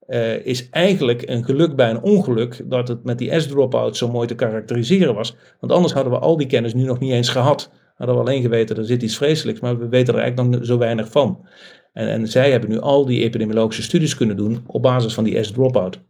uh, 0.09 0.47
is 0.47 0.71
eigenlijk 0.71 1.29
een 1.29 1.45
geluk 1.45 1.77
bij 1.77 1.91
een 1.91 2.03
ongeluk 2.03 2.63
dat 2.65 2.89
het 2.89 3.05
met 3.05 3.19
die 3.19 3.41
S-dropout 3.41 3.97
zo 3.97 4.11
mooi 4.11 4.27
te 4.27 4.35
karakteriseren 4.35 5.15
was. 5.15 5.37
Want 5.61 5.73
anders 5.73 5.93
hadden 5.93 6.13
we 6.13 6.19
al 6.19 6.37
die 6.37 6.47
kennis 6.47 6.75
nu 6.75 6.83
nog 6.83 6.99
niet 6.99 7.13
eens 7.13 7.29
gehad. 7.29 7.71
Hadden 7.95 8.17
we 8.17 8.21
alleen 8.21 8.43
geweten, 8.43 8.77
er 8.77 8.85
zit 8.85 9.03
iets 9.03 9.17
vreselijks, 9.17 9.61
maar 9.61 9.79
we 9.79 9.89
weten 9.89 10.15
er 10.15 10.21
eigenlijk 10.21 10.51
nog 10.51 10.67
zo 10.67 10.79
weinig 10.79 11.09
van. 11.09 11.49
En, 11.93 12.09
en 12.09 12.29
zij 12.29 12.51
hebben 12.51 12.71
nu 12.71 12.79
al 12.79 13.07
die 13.07 13.23
epidemiologische 13.23 13.83
studies 13.83 14.17
kunnen 14.17 14.37
doen 14.37 14.63
op 14.67 14.83
basis 14.83 15.15
van 15.15 15.25
die 15.25 15.43
S-dropout. 15.43 16.01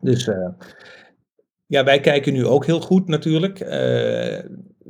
Dus 0.00 0.26
uh, 0.26 0.48
ja, 1.66 1.84
wij 1.84 2.00
kijken 2.00 2.32
nu 2.32 2.46
ook 2.46 2.66
heel 2.66 2.80
goed 2.80 3.08
natuurlijk. 3.08 3.60
Uh, 3.60 3.68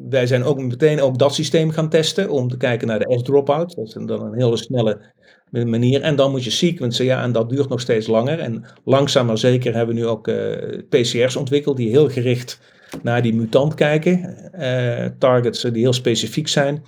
wij 0.09 0.27
zijn 0.27 0.45
ook 0.45 0.59
meteen 0.61 1.01
ook 1.01 1.19
dat 1.19 1.35
systeem 1.35 1.71
gaan 1.71 1.89
testen 1.89 2.31
om 2.31 2.49
te 2.49 2.57
kijken 2.57 2.87
naar 2.87 2.99
de 2.99 3.19
S-dropout. 3.19 3.75
Dat 3.77 3.87
is 3.87 3.93
dan 3.93 4.23
een 4.23 4.41
hele 4.41 4.57
snelle 4.57 5.13
manier. 5.51 6.01
En 6.01 6.17
dan 6.17 6.31
moet 6.31 6.45
je 6.45 6.51
sequencen, 6.51 7.05
ja, 7.05 7.23
en 7.23 7.33
dat 7.33 7.51
duurt 7.51 7.69
nog 7.69 7.81
steeds 7.81 8.07
langer. 8.07 8.39
En 8.39 8.65
langzaam 8.85 9.27
maar 9.27 9.39
zeker 9.39 9.75
hebben 9.75 9.95
we 9.95 10.01
nu 10.01 10.07
ook 10.07 10.29
uh, 10.29 10.53
PCR's 10.89 11.37
ontwikkeld 11.37 11.77
die 11.77 11.89
heel 11.89 12.09
gericht 12.09 12.61
naar 13.03 13.23
die 13.23 13.35
mutant 13.35 13.75
kijken. 13.75 14.37
Uh, 14.59 15.07
targets 15.19 15.61
die 15.61 15.83
heel 15.83 15.93
specifiek 15.93 16.49
zijn. 16.49 16.85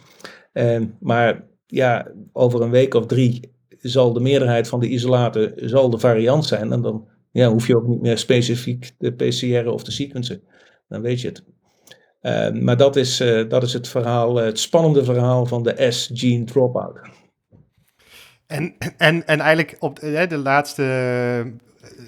maar 1.00 1.44
ja, 1.66 2.12
over 2.32 2.62
een 2.62 2.70
week 2.70 2.94
of 2.94 3.06
drie 3.06 3.52
zal 3.80 4.12
de 4.12 4.20
meerderheid 4.20 4.68
van 4.68 4.80
de 4.80 4.88
isolaten 4.88 5.52
zal 5.56 5.90
de 5.90 5.98
variant 5.98 6.44
zijn. 6.44 6.72
En 6.72 6.82
dan 6.82 7.08
ja, 7.32 7.50
hoef 7.50 7.66
je 7.66 7.76
ook 7.76 7.86
niet 7.86 8.00
meer 8.00 8.18
specifiek 8.18 8.90
de 8.98 9.12
PCR 9.12 9.68
of 9.68 9.84
de 9.84 9.90
sequencen. 9.90 10.42
Dan 10.88 11.00
weet 11.00 11.20
je 11.20 11.28
het. 11.28 11.44
Uh, 12.22 12.62
maar 12.62 12.76
dat 12.76 12.96
is, 12.96 13.20
uh, 13.20 13.48
dat 13.48 13.62
is 13.62 13.72
het 13.72 13.88
verhaal, 13.88 14.36
het 14.36 14.58
spannende 14.58 15.04
verhaal 15.04 15.46
van 15.46 15.62
de 15.62 15.86
S-gene 15.90 16.44
dropout. 16.44 17.00
En, 18.50 18.74
en, 18.96 19.26
en 19.26 19.40
eigenlijk 19.40 19.76
op 19.78 20.00
de, 20.00 20.26
de 20.28 20.38
laatste. 20.38 20.82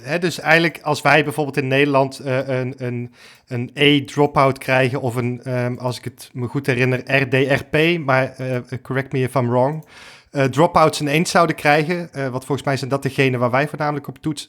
Hè, 0.02 0.18
dus 0.18 0.40
eigenlijk 0.40 0.80
als 0.82 1.02
wij 1.02 1.24
bijvoorbeeld 1.24 1.56
in 1.56 1.66
Nederland 1.66 2.20
uh, 2.24 2.48
een, 2.48 2.74
een, 2.76 3.12
een 3.46 3.70
E-dropout 3.74 4.58
krijgen, 4.58 5.00
of 5.00 5.14
een, 5.14 5.40
um, 5.54 5.78
als 5.78 5.98
ik 5.98 6.04
het 6.04 6.30
me 6.32 6.46
goed 6.46 6.66
herinner, 6.66 7.16
RDRP, 7.22 7.98
maar 7.98 8.36
correct 8.82 9.12
me 9.12 9.22
if 9.22 9.34
I'm 9.34 9.48
wrong 9.48 9.84
uh, 10.32 10.44
dropouts 10.44 11.00
ineens 11.00 11.30
zouden 11.30 11.56
krijgen. 11.56 12.08
Wat 12.12 12.44
volgens 12.44 12.66
mij 12.66 12.76
zijn 12.76 12.90
dat 12.90 13.02
degene 13.02 13.38
waar 13.38 13.50
wij 13.50 13.68
voornamelijk 13.68 14.08
op 14.08 14.18
toets, 14.18 14.48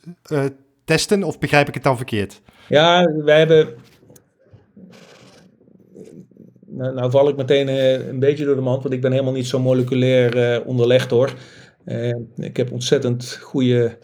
testen. 0.86 1.24
Of 1.24 1.40
begrijp 1.40 1.68
ik 1.68 1.74
het 1.74 1.84
dan 1.84 1.98
verkeerd? 1.98 2.42
Ja, 2.68 3.12
wij 3.24 3.38
hebben. 3.38 3.68
Nou, 6.66 6.94
nou 6.94 7.12
val 7.12 7.30
ik 7.30 7.36
meteen 7.36 7.68
een 8.10 8.20
beetje 8.20 8.46
door 8.46 8.56
de 8.56 8.62
mand, 8.62 8.82
want 8.84 8.96
ik 8.96 9.02
ben 9.02 9.12
helemaal 9.12 9.34
niet 9.34 9.48
zo 9.48 9.60
moleculair 9.60 10.64
onderlegd 10.66 11.10
hoor. 11.10 11.34
Ik 12.36 12.58
heb 12.58 12.72
ontzettend 12.72 13.38
goede 13.42 13.98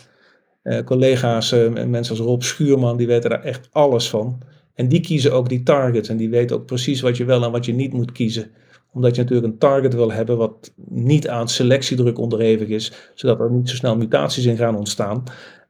collega's, 0.85 1.51
mensen 1.87 2.17
als 2.17 2.25
Rob 2.25 2.41
Schuurman, 2.41 2.97
die 2.97 3.07
weten 3.07 3.29
daar 3.29 3.43
echt 3.43 3.69
alles 3.71 4.09
van. 4.09 4.41
En 4.73 4.87
die 4.87 4.99
kiezen 4.99 5.33
ook 5.33 5.49
die 5.49 5.63
targets 5.63 6.09
en 6.09 6.17
die 6.17 6.29
weten 6.29 6.55
ook 6.55 6.65
precies 6.65 7.01
wat 7.01 7.17
je 7.17 7.25
wel 7.25 7.43
en 7.43 7.51
wat 7.51 7.65
je 7.65 7.73
niet 7.73 7.93
moet 7.93 8.11
kiezen 8.11 8.51
omdat 8.93 9.15
je 9.15 9.21
natuurlijk 9.21 9.53
een 9.53 9.59
target 9.59 9.93
wil 9.93 10.11
hebben 10.11 10.37
wat 10.37 10.73
niet 10.85 11.27
aan 11.27 11.47
selectiedruk 11.47 12.17
onderhevig 12.17 12.67
is, 12.67 12.91
zodat 13.13 13.39
er 13.39 13.51
niet 13.51 13.69
zo 13.69 13.75
snel 13.75 13.97
mutaties 13.97 14.45
in 14.45 14.57
gaan 14.57 14.75
ontstaan. 14.75 15.23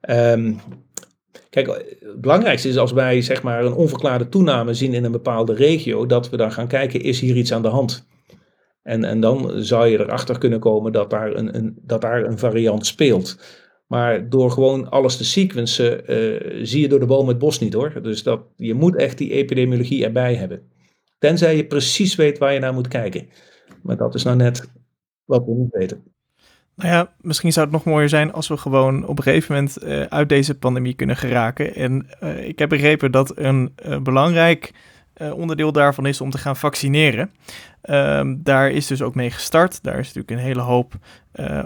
Um, 0.09 0.59
kijk, 1.49 1.67
het 1.67 2.21
belangrijkste 2.21 2.69
is 2.69 2.77
als 2.77 2.91
wij 2.91 3.21
zeg 3.21 3.43
maar 3.43 3.65
een 3.65 3.73
onverklaarde 3.73 4.29
toename 4.29 4.73
zien 4.73 4.93
in 4.93 5.03
een 5.03 5.11
bepaalde 5.11 5.53
regio, 5.53 6.05
dat 6.05 6.29
we 6.29 6.37
dan 6.37 6.51
gaan 6.51 6.67
kijken, 6.67 7.01
is 7.01 7.19
hier 7.19 7.35
iets 7.35 7.53
aan 7.53 7.61
de 7.61 7.67
hand? 7.67 8.07
En, 8.83 9.03
en 9.03 9.19
dan 9.19 9.51
zou 9.63 9.87
je 9.87 9.99
erachter 9.99 10.37
kunnen 10.37 10.59
komen 10.59 10.91
dat 10.91 11.09
daar 11.09 11.35
een, 11.35 11.55
een, 11.55 11.77
dat 11.81 12.01
daar 12.01 12.23
een 12.23 12.39
variant 12.39 12.85
speelt. 12.85 13.37
Maar 13.87 14.29
door 14.29 14.51
gewoon 14.51 14.89
alles 14.89 15.17
te 15.17 15.25
sequencen, 15.25 16.11
uh, 16.11 16.65
zie 16.65 16.81
je 16.81 16.87
door 16.87 16.99
de 16.99 17.05
boom 17.05 17.27
het 17.27 17.37
bos 17.37 17.59
niet 17.59 17.73
hoor. 17.73 18.01
Dus 18.01 18.23
dat, 18.23 18.41
je 18.55 18.73
moet 18.73 18.95
echt 18.95 19.17
die 19.17 19.31
epidemiologie 19.31 20.05
erbij 20.05 20.35
hebben. 20.35 20.61
Tenzij 21.17 21.55
je 21.55 21.65
precies 21.65 22.15
weet 22.15 22.37
waar 22.37 22.53
je 22.53 22.59
naar 22.59 22.73
moet 22.73 22.87
kijken. 22.87 23.27
Maar 23.83 23.97
dat 23.97 24.15
is 24.15 24.23
nou 24.23 24.35
net 24.37 24.71
wat 25.25 25.45
we 25.45 25.51
niet 25.51 25.71
weten. 25.71 26.03
Nou 26.75 26.91
ja, 26.91 27.13
misschien 27.21 27.51
zou 27.51 27.65
het 27.65 27.75
nog 27.75 27.83
mooier 27.83 28.09
zijn 28.09 28.33
als 28.33 28.47
we 28.47 28.57
gewoon 28.57 29.07
op 29.07 29.17
een 29.17 29.23
gegeven 29.23 29.55
moment 29.55 29.83
uh, 29.83 30.01
uit 30.01 30.29
deze 30.29 30.57
pandemie 30.57 30.93
kunnen 30.93 31.17
geraken. 31.17 31.75
En 31.75 32.07
uh, 32.23 32.47
ik 32.47 32.59
heb 32.59 32.69
begrepen 32.69 33.11
dat 33.11 33.37
een 33.37 33.73
belangrijk 34.03 34.73
onderdeel 35.33 35.71
daarvan 35.71 36.05
is 36.05 36.21
om 36.21 36.29
te 36.29 36.37
gaan 36.37 36.55
vaccineren. 36.55 37.31
Um, 37.83 38.39
daar 38.43 38.69
is 38.69 38.87
dus 38.87 39.01
ook 39.01 39.15
mee 39.15 39.31
gestart. 39.31 39.83
Daar 39.83 39.99
is 39.99 40.05
natuurlijk 40.05 40.31
een 40.31 40.47
hele 40.47 40.61
hoop 40.61 40.93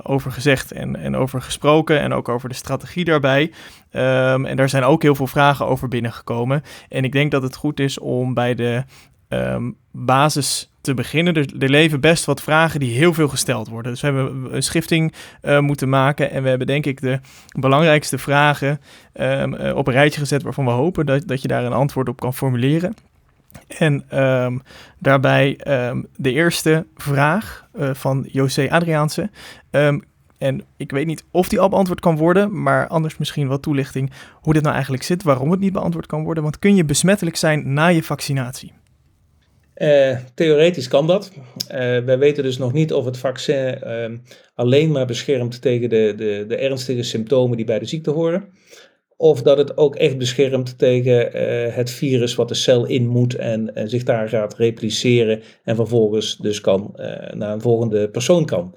over 0.03 0.32
gezegd 0.32 0.72
en, 0.72 0.95
en 0.95 1.16
over 1.16 1.41
gesproken. 1.41 1.99
En 1.99 2.14
ook 2.14 2.30
over 2.30 2.49
de 2.49 2.55
strategie 2.55 3.05
daarbij. 3.05 3.41
Um, 3.41 4.45
en 4.45 4.55
daar 4.55 4.70
zijn 4.70 4.84
ook 4.84 5.01
heel 5.01 5.16
veel 5.16 5.28
vragen 5.28 5.68
over 5.68 5.88
binnengekomen. 5.88 6.61
En 6.89 7.03
ik 7.03 7.11
denk 7.11 7.32
dat 7.32 7.43
het 7.43 7.55
goed 7.55 7.80
is 7.80 7.99
om 7.99 8.34
bij 8.34 8.55
de 8.55 8.84
um, 9.30 9.78
basis 9.91 10.72
te 10.82 10.93
beginnen. 10.93 11.34
Er, 11.34 11.45
er, 11.59 11.70
leven 11.70 11.99
best 11.99 12.26
wat 12.26 12.41
vragen 12.41 12.80
die 12.80 12.97
heel 12.97 13.14
veel 13.14 13.28
gesteld 13.28 13.68
worden. 13.68 13.91
Dus 13.91 14.01
we 14.01 14.07
hebben 14.07 14.55
een 14.55 14.64
schifting 14.64 15.14
uh, 15.41 15.59
moeten 15.59 15.89
maken 15.89 16.32
en 16.32 16.43
we 16.43 16.49
hebben 16.49 16.68
denk 16.68 16.86
ik 16.86 17.01
de 17.01 17.20
belangrijkste 17.59 18.18
vragen 18.18 18.82
uh, 19.16 19.76
op 19.76 19.88
een 19.88 19.93
rijtje 19.93 20.20
gezet 20.20 20.43
waarvan 20.43 20.66
we 20.66 20.72
hopen 20.72 21.05
dat, 21.05 21.28
dat 21.28 21.41
je 21.41 21.47
daar 21.47 21.66
een 21.66 21.74
antwoord 21.74 22.09
op 22.09 22.20
kan 22.20 22.34
formuleren. 22.34 22.93
En 23.68 24.20
um, 24.20 24.62
daarbij 24.99 25.60
de 26.16 26.32
eerste 26.32 26.86
vraag 26.95 27.68
uh, 27.76 27.93
van 27.93 28.28
José 28.32 28.70
Adriaanse. 28.70 29.30
En 30.38 30.64
ik 30.78 30.91
weet 30.91 31.06
niet 31.06 31.24
of 31.32 31.49
die 31.49 31.60
al 31.60 31.70
beantwoord 31.70 31.99
kan 31.99 32.18
worden, 32.18 32.62
maar 32.62 32.88
anders 32.88 33.18
misschien 33.18 33.47
wat 33.47 33.62
toelichting 33.62 34.12
hoe 34.34 34.54
dit 34.54 34.62
nou 34.62 34.74
eigenlijk 34.74 35.04
zit, 35.04 35.24
waarom 35.24 35.51
het 35.51 35.60
niet 35.60 35.74
beantwoord 35.74 36.06
kan 36.06 36.24
worden. 36.24 36.43
Want 36.43 36.60
kun 36.60 36.76
je 36.76 36.86
besmettelijk 36.86 37.36
zijn 37.36 37.74
na 37.74 37.88
je 37.88 38.04
vaccinatie? 38.04 38.72
Uh, 39.78 40.18
theoretisch 40.34 40.88
kan 40.88 41.08
dat. 41.08 41.32
Uh, 41.36 41.68
wij 41.99 42.18
weten 42.18 42.43
dus 42.43 42.58
nog 42.58 42.74
niet 42.74 42.93
of 42.93 43.06
het 43.06 43.18
vaccin 43.18 43.80
alleen 44.56 44.91
maar 44.91 45.06
beschermt 45.06 45.62
tegen 45.62 45.89
de, 45.89 46.14
de, 46.18 46.45
de, 46.47 46.56
ernstige 46.56 47.04
symptomen 47.04 47.58
die 47.58 47.66
bij 47.66 47.80
de 47.80 47.86
ziekte 47.86 48.12
horen. 48.12 48.43
Of 49.24 49.42
dat 49.42 49.58
het 49.58 49.78
ook 49.78 49.96
echt 49.96 50.18
beschermt 50.18 50.78
tegen 50.78 51.32
het 51.74 51.90
virus 51.90 52.36
wat 52.36 52.48
de 52.48 52.54
cel 52.54 52.86
in 52.86 53.08
moet 53.08 53.36
en 53.36 53.72
zich 53.86 54.04
daar 54.04 54.30
gaat 54.30 54.56
repliceren 54.56 55.42
en 55.64 55.76
vervolgens 55.76 56.38
dus 56.38 56.62
kan 56.62 56.94
naar 57.34 57.54
een 57.54 57.62
volgende 57.62 58.10
persoon 58.10 58.46
kan. 58.46 58.76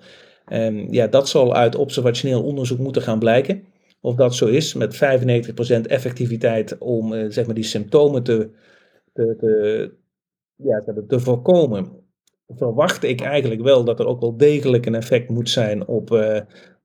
Um, 0.53 0.93
ja, 0.93 1.07
dat 1.07 1.29
zal 1.29 1.55
uit 1.55 1.75
observationeel 1.75 2.43
onderzoek 2.43 2.79
moeten 2.79 3.03
gaan 3.03 3.19
blijken. 3.19 3.65
Of 4.01 4.15
dat 4.15 4.35
zo 4.35 4.47
is, 4.47 4.75
met 4.75 4.95
95% 4.95 4.99
effectiviteit 5.87 6.79
om 6.79 7.31
zeg 7.31 7.47
maar 7.47 7.55
die 7.55 7.65
symptomen 7.65 8.23
te, 8.23 8.51
te, 9.13 9.93
ja, 10.57 10.83
te 11.09 11.21
voorkomen, 11.21 11.89
verwacht 12.49 13.03
ik 13.05 13.21
eigenlijk 13.21 13.63
wel 13.63 13.85
dat 13.85 14.01
er 14.01 14.07
ook 14.07 14.21
wel 14.21 14.37
degelijk 14.37 14.87
een 14.87 14.95
effect 14.95 15.29
moet 15.29 15.51
zijn 15.51 15.87
op, 15.87 16.11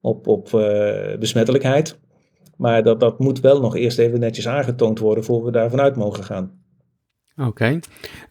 op, 0.01 0.27
op 0.27 0.49
besmettelijkheid. 1.19 1.99
Maar 2.61 2.83
dat, 2.83 2.99
dat 2.99 3.19
moet 3.19 3.39
wel 3.39 3.61
nog 3.61 3.75
eerst 3.75 3.97
even 3.97 4.19
netjes 4.19 4.47
aangetoond 4.47 4.99
worden 4.99 5.23
voor 5.23 5.45
we 5.45 5.51
daar 5.51 5.69
vanuit 5.69 5.95
mogen 5.95 6.23
gaan. 6.23 6.51
Oké. 7.37 7.79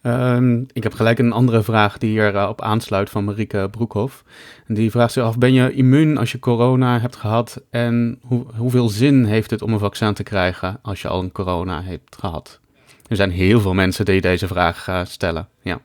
Um, 0.03 0.65
ik 0.73 0.83
heb 0.83 0.93
gelijk 0.93 1.19
een 1.19 1.31
andere 1.31 1.63
vraag 1.63 1.97
die 1.97 2.09
hierop 2.09 2.49
op 2.49 2.61
aansluit 2.61 3.09
van 3.09 3.23
Marieke 3.23 3.67
Broekhoff. 3.71 4.23
Die 4.67 4.91
vraagt 4.91 5.13
zich 5.13 5.23
af, 5.23 5.37
ben 5.37 5.53
je 5.53 5.73
immuun 5.73 6.17
als 6.17 6.31
je 6.31 6.39
corona 6.39 6.99
hebt 6.99 7.15
gehad? 7.15 7.63
En 7.69 8.19
hoe, 8.21 8.45
hoeveel 8.57 8.89
zin 8.89 9.23
heeft 9.23 9.49
het 9.49 9.61
om 9.61 9.73
een 9.73 9.79
vaccin 9.79 10.13
te 10.13 10.23
krijgen 10.23 10.79
als 10.81 11.01
je 11.01 11.07
al 11.07 11.19
een 11.19 11.31
corona 11.31 11.83
hebt 11.83 12.15
gehad? 12.19 12.59
Er 13.07 13.15
zijn 13.15 13.31
heel 13.31 13.59
veel 13.59 13.73
mensen 13.73 14.05
die 14.05 14.21
deze 14.21 14.47
vraag 14.47 14.87
uh, 14.87 15.05
stellen. 15.05 15.47
Ja. 15.61 15.81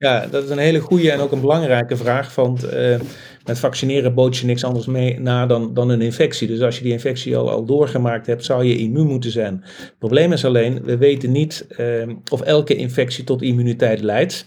Ja, 0.00 0.26
dat 0.26 0.44
is 0.44 0.50
een 0.50 0.58
hele 0.58 0.80
goede 0.80 1.10
en 1.10 1.20
ook 1.20 1.32
een 1.32 1.40
belangrijke 1.40 1.96
vraag. 1.96 2.34
Want 2.34 2.64
uh, 2.64 3.00
met 3.46 3.58
vaccineren 3.58 4.14
bood 4.14 4.36
je 4.36 4.46
niks 4.46 4.64
anders 4.64 4.86
mee 4.86 5.20
na 5.20 5.46
dan, 5.46 5.74
dan 5.74 5.88
een 5.88 6.00
infectie. 6.00 6.48
Dus 6.48 6.60
als 6.60 6.76
je 6.76 6.82
die 6.82 6.92
infectie 6.92 7.36
al, 7.36 7.50
al 7.50 7.64
doorgemaakt 7.64 8.26
hebt, 8.26 8.44
zou 8.44 8.64
je 8.64 8.76
immuun 8.76 9.06
moeten 9.06 9.30
zijn. 9.30 9.60
Het 9.62 9.98
probleem 9.98 10.32
is 10.32 10.44
alleen, 10.44 10.82
we 10.82 10.96
weten 10.96 11.32
niet 11.32 11.66
uh, 11.78 12.08
of 12.30 12.40
elke 12.40 12.74
infectie 12.74 13.24
tot 13.24 13.42
immuniteit 13.42 14.00
leidt. 14.00 14.46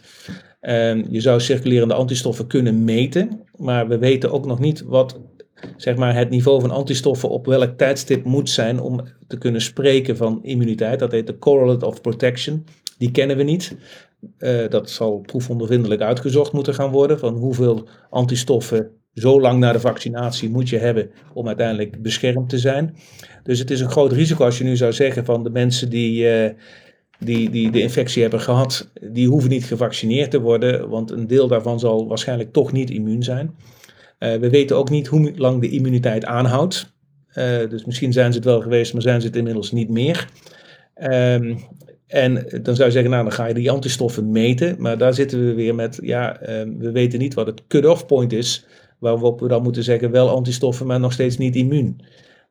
Ehm, 0.62 1.04
je 1.10 1.22
zou 1.22 1.39
circulerende 1.39 1.93
antistoffen 1.93 2.47
kunnen 2.47 2.84
meten, 2.84 3.41
maar 3.58 3.88
we 3.88 3.97
weten 3.97 4.32
ook 4.32 4.45
nog 4.45 4.60
niet 4.60 4.84
wat 4.86 5.20
zeg 5.78 5.95
maar, 5.95 6.16
het 6.16 6.30
niveau 6.30 6.62
van 6.62 6.72
antistoffen 6.72 7.30
op 7.30 7.45
welk 7.45 7.78
tijdstip 7.78 8.24
moet 8.24 8.49
zijn 8.49 8.80
om 8.80 9.01
te 9.28 9.38
kunnen 9.38 9.62
spreken 9.62 10.18
van 10.18 10.39
immuniteit. 10.43 10.99
Dat 10.99 11.12
heet 11.12 11.28
de 11.28 11.38
correlate 11.38 11.86
of 11.86 12.01
protection. 12.01 12.66
Die 12.97 13.12
kennen 13.12 13.38
we 13.38 13.43
niet. 13.43 13.76
Uh, 14.38 14.69
dat 14.69 14.89
zal 14.89 15.19
proefondervindelijk 15.19 16.01
uitgezocht 16.01 16.51
moeten 16.51 16.74
gaan 16.74 16.91
worden. 16.91 17.19
Van 17.19 17.36
hoeveel 17.36 17.88
antistoffen 18.09 18.89
zo 19.13 19.41
lang 19.41 19.59
na 19.59 19.71
de 19.71 19.80
vaccinatie 19.80 20.49
moet 20.49 20.69
je 20.69 20.78
hebben 20.78 21.09
om 21.34 21.47
uiteindelijk 21.47 22.01
beschermd 22.01 22.49
te 22.49 22.57
zijn. 22.57 22.95
Dus 23.43 23.59
het 23.59 23.71
is 23.71 23.80
een 23.80 23.89
groot 23.89 24.11
risico 24.11 24.45
als 24.45 24.57
je 24.57 24.63
nu 24.63 24.76
zou 24.76 24.93
zeggen 24.93 25.26
van 25.26 25.43
de 25.43 25.49
mensen 25.49 25.89
die, 25.89 26.43
uh, 26.43 26.49
die, 27.19 27.49
die 27.49 27.71
de 27.71 27.82
infectie 27.82 28.21
hebben 28.21 28.39
gehad, 28.39 28.91
die 29.01 29.28
hoeven 29.28 29.49
niet 29.49 29.65
gevaccineerd 29.65 30.32
te 30.32 30.41
worden, 30.41 30.89
want 30.89 31.11
een 31.11 31.28
deel 31.28 31.47
daarvan 31.47 31.80
zal 31.80 32.07
waarschijnlijk 32.07 32.53
toch 32.53 32.71
niet 32.71 32.89
immuun 32.89 33.24
zijn. 33.24 33.55
Uh, 34.19 34.36
we 34.36 34.49
weten 34.49 34.78
ook 34.78 34.89
niet 34.89 35.07
hoe 35.07 35.32
lang 35.36 35.61
de 35.61 35.69
immuniteit 35.69 36.26
aanhoudt. 36.26 36.91
Dus 37.69 37.86
misschien 37.86 38.13
zijn 38.13 38.32
ze 38.32 38.38
het 38.38 38.47
wel 38.47 38.61
geweest, 38.61 38.93
maar 38.93 39.01
zijn 39.01 39.21
ze 39.21 39.28
het 39.28 39.36
inmiddels 39.36 39.71
niet 39.71 39.89
meer. 39.89 40.28
Um, 41.03 41.57
en 42.14 42.34
dan 42.61 42.76
zou 42.76 42.88
je 42.88 42.93
zeggen, 42.93 43.11
nou 43.11 43.24
dan 43.24 43.32
ga 43.32 43.45
je 43.45 43.53
die 43.53 43.72
antistoffen 43.72 44.32
meten. 44.32 44.76
Maar 44.80 44.97
daar 44.97 45.14
zitten 45.14 45.45
we 45.45 45.53
weer 45.53 45.76
met, 45.76 45.99
ja, 46.01 46.49
um, 46.59 46.80
we 46.80 46.91
weten 46.91 47.20
niet 47.20 47.34
wat 47.34 47.45
het 47.45 47.68
cut-off 47.68 48.05
point 48.05 48.34
is. 48.34 48.66
Waarop 48.99 49.39
we 49.39 49.47
dan 49.47 49.64
moeten 49.64 49.84
zeggen, 49.84 50.11
wel 50.11 50.30
antistoffen, 50.30 50.86
maar 50.88 50.99
nog 50.99 51.14
steeds 51.14 51.38
niet 51.38 51.55
immuun. 51.55 51.99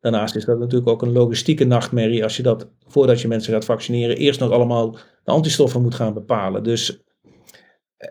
Daarnaast 0.01 0.37
is 0.37 0.45
dat 0.45 0.59
natuurlijk 0.59 0.91
ook 0.91 1.03
een 1.03 1.13
logistieke 1.13 1.65
nachtmerrie 1.65 2.23
als 2.23 2.37
je 2.37 2.43
dat, 2.43 2.69
voordat 2.87 3.21
je 3.21 3.29
mensen 3.29 3.53
gaat 3.53 3.65
vaccineren, 3.65 4.17
eerst 4.17 4.41
nog 4.41 4.51
allemaal 4.51 4.93
de 5.25 5.31
antistoffen 5.31 5.83
moet 5.83 5.95
gaan 5.95 6.15
bepalen. 6.15 6.63
Dus 6.63 7.03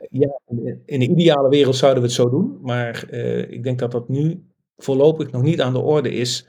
ja, 0.09 0.39
in 0.85 0.99
de 0.99 1.07
ideale 1.07 1.49
wereld 1.49 1.75
zouden 1.75 2.01
we 2.01 2.07
het 2.07 2.17
zo 2.17 2.29
doen, 2.29 2.57
maar 2.61 3.03
uh, 3.11 3.51
ik 3.51 3.63
denk 3.63 3.79
dat 3.79 3.91
dat 3.91 4.09
nu 4.09 4.43
voorlopig 4.77 5.31
nog 5.31 5.41
niet 5.41 5.61
aan 5.61 5.73
de 5.73 5.79
orde 5.79 6.11
is. 6.11 6.47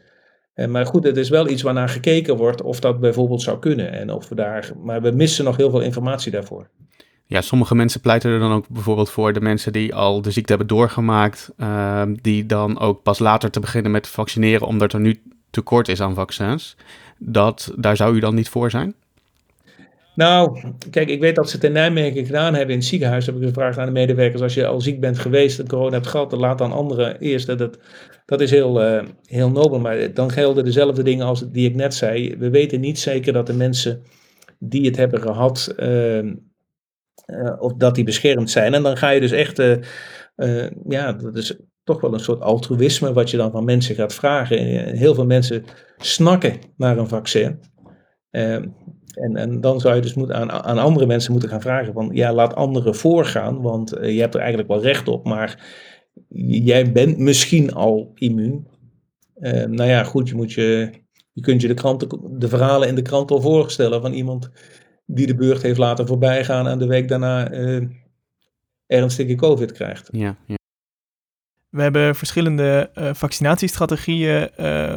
Uh, 0.55 0.67
maar 0.67 0.87
goed, 0.87 1.05
het 1.05 1.17
is 1.17 1.29
wel 1.29 1.49
iets 1.49 1.63
waarnaar 1.63 1.89
gekeken 1.89 2.37
wordt 2.37 2.63
of 2.63 2.81
dat 2.81 3.01
bijvoorbeeld 3.01 3.43
zou 3.43 3.59
kunnen. 3.59 3.93
En 3.93 4.11
of 4.11 4.29
we 4.29 4.35
daar, 4.35 4.73
maar 4.83 5.03
we 5.03 5.11
missen 5.11 5.45
nog 5.45 5.57
heel 5.57 5.71
veel 5.71 5.81
informatie 5.81 6.33
daarvoor. 6.33 6.69
Ja, 7.27 7.41
sommige 7.41 7.75
mensen 7.75 8.01
pleiten 8.01 8.31
er 8.31 8.39
dan 8.39 8.53
ook 8.53 8.69
bijvoorbeeld 8.69 9.11
voor 9.11 9.33
de 9.33 9.41
mensen 9.41 9.73
die 9.73 9.95
al 9.95 10.23
de 10.23 10.31
ziekte 10.31 10.49
hebben 10.49 10.77
doorgemaakt, 10.77 11.53
uh, 11.57 12.03
die 12.23 12.47
dan 12.47 12.79
ook 12.79 13.03
pas 13.03 13.19
later 13.19 13.51
te 13.51 13.61
beginnen 13.61 13.91
met 13.91 14.09
vaccineren 14.09 14.67
omdat 14.67 14.93
er 14.93 15.01
nu 15.01 15.23
tekort 15.51 15.89
is 15.89 16.01
aan 16.01 16.15
vaccins. 16.15 16.77
Dat, 17.19 17.73
daar 17.77 17.97
zou 17.97 18.15
u 18.15 18.21
dan 18.21 18.35
niet 18.35 18.49
voor 18.49 18.71
zijn? 18.71 18.95
Nou, 20.15 20.61
kijk, 20.91 21.09
ik 21.09 21.21
weet 21.21 21.35
dat 21.35 21.49
ze 21.51 21.57
het 21.57 21.65
in 21.65 21.73
Nijmegen 21.73 22.27
gedaan 22.27 22.55
hebben 22.55 22.75
in 22.75 22.81
het 22.81 22.89
ziekenhuis. 22.89 23.27
Heb 23.27 23.37
ik 23.37 23.43
gevraagd 23.43 23.79
aan 23.79 23.87
de 23.87 23.93
medewerkers: 23.93 24.43
als 24.43 24.55
je 24.55 24.67
al 24.67 24.81
ziek 24.81 25.01
bent 25.01 25.19
geweest 25.19 25.59
en 25.59 25.69
corona 25.69 25.95
hebt 25.95 26.07
gehad, 26.07 26.31
dan 26.31 26.39
laat 26.39 26.59
dan 26.59 26.73
anderen 26.73 27.19
eerst. 27.19 27.47
Dat, 27.47 27.79
dat 28.25 28.41
is 28.41 28.51
heel, 28.51 28.83
uh, 28.83 29.03
heel 29.23 29.51
nobel. 29.51 29.81
Maar 29.81 30.15
dan 30.15 30.31
gelden 30.31 30.65
dezelfde 30.65 31.03
dingen 31.03 31.27
als 31.27 31.51
die 31.51 31.69
ik 31.69 31.75
net 31.75 31.95
zei. 31.95 32.37
We 32.39 32.51
weten 32.51 32.81
niet 32.81 32.99
zeker 32.99 33.33
dat 33.33 33.47
de 33.47 33.55
mensen 33.55 34.03
die 34.59 34.87
het 34.87 34.97
hebben 34.97 35.21
gehad, 35.21 35.75
uh, 35.77 36.19
uh, 36.19 36.33
of 37.59 37.73
dat 37.75 37.95
die 37.95 38.05
beschermd 38.05 38.51
zijn. 38.51 38.75
En 38.75 38.83
dan 38.83 38.97
ga 38.97 39.11
je 39.11 39.21
dus 39.21 39.33
echt, 39.33 39.63
ja, 40.89 41.13
dat 41.13 41.37
is 41.37 41.57
toch 41.85 42.01
wel 42.01 42.15
een 42.15 42.21
soort 42.21 42.41
altruïsme 42.41 43.13
wat 43.13 43.31
je 43.31 43.37
dan 43.37 43.51
van 43.51 43.65
mensen 43.65 43.95
gaat 43.95 44.15
vragen. 44.15 44.59
Heel 44.97 45.15
veel 45.15 45.27
mensen 45.27 45.65
snakken 45.97 46.59
naar 46.77 46.99
een 46.99 47.09
vaccin. 47.09 47.61
En, 49.13 49.37
en 49.37 49.61
dan 49.61 49.81
zou 49.81 49.95
je 49.95 50.01
dus 50.01 50.15
moeten 50.15 50.37
aan, 50.37 50.51
aan 50.51 50.79
andere 50.79 51.07
mensen 51.07 51.33
moeten 51.33 51.51
gaan 51.51 51.61
vragen 51.61 51.93
van 51.93 52.11
ja, 52.13 52.33
laat 52.33 52.55
anderen 52.55 52.95
voorgaan, 52.95 53.63
want 53.63 53.97
uh, 53.97 54.15
je 54.15 54.21
hebt 54.21 54.35
er 54.35 54.41
eigenlijk 54.41 54.71
wel 54.71 54.83
recht 54.83 55.09
op, 55.09 55.25
maar 55.25 55.65
jij 56.29 56.93
bent 56.93 57.19
misschien 57.19 57.73
al 57.73 58.11
immuun. 58.15 58.67
Uh, 59.41 59.65
nou 59.65 59.89
ja, 59.89 60.05
goed, 60.05 60.29
je, 60.29 60.35
moet 60.35 60.53
je, 60.53 60.91
je 61.33 61.41
kunt 61.41 61.61
je 61.61 61.69
de, 61.69 61.75
kranten, 61.75 62.09
de 62.39 62.49
verhalen 62.49 62.89
in 62.89 62.95
de 62.95 63.03
krant 63.03 63.31
al 63.31 63.41
voorstellen 63.41 64.01
van 64.01 64.13
iemand 64.13 64.51
die 65.07 65.27
de 65.27 65.35
beurt 65.35 65.63
heeft 65.63 65.79
laten 65.79 66.07
voorbijgaan 66.07 66.69
en 66.69 66.79
de 66.79 66.87
week 66.87 67.09
daarna 67.09 67.53
uh, 67.53 67.89
ernstige 68.87 69.35
COVID 69.35 69.73
krijgt. 69.73 70.09
Ja, 70.13 70.37
ja. 70.47 70.57
We 71.73 71.83
hebben 71.83 72.15
verschillende 72.17 72.91
uh, 72.95 73.11
vaccinatiestrategieën 73.13 74.51
uh, 74.61 74.95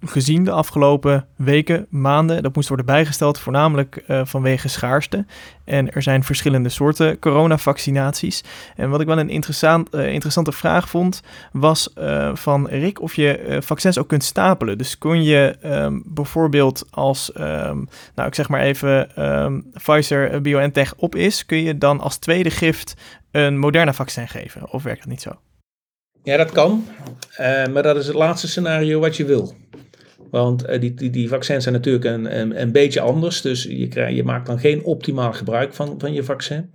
gezien 0.00 0.44
de 0.44 0.50
afgelopen 0.50 1.26
weken, 1.36 1.86
maanden. 1.90 2.42
Dat 2.42 2.54
moest 2.54 2.68
worden 2.68 2.86
bijgesteld, 2.86 3.38
voornamelijk 3.38 4.04
uh, 4.08 4.20
vanwege 4.24 4.68
schaarste. 4.68 5.26
En 5.64 5.92
er 5.92 6.02
zijn 6.02 6.24
verschillende 6.24 6.68
soorten 6.68 7.18
coronavaccinaties. 7.18 8.44
En 8.76 8.90
wat 8.90 9.00
ik 9.00 9.06
wel 9.06 9.18
een 9.18 9.30
interessant, 9.30 9.94
interessante 9.94 10.52
vraag 10.52 10.88
vond, 10.88 11.22
was 11.52 11.92
van 12.34 12.68
Rick 12.68 13.00
of 13.00 13.14
je 13.14 13.58
vaccins 13.62 13.98
ook 13.98 14.08
kunt 14.08 14.24
stapelen. 14.24 14.78
Dus 14.78 14.98
kon 14.98 15.22
je 15.22 15.56
um, 15.64 16.02
bijvoorbeeld 16.06 16.86
als, 16.90 17.30
um, 17.38 17.88
nou 18.14 18.28
ik 18.28 18.34
zeg 18.34 18.48
maar 18.48 18.60
even, 18.60 19.24
um, 19.44 19.70
Pfizer 19.72 20.42
BioNTech 20.42 20.94
op 20.96 21.14
is, 21.14 21.46
kun 21.46 21.62
je 21.62 21.78
dan 21.78 22.00
als 22.00 22.16
tweede 22.16 22.50
gift 22.50 22.94
een 23.30 23.58
Moderna 23.58 23.92
vaccin 23.92 24.28
geven? 24.28 24.72
Of 24.72 24.82
werkt 24.82 25.00
dat 25.00 25.08
niet 25.08 25.22
zo? 25.22 25.30
Ja, 26.26 26.36
dat 26.36 26.52
kan. 26.52 26.84
Uh, 27.40 27.66
maar 27.66 27.82
dat 27.82 27.96
is 27.96 28.06
het 28.06 28.16
laatste 28.16 28.48
scenario 28.48 29.00
wat 29.00 29.16
je 29.16 29.24
wil. 29.24 29.54
Want 30.30 30.68
uh, 30.68 30.80
die, 30.80 30.94
die, 30.94 31.10
die, 31.10 31.28
vaccins 31.28 31.62
zijn 31.62 31.74
natuurlijk 31.74 32.04
een, 32.04 32.38
een, 32.38 32.60
een 32.60 32.72
beetje 32.72 33.00
anders. 33.00 33.40
Dus 33.40 33.62
je, 33.62 33.88
krijg, 33.88 34.16
je 34.16 34.24
maakt 34.24 34.46
dan 34.46 34.58
geen 34.58 34.84
optimaal 34.84 35.32
gebruik 35.32 35.74
van, 35.74 35.94
van 35.98 36.12
je 36.12 36.22
vaccin. 36.22 36.70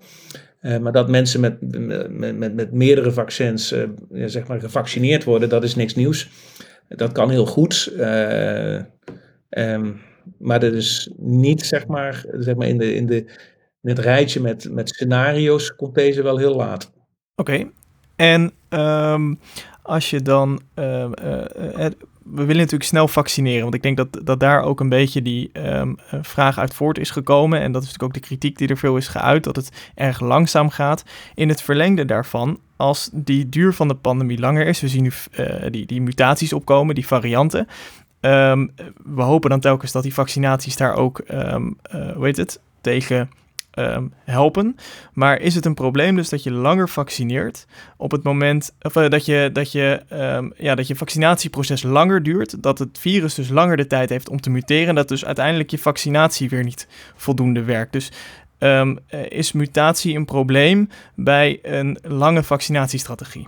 Uh, 0.62 0.78
maar 0.78 0.92
dat 0.92 1.10
mensen 1.10 1.40
met, 1.40 1.78
met, 2.10 2.38
met, 2.38 2.54
met 2.54 2.72
meerdere 2.72 3.12
vaccins 3.12 3.76
zeg 4.12 4.48
maar 4.48 4.60
gevaccineerd 4.60 5.24
worden, 5.24 5.50
dat 5.50 5.64
is 5.64 5.76
niks 5.76 5.96
nieuws. 5.96 6.30
Dat 6.88 7.12
kan 7.12 7.30
heel 7.30 7.46
goed. 7.46 7.94
Um, 9.50 10.02
maar 10.38 10.60
dat 10.60 10.74
is 10.74 11.12
niet 11.18 11.66
zeg 11.66 11.88
maar, 11.88 12.26
zeg 12.32 12.56
maar 12.56 12.68
in, 12.68 12.78
de, 12.78 12.96
in, 12.96 13.06
de, 13.06 13.16
in 13.82 13.90
het 13.90 14.00
rijtje 14.00 14.42
met, 14.42 14.72
met 14.72 14.90
scenario's 14.90 15.76
komt 15.76 15.96
deze 15.96 16.24
wel 16.24 16.38
heel 16.38 16.56
laat. 16.56 16.92
Oké. 17.36 17.70
En 18.16 18.52
um, 18.74 19.40
als 19.82 20.10
je 20.10 20.22
dan 20.22 20.62
ehm, 20.74 21.12
eh, 21.14 21.86
eh, 21.86 21.92
we 22.24 22.46
willen 22.46 22.56
natuurlijk 22.56 22.84
snel 22.84 23.08
vaccineren. 23.08 23.62
Want 23.62 23.74
ik 23.74 23.84
denk 23.84 23.98
dat, 23.98 24.20
dat 24.24 24.40
daar 24.40 24.64
ook 24.64 24.80
een 24.80 24.90
beetje 24.90 25.22
die 25.22 25.50
um, 25.54 25.96
vraag 26.22 26.60
uit 26.60 26.74
voort 26.74 26.98
is 26.98 27.10
gekomen. 27.10 27.60
En 27.62 27.72
dat 27.72 27.82
is 27.82 27.88
natuurlijk 27.88 28.18
ook 28.18 28.22
de 28.22 28.28
kritiek 28.28 28.58
die 28.58 28.68
er 28.68 28.78
veel 28.78 28.98
is 28.98 29.08
geuit, 29.08 29.44
dat 29.44 29.56
het 29.56 29.72
erg 29.96 30.20
langzaam 30.20 30.70
gaat. 30.70 31.04
In 31.36 31.50
het 31.50 31.62
verlengde 31.62 32.06
daarvan, 32.06 32.60
als 32.76 33.10
die 33.14 33.50
duur 33.50 33.74
van 33.74 33.88
de 33.88 33.96
pandemie 33.96 34.40
langer 34.40 34.68
is, 34.68 34.82
we 34.82 34.88
zien 34.88 35.04
nu 35.04 35.12
die, 35.70 35.86
die 35.86 36.02
mutaties 36.02 36.54
opkomen, 36.54 36.96
die 36.96 37.08
varianten. 37.08 37.68
We 38.20 39.22
hopen 39.22 39.50
dan 39.50 39.60
telkens 39.60 39.92
dat 39.92 40.04
die 40.04 40.14
vaccinaties 40.14 40.78
daar 40.78 40.96
ook, 40.96 41.22
um, 41.32 41.78
uh, 41.96 42.36
het, 42.36 42.60
tegen 42.82 43.30
um, 43.76 44.14
helpen. 44.24 44.76
Maar 45.14 45.42
is 45.42 45.56
het 45.56 45.66
een 45.66 45.74
probleem 45.74 46.16
dus 46.16 46.30
dat 46.30 46.44
je 46.44 46.52
langer 46.52 46.90
vaccineert 46.90 47.66
op 47.98 48.12
het 48.12 48.24
moment, 48.24 48.76
of 48.82 48.96
uh, 48.96 49.10
dat, 49.10 49.26
je, 49.26 49.50
dat, 49.54 49.72
je, 49.72 50.02
ja, 50.58 50.76
dat 50.76 50.88
je 50.88 50.96
vaccinatieproces 50.96 51.84
langer 51.84 52.24
duurt, 52.24 52.64
dat 52.64 52.80
het 52.80 53.00
virus 53.00 53.36
dus 53.36 53.50
langer 53.50 53.78
de 53.78 53.88
tijd 53.88 54.10
heeft 54.10 54.30
om 54.30 54.42
te 54.42 54.50
muteren 54.50 54.88
en 54.88 54.96
dat 54.96 55.08
dus 55.08 55.26
uiteindelijk 55.26 55.72
je 55.72 55.78
vaccinatie 55.78 56.50
weer 56.50 56.64
niet 56.64 56.88
voldoende 57.16 57.64
werkt. 57.64 57.94
Dus 57.94 58.12
is 59.28 59.52
mutatie 59.52 60.16
een 60.16 60.26
probleem 60.26 60.90
bij 61.16 61.60
een 61.62 61.98
lange 62.02 62.44
vaccinatiestrategie? 62.44 63.48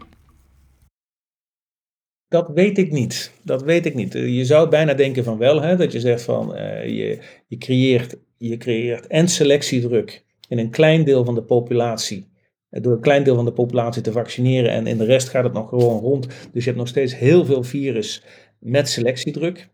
Dat 2.27 2.49
weet 2.53 2.77
ik 2.77 2.91
niet. 2.91 3.31
Dat 3.41 3.63
weet 3.63 3.85
ik 3.85 3.93
niet. 3.93 4.13
Je 4.13 4.45
zou 4.45 4.69
bijna 4.69 4.93
denken 4.93 5.23
van 5.23 5.37
wel, 5.37 5.61
hè, 5.61 5.75
dat 5.75 5.91
je 5.91 5.99
zegt 5.99 6.21
van 6.21 6.47
je, 6.85 7.19
je, 7.47 7.57
creëert, 7.57 8.15
je 8.49 8.57
creëert 8.57 9.07
en 9.07 9.27
selectiedruk 9.27 10.23
in 10.47 10.57
een 10.57 10.69
klein 10.69 11.03
deel 11.03 11.25
van 11.25 11.35
de 11.35 11.43
populatie. 11.43 12.27
Eh, 12.69 12.81
door 12.81 12.93
een 12.93 12.99
klein 12.99 13.23
deel 13.23 13.35
van 13.35 13.45
de 13.45 13.53
populatie 13.53 14.01
te 14.01 14.11
vaccineren 14.11 14.71
en 14.71 14.87
in 14.87 14.97
de 14.97 15.05
rest 15.05 15.29
gaat 15.29 15.43
het 15.43 15.53
nog 15.53 15.69
gewoon 15.69 15.99
rond. 15.99 16.25
Dus 16.25 16.63
je 16.63 16.69
hebt 16.69 16.77
nog 16.77 16.87
steeds 16.87 17.17
heel 17.17 17.45
veel 17.45 17.63
virus 17.63 18.23
met 18.59 18.89
selectiedruk. 18.89 19.69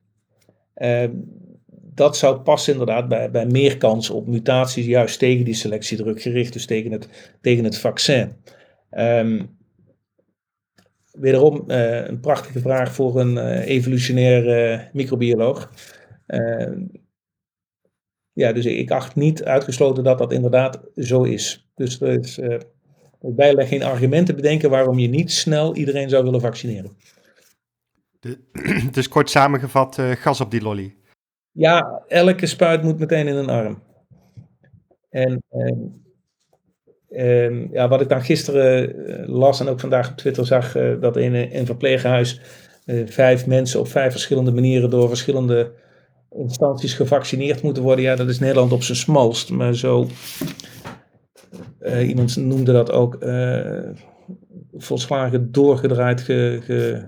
Uh, 0.76 1.04
dat 1.94 2.18
zou 2.18 2.40
passen 2.40 2.72
inderdaad 2.72 3.08
bij, 3.08 3.32
bij 3.32 3.46
meer 3.46 3.78
kans 3.78 4.10
op 4.10 4.28
mutaties, 4.28 4.86
juist 4.86 5.20
tegen 5.20 5.46
die 5.46 5.54
selectiedruk 5.54 6.22
gericht, 6.22 6.54
dus 6.54 6.66
tegen 6.66 6.92
het, 6.92 7.38
tegen 7.42 7.64
het 7.64 7.78
vaccin. 7.78 8.34
Um, 8.92 9.58
wederom 11.12 11.64
uh, 11.68 12.08
een 12.08 12.20
prachtige 12.20 12.60
vraag 12.60 12.94
voor 12.94 13.20
een 13.20 13.36
uh, 13.36 13.68
evolutionair 13.68 14.72
uh, 14.72 14.80
microbioloog. 14.94 15.72
Ja, 18.40 18.54
dus 18.54 18.66
ik 18.66 18.92
acht 18.92 19.16
niet 19.16 19.44
uitgesloten 19.44 20.04
dat 20.04 20.18
dat 20.18 20.32
inderdaad 20.32 20.80
zo 20.96 21.24
is. 21.24 21.70
Dus 21.76 22.02
er 22.02 22.20
is 22.20 22.40
bijna 23.20 23.66
geen 23.66 23.84
argumenten 23.84 24.36
bedenken 24.36 24.70
waarom 24.70 25.00
je 25.00 25.08
niet 25.08 25.32
snel 25.32 25.76
iedereen 25.76 26.10
zou 26.10 26.24
willen 26.24 26.42
vaccineren. 26.42 26.92
De, 28.20 28.40
dus 28.92 29.08
kort 29.08 29.30
samengevat, 29.30 29.98
gas 30.00 30.42
op 30.42 30.52
die 30.52 30.62
lolly. 30.62 30.96
Ja, 31.52 32.04
elke 32.08 32.46
spuit 32.46 32.84
moet 32.84 33.00
meteen 33.00 33.28
in 33.28 33.36
een 33.36 33.50
arm. 33.50 33.82
En 35.10 35.44
Ehm, 37.10 37.68
ja, 37.72 37.88
wat 37.88 38.02
ik 38.02 38.10
dan 38.10 38.22
gisteren 38.22 39.06
eh, 39.08 39.28
las 39.28 39.60
en 39.60 39.68
ook 39.68 39.80
vandaag 39.80 40.10
op 40.10 40.18
Twitter 40.18 40.46
zag, 40.46 40.78
uh, 40.78 41.02
dat 41.02 41.18
in 41.18 41.36
een 41.36 41.66
verpleeghuis 41.66 42.42
uh, 42.86 43.08
vijf 43.08 43.46
mensen 43.46 43.80
op 43.80 43.88
vijf 43.88 44.12
verschillende 44.12 44.52
manieren 44.52 44.90
door 44.90 45.08
verschillende 45.08 45.72
instanties 46.32 46.94
gevaccineerd 46.94 47.62
moeten 47.62 47.84
worden. 47.84 48.06
Ja, 48.06 48.16
dat 48.16 48.30
is 48.30 48.40
Nederland 48.40 48.72
op 48.72 48.84
zijn 48.84 48.98
smalst. 48.98 49.50
Maar 49.50 49.76
zo, 49.76 50.08
iemand 52.02 52.36
noemde 52.36 52.72
dat 52.72 52.92
ook 52.92 53.18
volslagen 54.78 55.52
doorgedraaid, 55.52 56.22
ge, 56.22 56.60
ge, 56.64 57.08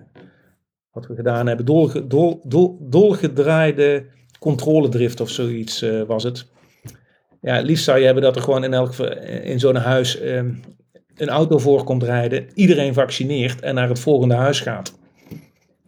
wat 0.91 1.07
we 1.07 1.15
gedaan 1.15 1.47
hebben, 1.47 1.65
doorge, 1.65 2.07
door, 2.07 2.39
door, 2.43 2.75
doorgedraaide 2.79 4.05
controledrift 4.39 5.21
of 5.21 5.29
zoiets 5.29 5.85
was 6.07 6.23
het. 6.23 6.49
Ja, 7.41 7.55
het 7.55 7.65
liefst 7.65 7.83
zou 7.83 7.99
je 7.99 8.05
hebben 8.05 8.23
dat 8.23 8.35
er 8.35 8.41
gewoon 8.41 8.63
in, 8.63 8.73
elk, 8.73 8.95
in 9.43 9.59
zo'n 9.59 9.75
huis 9.75 10.21
um, 10.21 10.61
een 11.15 11.29
auto 11.29 11.57
voor 11.57 11.83
komt 11.83 12.03
rijden, 12.03 12.45
iedereen 12.53 12.93
vaccineert 12.93 13.61
en 13.61 13.75
naar 13.75 13.89
het 13.89 13.99
volgende 13.99 14.35
huis 14.35 14.59
gaat. 14.59 14.99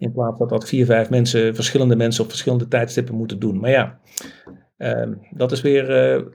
In 0.04 0.12
plaats 0.12 0.40
dat 0.40 0.50
dat 0.50 0.68
vier, 0.68 0.86
vijf 0.86 1.10
mensen, 1.10 1.56
verschillende 1.56 1.96
mensen 1.96 2.24
op 2.24 2.30
verschillende 2.30 2.68
tijdstippen 2.68 3.16
moeten 3.16 3.40
doen. 3.40 3.60
Maar 3.60 3.70
ja, 3.70 4.00
um, 4.78 5.20
dat 5.32 5.52
is 5.52 5.62
weer 5.62 6.16
uh, 6.16 6.26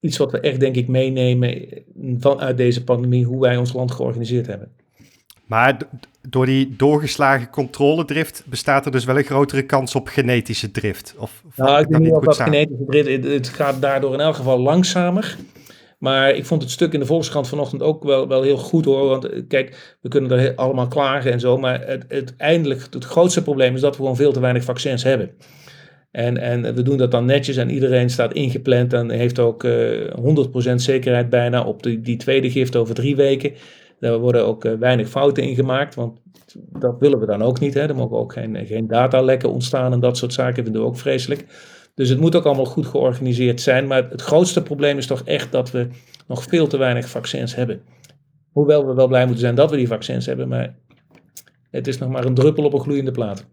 iets 0.00 0.16
wat 0.16 0.32
we 0.32 0.40
echt 0.40 0.60
denk 0.60 0.76
ik 0.76 0.88
meenemen 0.88 1.68
vanuit 2.18 2.56
deze 2.56 2.84
pandemie, 2.84 3.24
hoe 3.24 3.40
wij 3.40 3.56
ons 3.56 3.72
land 3.72 3.90
georganiseerd 3.90 4.46
hebben. 4.46 4.72
Maar 5.46 5.76
door 6.28 6.46
die 6.46 6.76
doorgeslagen 6.76 7.50
controledrift 7.50 8.44
bestaat 8.46 8.86
er 8.86 8.92
dus 8.92 9.04
wel 9.04 9.18
een 9.18 9.24
grotere 9.24 9.62
kans 9.62 9.94
op 9.94 10.08
genetische 10.08 10.70
drift. 10.70 11.14
Of, 11.18 11.42
nou, 11.56 11.80
ik 11.80 11.88
weet 11.88 12.00
niet 12.00 12.12
of 12.12 12.24
dat 12.24 12.36
genetische 12.36 12.84
drift, 12.86 13.24
het 13.24 13.48
gaat 13.48 13.80
daardoor 13.80 14.12
in 14.12 14.20
elk 14.20 14.34
geval 14.34 14.58
langzamer. 14.58 15.36
Maar 16.04 16.30
ik 16.30 16.44
vond 16.44 16.62
het 16.62 16.70
stuk 16.70 16.92
in 16.92 17.00
de 17.00 17.06
Volkskrant 17.06 17.48
vanochtend 17.48 17.82
ook 17.82 18.04
wel, 18.04 18.28
wel 18.28 18.42
heel 18.42 18.56
goed 18.56 18.84
hoor. 18.84 19.08
Want 19.08 19.24
eh, 19.24 19.42
kijk, 19.48 19.96
we 20.00 20.08
kunnen 20.08 20.30
er 20.30 20.54
allemaal 20.54 20.88
klagen 20.88 21.32
en 21.32 21.40
zo. 21.40 21.58
Maar 21.58 21.84
het, 22.08 22.34
eindelijk, 22.36 22.86
het 22.90 23.04
grootste 23.04 23.42
probleem 23.42 23.74
is 23.74 23.80
dat 23.80 23.90
we 23.90 23.96
gewoon 23.96 24.16
veel 24.16 24.32
te 24.32 24.40
weinig 24.40 24.64
vaccins 24.64 25.02
hebben. 25.02 25.30
En, 26.10 26.36
en 26.38 26.74
we 26.74 26.82
doen 26.82 26.96
dat 26.96 27.10
dan 27.10 27.24
netjes 27.24 27.56
en 27.56 27.70
iedereen 27.70 28.10
staat 28.10 28.32
ingepland 28.32 28.92
en 28.92 29.10
heeft 29.10 29.38
ook 29.38 29.64
uh, 29.64 30.06
eh, 30.06 30.70
100% 30.70 30.74
zekerheid 30.74 31.30
bijna 31.30 31.64
op 31.64 31.82
die, 31.82 32.00
die 32.00 32.16
tweede 32.16 32.50
gift 32.50 32.76
over 32.76 32.94
drie 32.94 33.16
weken. 33.16 33.52
Daar 34.00 34.18
worden 34.18 34.46
ook 34.46 34.64
eh, 34.64 34.72
weinig 34.72 35.08
fouten 35.08 35.42
in 35.42 35.54
gemaakt, 35.54 35.94
want 35.94 36.20
dat 36.54 36.96
willen 36.98 37.20
we 37.20 37.26
dan 37.26 37.42
ook 37.42 37.60
niet. 37.60 37.74
Hè. 37.74 37.80
Er 37.80 37.94
mogen 37.94 38.16
ook 38.16 38.32
geen, 38.32 38.66
geen 38.66 38.86
datalekken 38.86 39.50
ontstaan 39.50 39.92
en 39.92 40.00
dat 40.00 40.16
soort 40.16 40.32
zaken 40.32 40.64
vinden 40.64 40.82
we 40.82 40.88
ook 40.88 40.96
vreselijk. 40.96 41.44
Dus 41.94 42.08
het 42.08 42.20
moet 42.20 42.36
ook 42.36 42.44
allemaal 42.44 42.64
goed 42.64 42.86
georganiseerd 42.86 43.60
zijn. 43.60 43.86
Maar 43.86 44.10
het 44.10 44.22
grootste 44.22 44.62
probleem 44.62 44.98
is 44.98 45.06
toch 45.06 45.22
echt 45.24 45.52
dat 45.52 45.70
we 45.70 45.88
nog 46.26 46.42
veel 46.42 46.66
te 46.66 46.76
weinig 46.76 47.08
vaccins 47.08 47.54
hebben. 47.54 47.82
Hoewel 48.52 48.86
we 48.86 48.94
wel 48.94 49.08
blij 49.08 49.22
moeten 49.22 49.40
zijn 49.40 49.54
dat 49.54 49.70
we 49.70 49.76
die 49.76 49.88
vaccins 49.88 50.26
hebben, 50.26 50.48
maar 50.48 50.74
het 51.70 51.86
is 51.86 51.98
nog 51.98 52.08
maar 52.08 52.24
een 52.24 52.34
druppel 52.34 52.64
op 52.64 52.72
een 52.72 52.80
gloeiende 52.80 53.10
plaat. 53.10 53.46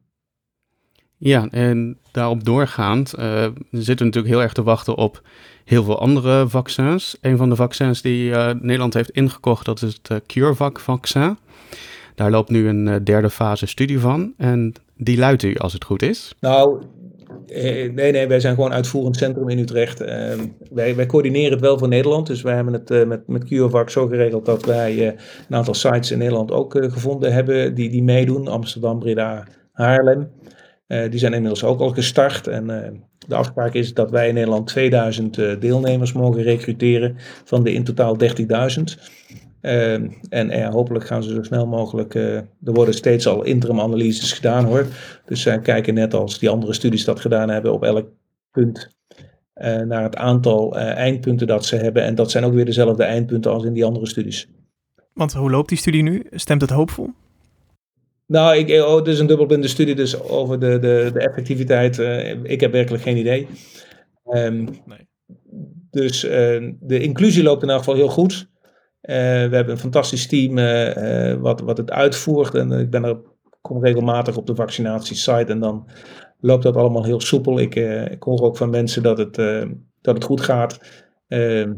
Ja, 1.17 1.47
en 1.49 1.97
daarop 2.11 2.43
doorgaand 2.43 3.13
uh, 3.19 3.47
zitten 3.71 3.97
we 3.97 4.03
natuurlijk 4.03 4.33
heel 4.33 4.41
erg 4.41 4.53
te 4.53 4.63
wachten 4.63 4.95
op 4.95 5.21
heel 5.65 5.83
veel 5.83 5.99
andere 5.99 6.49
vaccins. 6.49 7.17
Een 7.21 7.37
van 7.37 7.49
de 7.49 7.55
vaccins 7.55 8.01
die 8.01 8.29
uh, 8.29 8.51
Nederland 8.59 8.93
heeft 8.93 9.09
ingekocht, 9.09 9.65
dat 9.65 9.81
is 9.81 9.93
het 9.93 10.09
uh, 10.09 10.17
CureVac-vaccin. 10.27 11.37
Daar 12.15 12.31
loopt 12.31 12.49
nu 12.49 12.67
een 12.67 13.03
derde 13.03 13.29
fase 13.29 13.65
studie 13.65 13.99
van. 13.99 14.33
En 14.37 14.73
die 14.97 15.17
luidt 15.17 15.43
u 15.43 15.55
als 15.55 15.73
het 15.73 15.83
goed 15.83 16.01
is. 16.01 16.35
Nou, 16.39 16.81
nee, 17.93 18.12
nee, 18.12 18.28
wij 18.28 18.39
zijn 18.39 18.56
gewoon 18.56 18.74
uitvoerend 18.74 19.18
centrum 19.18 19.49
in 19.49 19.60
Utrecht. 19.60 20.02
Ehm, 20.02 20.39
wij, 20.72 20.95
wij 20.95 21.06
coördineren 21.06 21.52
het 21.52 21.62
wel 21.62 21.78
voor 21.78 21.88
Nederland. 21.88 22.28
Dus 22.28 22.41
wij 22.41 22.56
hebben 22.56 22.74
het 22.74 23.08
met, 23.08 23.28
met 23.28 23.43
CureVac 23.43 23.89
zo 23.89 24.08
geregeld 24.08 24.45
dat 24.45 24.66
wij 24.66 25.08
een 25.08 25.56
aantal 25.56 25.74
sites 25.74 26.12
in 26.12 26.18
Nederland 26.18 26.52
ook 26.52 26.78
gevonden 26.91 27.34
hebben 27.34 27.74
die, 27.74 27.89
die 27.89 28.04
meedoen. 28.04 28.47
Amsterdam, 28.47 28.99
Breda, 28.99 29.47
Haarlem. 29.72 30.30
Die 30.88 31.20
zijn 31.20 31.34
inmiddels 31.34 31.64
ook 31.64 31.80
al 31.80 31.89
gestart. 31.89 32.47
En 32.47 32.70
de 33.28 33.36
afspraak 33.36 33.74
is 33.74 33.93
dat 33.93 34.12
wij 34.12 34.28
in 34.28 34.34
Nederland 34.34 34.68
2000 34.68 35.38
uh, 35.38 35.60
deelnemers 35.60 36.14
mogen 36.14 36.41
recruteren 36.41 37.16
van 37.43 37.64
de 37.64 37.74
in 37.74 37.84
totaal 37.84 38.18
30.000. 39.62 39.70
en 40.30 40.72
hopelijk 40.72 41.05
gaan 41.05 41.24
ze 41.24 41.34
zo 41.34 41.43
snel 41.43 41.68
mogelijk. 41.68 42.16
er 42.16 42.47
worden 42.59 42.93
steeds 42.93 43.28
al 43.28 43.43
interim 43.43 43.80
analyses 43.80 44.34
gedaan 44.34 44.66
hoor. 44.66 44.86
Dus 45.26 45.41
zij 45.41 45.59
kijken 45.59 45.93
net 45.93 46.14
als 46.14 46.39
die 46.39 46.49
andere 46.49 46.74
studies 46.74 47.05
dat 47.05 47.20
gedaan 47.20 47.49
hebben 47.49 47.74
op 47.74 47.84
elk 47.84 48.07
punt 48.51 48.89
naar 49.86 50.03
het 50.03 50.16
aantal 50.16 50.78
eindpunten 50.78 51.47
dat 51.47 51.66
ze 51.66 51.76
hebben. 51.76 52.03
En 52.03 52.16
dat 52.16 52.32
zijn 52.32 52.43
ook 52.43 52.53
weer 52.53 52.66
dezelfde 52.66 53.03
eindpunten 53.03 53.51
als 53.51 53.64
in 53.64 53.74
die 53.74 53.86
andere 53.86 54.07
studies. 54.07 54.47
Want 55.14 55.34
hoe 55.34 55.49
loopt 55.49 55.70
die 55.70 55.78
studie 55.78 56.03
nu? 56.03 56.26
Stemt 56.32 56.62
het 56.62 56.70
hoopvol? 56.70 57.09
Nou, 58.28 58.57
ik, 58.57 58.84
oh, 58.84 58.95
het 58.95 59.07
is 59.07 59.20
een 59.20 59.28
dubbelblinde 59.28 59.68
studie, 59.68 59.95
dus 59.95 60.22
over 60.22 60.59
de, 60.59 60.80
de, 60.80 61.09
de 61.14 61.20
effectiviteit. 61.20 61.97
Ik 62.43 62.62
heb 62.62 62.72
werkelijk 62.72 63.03
geen 63.03 63.18
idee. 63.18 63.47
Um, 64.30 64.68
nee. 64.86 65.07
Dus 65.91 66.20
de 66.80 66.99
inclusie 66.99 67.43
loopt 67.43 67.64
in 67.64 67.70
elk 67.70 67.78
geval 67.78 67.95
heel 67.95 68.09
goed. 68.09 68.51
Uh, 69.02 69.16
we 69.16 69.56
hebben 69.56 69.70
een 69.70 69.78
fantastisch 69.78 70.28
team 70.28 70.56
wat, 71.41 71.62
wat 71.62 71.78
het 71.78 71.91
uitvoert. 71.91 72.56
En 72.56 72.72
ik 72.72 72.89
ben 72.89 73.04
er, 73.04 73.18
kom 73.62 73.84
regelmatig 73.84 74.38
op 74.38 74.47
de 74.47 74.56
vaccinatiesite 74.56 75.52
en 75.52 75.60
dan 75.60 75.89
loopt 76.39 76.64
dat 76.64 76.76
allemaal 76.76 77.06
heel 77.06 77.22
soepel. 77.22 77.60
Ik, 77.60 77.76
ik 78.12 78.24
hoor 78.24 78.41
ook 78.41 78.58
van 78.58 78.70
mensen 78.70 79.04
dat 79.04 79.18
het, 79.18 79.36
dat 80.02 80.16
het 80.16 80.24
goed 80.24 80.41
gaat. 80.41 80.80
Ehm, 81.28 81.74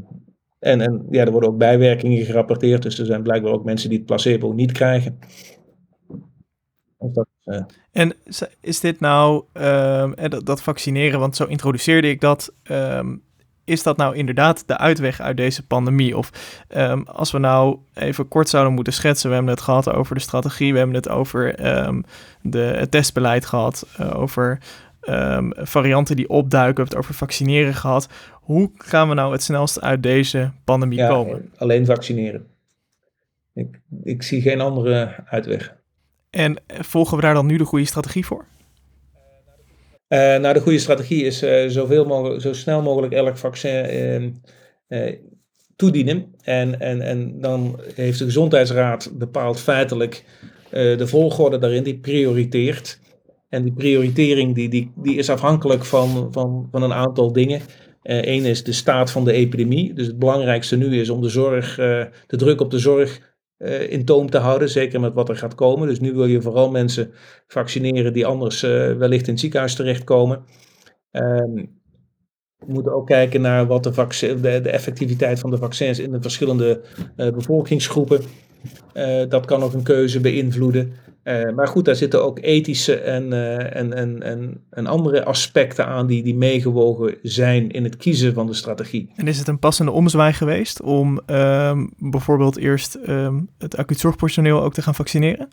en, 0.64 0.82
en 0.82 1.06
ja, 1.10 1.26
er 1.26 1.32
worden 1.32 1.50
ook 1.50 1.58
bijwerkingen 1.58 2.26
gerapporteerd. 2.26 2.82
Dus 2.82 3.00
er 3.00 3.06
zijn 3.06 3.24
blijkbaar 3.24 3.52
ook 3.52 3.64
mensen 3.64 3.90
die 3.90 3.98
het 3.98 4.08
placebo 4.08 4.52
niet 4.52 4.72
krijgen. 4.72 5.20
Dat, 6.98 7.28
uh... 7.46 7.64
En 7.92 8.14
is 8.62 8.80
dit 8.80 9.00
nou, 9.00 9.44
um, 9.54 10.14
dat, 10.30 10.46
dat, 10.46 10.62
vaccineren, 10.62 11.20
want 11.20 11.36
zo 11.36 11.46
introduceerde 11.46 12.10
ik 12.10 12.22
dat. 12.22 12.54
Um, 12.64 13.24
is 13.66 13.84
dat 13.84 13.97
nou 13.97 14.16
inderdaad 14.16 14.68
de 14.68 14.78
uitweg 14.78 15.22
uit 15.22 15.38
deze 15.38 15.68
pandemie? 15.68 16.18
Of 16.18 16.30
ehm, 16.68 17.01
als 17.01 17.32
we 17.32 17.38
nou 17.38 17.78
even 17.93 18.28
kort 18.28 18.49
zouden 18.49 18.74
moeten 18.74 18.93
schetsen, 18.93 19.30
we 19.30 19.36
hebben 19.36 19.53
het 19.53 19.64
gehad 19.64 19.89
over 19.89 20.16
de 20.16 20.22
strategie, 20.22 20.72
we 20.72 20.78
hebben 20.78 20.95
het 20.95 21.09
over 21.09 21.55
ehm, 21.55 22.01
de, 22.41 22.59
het 22.59 22.91
testbeleid 22.91 23.45
gehad, 23.45 23.88
uh, 23.99 24.20
over 24.20 24.59
um, 25.09 25.51
varianten 25.55 26.16
die 26.16 26.30
opduiken, 26.30 26.76
we 26.76 26.82
hebben 26.82 26.97
het 26.97 27.05
over 27.05 27.14
vaccineren 27.14 27.74
gehad. 27.74 28.09
Hoe 28.32 28.72
gaan 28.78 29.09
we 29.09 29.16
nou 29.16 29.32
het 29.32 29.43
snelst 29.43 29.82
uit 29.82 30.03
deze 30.03 30.51
pandemie 30.64 30.97
ja, 30.97 31.07
komen? 31.07 31.51
Alleen 31.57 31.86
vaccineren. 31.86 32.47
Ik, 33.53 33.80
ik 34.03 34.24
zie 34.24 34.41
geen 34.41 34.61
andere 34.61 35.16
uitweg. 35.26 35.76
En 36.30 36.55
volgen 36.68 37.16
we 37.16 37.24
daar 37.24 37.34
dan 37.34 37.45
nu 37.45 37.57
de 37.57 37.66
goede 37.66 37.86
strategie 37.86 38.26
voor? 38.26 38.45
Uh, 40.14 40.20
nou, 40.20 40.53
de 40.53 40.59
goede 40.59 40.80
strategie 40.80 41.24
is 41.24 41.43
uh, 41.43 41.68
zoveel 41.68 42.05
mogelijk, 42.05 42.41
zo 42.41 42.53
snel 42.53 42.82
mogelijk 42.82 43.14
elk 43.14 43.38
vaccin 43.38 44.41
uh, 44.89 45.11
toedienen. 45.76 46.26
En, 46.41 46.80
en, 46.80 47.01
en 47.01 47.41
dan 47.41 47.80
heeft 47.95 48.20
de 48.20 48.26
Gezondheidsraad 48.26 49.11
bepaald 49.14 49.59
feitelijk 49.59 50.24
de 50.70 51.07
volgorde 51.07 51.57
daarin, 51.57 51.84
die 51.84 51.99
prioriteert. 51.99 52.99
En 53.49 53.64
die 53.64 53.74
prioritering 53.74 54.55
die, 54.55 54.70
die, 54.70 54.91
die 54.95 55.18
is 55.18 55.30
afhankelijk 55.30 55.86
van, 55.86 56.28
van, 56.32 56.68
van 56.72 56.84
een 56.84 56.93
aantal 56.93 57.32
dingen. 57.32 57.61
Eén 58.03 58.45
is 58.45 58.64
de 58.64 58.72
staat 58.72 59.11
van 59.11 59.26
de 59.26 59.32
epidemie. 59.32 59.93
Dus 59.93 60.07
het 60.07 60.20
belangrijkste 60.20 60.78
nu 60.78 60.99
is 60.99 61.09
om 61.09 61.22
de 61.22 61.30
zorg, 61.30 61.76
de 61.76 62.38
druk 62.38 62.61
op 62.61 62.72
de 62.72 62.80
zorg 62.80 63.33
uh, 63.64 63.91
in 63.91 64.05
toom 64.05 64.30
te 64.30 64.38
houden, 64.38 64.70
zeker 64.70 64.99
met 64.99 65.14
wat 65.14 65.30
er 65.30 65.36
gaat 65.36 65.55
komen. 65.55 65.88
Dus 65.88 65.99
nu 65.99 66.14
wil 66.14 66.26
je 66.26 66.41
vooral 66.41 66.72
mensen 66.72 67.11
vaccineren 67.47 68.14
die 68.14 68.26
anders 68.26 68.64
uh, 68.64 68.93
wellicht 68.93 69.26
in 69.26 69.32
het 69.32 69.39
ziekenhuis 69.39 69.76
terechtkomen. 69.76 70.43
Um, 71.11 71.82
we 72.66 72.74
moeten 72.74 72.93
ook 72.93 73.07
kijken 73.07 73.41
naar 73.41 73.68
wat 73.68 73.84
de, 73.84 73.91
de, 74.20 74.61
de 74.61 74.70
effectiviteit 74.70 75.39
van 75.39 75.49
de 75.49 75.57
vaccins 75.57 75.99
in 75.99 76.11
de 76.11 76.22
verschillende 76.22 76.82
uh, 77.18 77.32
bevolkingsgroepen. 77.32 78.22
Dat 79.30 79.45
kan 79.45 79.64
ook 79.64 79.74
een 79.74 79.84
keuze 79.84 80.20
beïnvloeden. 80.20 80.93
Uh, 81.24 81.49
maar 81.49 81.68
goed, 81.68 81.86
daar 81.86 81.95
zitten 81.95 82.24
ook 82.24 82.39
ethische 82.41 82.95
en, 82.95 83.32
uh, 83.32 83.76
en, 83.76 83.93
en, 83.93 84.22
en, 84.22 84.64
en, 84.70 84.88
andere 84.88 85.24
aspecten 85.24 85.86
aan 85.86 86.07
die, 86.07 86.24
die 86.24 86.36
meegewogen 86.36 87.18
zijn 87.22 87.72
in 87.72 87.84
het 87.84 87.97
kiezen 87.97 88.34
van 88.34 88.47
de 88.47 88.53
strategie. 88.53 89.11
En 89.16 89.28
is 89.28 89.38
het 89.38 89.47
een 89.47 89.59
passende 89.59 89.91
omzwaai 89.91 90.34
geweest 90.34 90.82
om 90.82 91.22
um, 91.28 91.93
bijvoorbeeld 91.97 92.57
eerst 92.57 92.97
um, 93.07 93.49
het 93.57 93.78
acuut 93.78 93.99
zorgpersoneel 93.99 94.64
ook 94.64 94.74
te 94.74 94.82
gaan 94.82 94.95
vaccineren? 94.95 95.47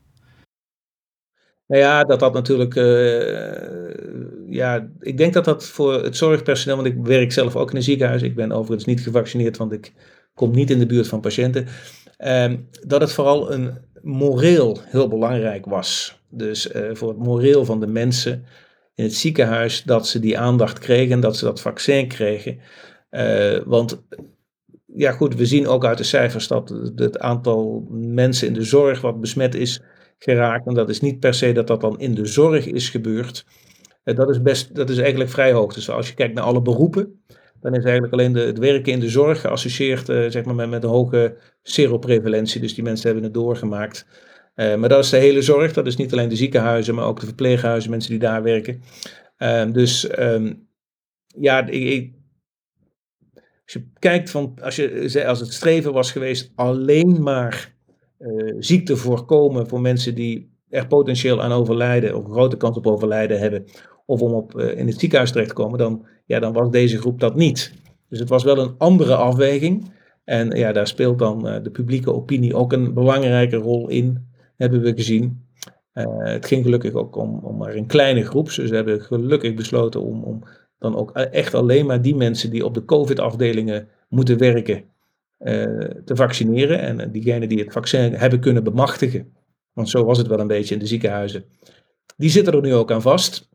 Nou 1.67 1.83
ja, 1.83 2.05
dat 2.05 2.21
dat 2.21 2.33
natuurlijk. 2.33 2.75
Uh, 2.75 3.95
ja, 4.49 4.89
ik 5.01 5.17
denk 5.17 5.33
dat 5.33 5.45
dat 5.45 5.67
voor 5.67 6.03
het 6.03 6.17
zorgpersoneel, 6.17 6.83
want 6.83 6.89
ik 6.89 7.07
werk 7.07 7.33
zelf 7.33 7.57
ook 7.57 7.71
in 7.71 7.77
een 7.77 7.83
ziekenhuis. 7.83 8.23
Ik 8.23 8.35
ben 8.35 8.53
overigens 8.53 8.85
niet 8.85 9.01
gevaccineerd, 9.01 9.57
want 9.57 9.73
ik 9.73 9.93
kom 10.35 10.51
niet 10.51 10.71
in 10.71 10.79
de 10.79 10.87
buurt 10.87 11.09
van 11.09 11.21
patiënten. 11.21 11.67
Dat 12.87 13.01
het 13.01 13.13
vooral 13.13 13.53
een 13.53 13.79
moreel 14.03 14.79
heel 14.85 15.09
belangrijk 15.09 15.67
was. 15.67 16.21
Dus 16.29 16.73
uh, 16.73 16.91
voor 16.93 17.09
het 17.09 17.19
moreel 17.19 17.65
van 17.65 17.81
de 17.81 17.87
mensen 17.87 18.45
in 18.95 19.05
het 19.05 19.15
ziekenhuis, 19.15 19.83
dat 19.83 20.07
ze 20.07 20.19
die 20.19 20.39
aandacht 20.39 20.79
kregen 20.79 21.13
en 21.13 21.21
dat 21.21 21.37
ze 21.37 21.45
dat 21.45 21.61
vaccin 21.61 22.09
kregen. 22.09 22.59
Uh, 23.11 23.59
want 23.65 24.03
ja 24.87 25.13
goed, 25.13 25.35
we 25.35 25.47
zien 25.47 25.67
ook 25.67 25.85
uit 25.85 25.99
de 25.99 26.05
cijfers 26.05 26.49
dat 26.49 26.69
het 26.95 27.19
aantal 27.19 27.87
mensen 27.91 28.47
in 28.47 28.55
de 28.55 28.63
zorg 28.63 29.01
wat 29.01 29.21
besmet 29.21 29.55
is 29.55 29.83
geraakt. 30.19 30.67
En 30.67 30.75
dat 30.75 30.89
is 30.89 31.01
niet 31.01 31.21
per 31.21 31.35
se 31.35 31.53
dat 31.53 31.67
dat 31.67 31.81
dan 31.81 32.01
in 32.01 32.15
de 32.15 32.27
zorg 32.27 32.67
is 32.67 32.89
gebeurd. 32.89 33.45
Uh, 34.05 34.17
dat, 34.17 34.31
is 34.31 34.43
best, 34.43 34.75
dat 34.75 34.91
is 34.91 34.99
eigenlijk 34.99 35.31
vrij 35.31 35.53
hoog. 35.53 35.75
Dus 35.75 35.91
als 35.91 36.09
je 36.09 36.15
kijkt 36.15 36.35
naar 36.35 36.45
alle 36.45 36.63
beroepen, 36.63 37.23
dan 37.61 37.75
is 37.75 37.85
eigenlijk 37.85 38.13
alleen 38.13 38.33
de, 38.33 38.41
het 38.41 38.59
werken 38.59 38.93
in 38.93 39.01
de 39.01 39.09
zorg 39.09 39.41
geassocieerd 39.41 40.09
uh, 40.09 40.31
zeg 40.31 40.45
maar 40.45 40.55
met, 40.55 40.69
met, 40.69 40.83
een 40.83 40.89
hoge 40.89 41.37
seroprevalentie. 41.63 42.61
Dus 42.61 42.75
die 42.75 42.85
mensen 42.85 43.07
hebben 43.07 43.25
het 43.25 43.35
doorgemaakt. 43.35 44.07
Uh, 44.57 44.75
maar 44.75 44.89
dat 44.89 45.05
is 45.05 45.11
de 45.11 45.17
hele 45.17 45.43
zorg. 45.43 45.73
Dat 45.73 45.87
is 45.87 45.97
niet 45.97 46.13
alleen 46.13 46.29
de 46.29 46.37
ziekenhuizen, 46.37 46.95
maar 46.95 47.07
ook 47.07 47.21
de 47.21 47.27
verpleeghuizen, 47.27 47.91
mensen 47.91 48.11
die 48.11 48.19
daar 48.19 48.43
werken. 48.43 48.83
Uh, 49.39 49.73
dus 49.73 50.19
um, 50.19 50.69
ja, 51.27 51.67
ik, 51.67 51.83
ik, 51.89 52.13
als 53.65 53.73
je 53.73 53.87
kijkt 53.99 54.31
van, 54.31 54.59
als, 54.63 54.77
je, 54.77 55.25
als 55.27 55.41
het 55.41 55.53
streven 55.53 55.93
was 55.93 56.13
geweest 56.13 56.53
alleen 56.55 57.23
maar 57.23 57.79
ziekte 58.59 58.97
voorkomen 58.97 59.69
voor 59.69 59.81
mensen 59.81 60.15
die 60.15 60.59
er 60.69 60.87
potentieel 60.87 61.43
aan 61.43 61.53
overlijden, 61.53 62.17
of 62.17 62.25
een 62.25 62.31
grote 62.31 62.57
kans 62.57 62.77
op 62.77 62.87
overlijden 62.87 63.39
hebben, 63.39 63.65
of 64.07 64.21
om 64.21 64.33
op, 64.33 64.61
in 64.61 64.87
het 64.87 65.01
ziekenhuis 65.01 65.31
terecht 65.31 65.49
te 65.49 65.55
komen, 65.55 65.79
dan, 65.79 66.07
ja, 66.31 66.39
dan 66.39 66.53
was 66.53 66.71
deze 66.71 66.99
groep 66.99 67.21
dat 67.21 67.35
niet. 67.35 67.73
Dus 68.09 68.19
het 68.19 68.29
was 68.29 68.45
wel 68.45 68.59
een 68.59 68.75
andere 68.79 69.15
afweging. 69.15 69.91
En 70.25 70.51
ja, 70.51 70.73
daar 70.73 70.87
speelt 70.87 71.19
dan 71.19 71.49
uh, 71.49 71.63
de 71.63 71.71
publieke 71.71 72.13
opinie 72.13 72.55
ook 72.55 72.73
een 72.73 72.95
belangrijke 72.95 73.57
rol 73.57 73.89
in, 73.89 74.27
hebben 74.57 74.81
we 74.81 74.95
gezien. 74.95 75.47
Uh, 75.95 76.05
het 76.19 76.47
ging 76.47 76.65
gelukkig 76.65 76.93
ook 76.93 77.17
om, 77.17 77.39
om 77.39 77.57
maar 77.57 77.75
een 77.75 77.87
kleine 77.87 78.25
groep. 78.25 78.45
Dus 78.45 78.55
ze 78.55 78.75
hebben 78.75 79.01
gelukkig 79.01 79.55
besloten 79.55 80.03
om, 80.03 80.23
om 80.23 80.43
dan 80.79 80.97
ook 80.97 81.11
echt 81.11 81.55
alleen 81.55 81.87
maar 81.87 82.03
die 82.03 82.15
mensen 82.15 82.51
die 82.51 82.65
op 82.65 82.75
de 82.75 82.85
COVID-afdelingen 82.85 83.89
moeten 84.09 84.39
werken, 84.39 84.85
te 86.05 86.13
vaccineren. 86.17 86.81
En 86.81 87.13
diegenen 87.13 87.49
die 87.49 87.59
het 87.59 87.73
vaccin 87.73 88.15
hebben 88.15 88.41
kunnen 88.41 88.65
bemachtigen, 88.65 89.33
want 89.73 89.89
zo 89.89 90.05
was 90.05 90.19
het 90.19 90.27
wel 90.27 90.41
een 90.41 90.47
beetje 90.47 90.75
in 90.75 90.81
de 90.81 90.87
ziekenhuizen, 90.87 91.45
die 92.17 92.31
zitten 92.31 92.53
er 92.53 92.61
nu 92.61 92.75
ook 92.75 92.93
aan 92.93 93.03
vast. 93.03 93.50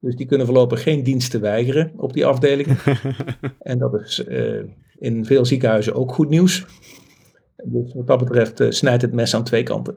Dus 0.00 0.16
die 0.16 0.26
kunnen 0.26 0.46
voorlopig 0.46 0.82
geen 0.82 1.02
diensten 1.02 1.40
weigeren 1.40 1.92
op 1.96 2.12
die 2.12 2.26
afdeling. 2.26 2.78
en 3.58 3.78
dat 3.78 3.94
is 3.94 4.24
uh, 4.28 4.62
in 4.98 5.24
veel 5.24 5.44
ziekenhuizen 5.44 5.94
ook 5.94 6.12
goed 6.12 6.28
nieuws. 6.28 6.66
Dus 7.64 7.94
wat 7.94 8.06
dat 8.06 8.18
betreft 8.18 8.60
uh, 8.60 8.70
snijdt 8.70 9.02
het 9.02 9.12
mes 9.12 9.34
aan 9.34 9.44
twee 9.44 9.62
kanten. 9.62 9.96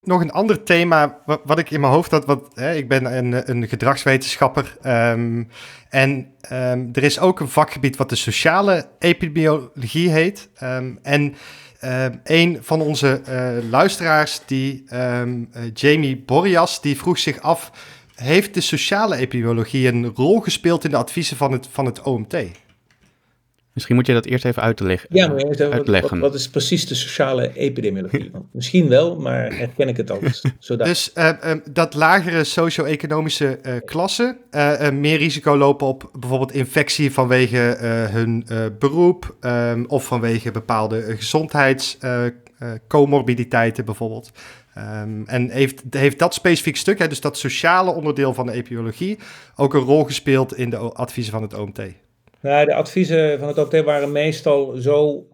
Nog 0.00 0.20
een 0.20 0.30
ander 0.30 0.62
thema 0.62 1.22
wat, 1.26 1.40
wat 1.44 1.58
ik 1.58 1.70
in 1.70 1.80
mijn 1.80 1.92
hoofd 1.92 2.10
had. 2.10 2.24
Wat, 2.24 2.50
hè, 2.54 2.74
ik 2.74 2.88
ben 2.88 3.16
een, 3.16 3.50
een 3.50 3.68
gedragswetenschapper. 3.68 4.76
Um, 4.86 5.48
en 5.88 6.34
um, 6.52 6.88
er 6.92 7.02
is 7.02 7.20
ook 7.20 7.40
een 7.40 7.48
vakgebied 7.48 7.96
wat 7.96 8.08
de 8.08 8.16
sociale 8.16 8.88
epidemiologie 8.98 10.10
heet. 10.10 10.50
Um, 10.62 10.98
en 11.02 11.34
een 12.22 12.58
van 12.60 12.80
onze 12.80 13.20
uh, 13.28 13.70
luisteraars, 13.70 14.40
die, 14.46 14.84
Jamie 15.74 16.22
Borjas, 16.22 16.82
die 16.82 16.96
vroeg 16.96 17.18
zich 17.18 17.40
af 17.40 17.72
heeft 18.24 18.54
de 18.54 18.60
sociale 18.60 19.16
epidemiologie 19.16 19.88
een 19.88 20.12
rol 20.14 20.40
gespeeld 20.40 20.84
in 20.84 20.90
de 20.90 20.96
adviezen 20.96 21.36
van 21.36 21.52
het, 21.52 21.68
van 21.70 21.86
het 21.86 22.02
OMT? 22.02 22.36
Misschien 23.78 23.96
moet 23.96 24.06
je 24.06 24.12
dat 24.12 24.26
eerst 24.26 24.44
even 24.44 24.62
uitleggen. 24.62 25.08
Ja, 25.12 25.28
maar 25.28 25.36
even, 25.36 25.72
uitleggen. 25.72 26.20
Wat, 26.20 26.30
wat, 26.30 26.40
is 26.40 26.48
precies 26.48 26.86
de 26.86 26.94
sociale 26.94 27.52
epidemiologie? 27.54 28.30
misschien 28.52 28.88
wel, 28.88 29.16
maar 29.16 29.56
herken 29.56 29.88
ik 29.88 29.96
het 29.96 30.10
al. 30.10 30.20
Zodat... 30.58 30.86
Dus 30.86 31.10
uh, 31.14 31.30
uh, 31.44 31.52
dat 31.70 31.94
lagere 31.94 32.44
socio-economische 32.44 33.58
uh, 33.62 33.72
klassen 33.84 34.38
meer 34.92 35.18
risico 35.18 35.56
lopen 35.56 35.86
op 35.86 36.10
bijvoorbeeld 36.18 36.52
infectie 36.52 37.12
vanwege 37.12 37.76
hun 38.10 38.46
beroep 38.78 39.36
um, 39.40 39.84
of 39.86 40.06
vanwege 40.06 40.50
bepaalde 40.50 41.16
gezondheidscomorbiditeiten 41.16 43.84
bijvoorbeeld. 43.84 44.30
Um, 44.76 45.26
en 45.26 45.50
heeft, 45.50 45.82
heeft 45.90 46.18
dat 46.18 46.34
specifiek 46.34 46.76
stuk, 46.76 46.98
hè, 46.98 47.08
dus 47.08 47.20
dat 47.20 47.38
sociale 47.38 47.90
onderdeel 47.90 48.34
van 48.34 48.46
de 48.46 48.52
epidemiologie, 48.52 49.18
ook 49.56 49.74
een 49.74 49.80
rol 49.80 50.04
gespeeld 50.04 50.56
in 50.56 50.70
de 50.70 50.76
adviezen 50.76 51.32
van 51.32 51.42
het 51.42 51.54
OMT? 51.54 51.80
Nou, 52.40 52.66
de 52.66 52.74
adviezen 52.74 53.38
van 53.38 53.48
het 53.48 53.58
OMT 53.58 53.84
waren 53.84 54.12
meestal 54.12 54.76
zo 54.76 55.26